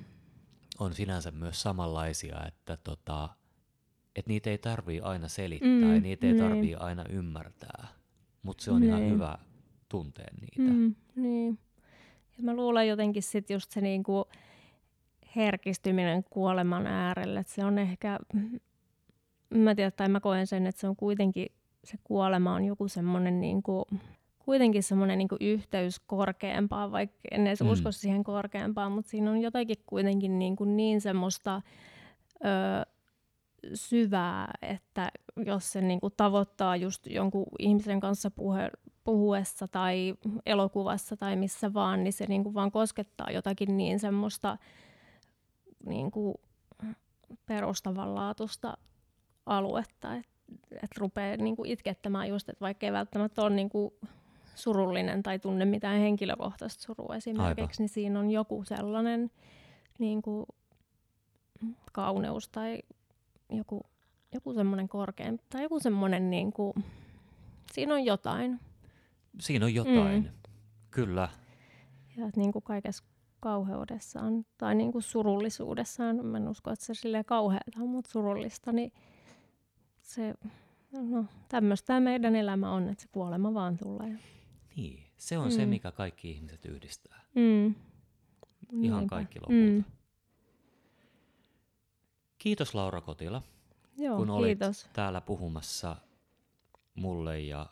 on 0.80 0.93
sinänsä 0.93 1.32
myös 1.32 1.62
samanlaisia, 1.62 2.45
että 2.47 2.78
tota, 2.78 3.30
et 4.16 4.28
niitä 4.28 4.49
ei 4.49 4.58
tarvii 4.58 5.01
aina 5.01 5.28
selittää 5.28 5.70
Mm, 5.70 5.95
ja 5.95 6.01
niitä 6.01 6.28
ei 6.28 6.34
niin. 6.34 6.43
tarvii 6.43 6.76
aina 6.76 7.03
ymmärtää. 7.10 7.88
Mutta 8.43 8.64
se 8.64 8.72
on 8.72 8.84
ihan 8.84 8.99
Niin. 9.01 9.14
hyvä 9.14 9.38
tuntea 9.89 10.28
niitä. 10.41 10.74
Mm, 10.74 10.95
niin. 11.16 11.60
Ja 12.38 12.43
mä 12.43 12.55
luulen 12.55 12.88
jotenkin 12.88 13.24
sit 13.24 13.49
just 13.49 13.72
se 13.72 13.82
niinku 13.82 14.26
herkistyminen 15.36 16.24
kuoleman 16.24 16.88
äärelle, 16.88 17.39
että 17.39 17.53
se 17.53 17.66
on 17.66 17.78
ehkä, 17.78 18.20
mä 19.49 19.76
tiedän, 19.76 19.91
tai 19.95 20.10
mä 20.10 20.20
koen 20.20 20.47
sen, 20.47 20.68
että 20.68 20.82
se 20.82 20.88
on 20.88 20.95
kuitenkin, 20.95 21.47
se 21.84 21.97
kuolema 22.03 22.53
on 22.55 22.66
joku 22.66 22.88
semmoinen 22.88 23.41
niinku 23.41 23.88
kuitenkin 24.48 24.84
semmoinen 24.84 25.18
niin 25.18 25.28
yhteys 25.41 26.00
korkeampaan, 26.00 26.91
vaikka 26.91 27.18
en 27.32 27.48
edes 27.48 27.62
Mm. 27.62 27.70
usko 27.70 27.91
siihen 27.91 28.24
korkeampaan, 28.24 28.91
mutta 28.91 29.10
siinä 29.12 29.32
on 29.32 29.41
jotakin 29.41 29.78
kuitenkin 29.86 30.39
niin, 30.39 30.56
kuin 30.56 30.78
niin 30.78 31.02
semmoista 31.02 31.62
ö, 32.45 32.86
syvää, 33.74 34.52
että 34.62 35.12
jos 35.45 35.72
se 35.72 35.82
niin 35.82 36.00
kuin 36.00 36.14
tavoittaa 36.18 36.76
just 36.76 37.08
jonkun 37.08 37.45
ihmisen 37.60 38.00
kanssa 38.00 38.32
puhe, 38.32 38.70
puhuessa 39.04 39.68
tai 39.68 40.16
elokuvassa 40.45 41.18
tai 41.18 41.36
missä 41.36 41.74
vaan, 41.74 42.04
niin 42.04 42.14
se 42.14 42.26
niin 42.26 42.43
kuin 42.43 42.54
vaan 42.54 42.72
koskettaa 42.72 43.32
jotakin 43.32 43.78
niin 43.78 44.00
semmoista 44.00 44.58
niin 45.86 46.12
kuin 46.12 46.36
perustavanlaatuista 47.45 48.78
aluetta, 49.45 50.16
että 50.16 50.30
et 50.84 50.98
rupeaa 50.98 51.38
niin 51.38 51.56
kuin 51.56 51.70
itkettämään 51.70 52.30
just, 52.30 52.50
että 52.50 52.62
vaikka 52.66 52.86
ei 52.86 52.91
välttämättä 52.91 53.41
ole 53.41 53.50
niin 53.56 53.70
kuin 53.70 53.93
surullinen 54.58 55.24
tai 55.24 55.39
tunne 55.39 55.66
mitään 55.66 55.99
henkilökohtaista 55.99 56.84
surua 56.84 57.16
esimerkiksi, 57.16 57.62
Aivan. 57.62 57.76
niin 57.80 57.89
siinä 57.89 58.20
on 58.20 58.32
joku 58.32 58.64
sellainen 58.64 59.32
niin 59.99 60.22
kuin 60.22 60.45
kauneus 61.91 62.49
tai 62.49 62.80
joku, 63.49 63.82
joku 64.34 64.53
semmoinen 64.53 64.89
korkeampi 64.89 65.43
tai 65.49 65.64
joku 65.64 65.80
semmoinen, 65.80 66.30
niin 66.30 66.53
kuin, 66.53 66.74
siinä 67.72 67.93
on 67.93 68.05
jotain. 68.05 68.60
Siinä 69.39 69.66
on 69.66 69.74
jotain. 69.74 70.24
Mm. 70.24 70.30
Kyllä. 70.91 71.30
Ja 72.18 72.30
niin 72.36 72.53
kuin 72.53 72.64
kaikessa 72.64 73.03
kauheudessaan 73.39 74.45
tai 74.58 74.76
niin 74.76 74.91
kuin 74.91 75.01
surullisuudessaan, 75.01 76.26
mä 76.26 76.38
en 76.38 76.47
usko, 76.47 76.72
että 76.72 76.86
se 76.86 76.93
silleen 76.93 77.26
kauheata 77.26 77.80
on, 77.80 77.89
mutta 77.89 78.12
surullista, 78.12 78.72
niin 78.72 78.91
se, 80.01 80.34
no 80.91 81.26
tämmöistä 81.49 81.99
meidän 81.99 82.36
elämä 82.36 82.72
on, 82.72 82.89
että 82.89 83.01
se 83.01 83.10
kuolema 83.12 83.53
vaan 83.53 83.78
tulee. 83.78 84.20
Niin. 84.78 85.03
Se 85.17 85.38
on 85.38 85.51
se, 85.51 85.65
Mm. 85.65 85.69
mikä 85.69 85.91
kaikki 85.91 86.32
ihmiset 86.32 86.65
yhdistää. 86.65 87.23
Mm. 87.36 87.65
Ihan 87.65 87.75
Niinpä. 88.82 89.05
kaikki 89.15 89.39
lopulta. 89.39 89.71
Mm. 89.71 89.84
Kiitos 92.38 92.75
Laura 92.75 93.01
Kotila, 93.01 93.41
Joo, 93.97 94.17
kun 94.17 94.30
olit 94.30 94.59
kiitos. 94.59 94.89
täällä 94.93 95.21
puhumassa 95.21 95.95
mulle 96.95 97.39
ja 97.39 97.69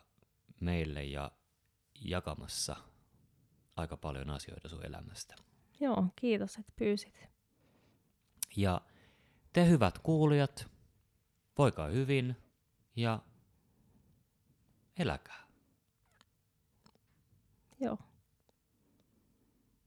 meille 0.60 1.04
ja 1.04 1.30
jakamassa 2.00 2.76
aika 3.76 3.96
paljon 3.96 4.30
asioita 4.30 4.68
sun 4.68 4.86
elämästä. 4.86 5.34
Joo, 5.80 6.06
kiitos, 6.16 6.56
että 6.58 6.72
pyysit. 6.76 7.28
Ja 8.56 8.80
te 9.52 9.68
hyvät 9.68 9.98
kuulijat, 9.98 10.70
voikaa 11.58 11.86
hyvin 11.88 12.36
ja 12.96 13.22
eläkää. 14.98 15.45
Joo, 17.80 17.98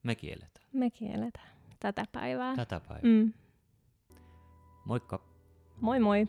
Mekin 0.03 0.29
eletään 0.33 0.67
mekin 0.73 1.11
eletään 1.11 1.49
tätä 1.79 2.05
päivää. 2.11 2.55
tätä 2.55 2.79
päivää. 2.79 3.01
Mm. 3.03 3.33
Moikka! 4.85 5.21
Moi 5.81 5.99
moi! 5.99 6.27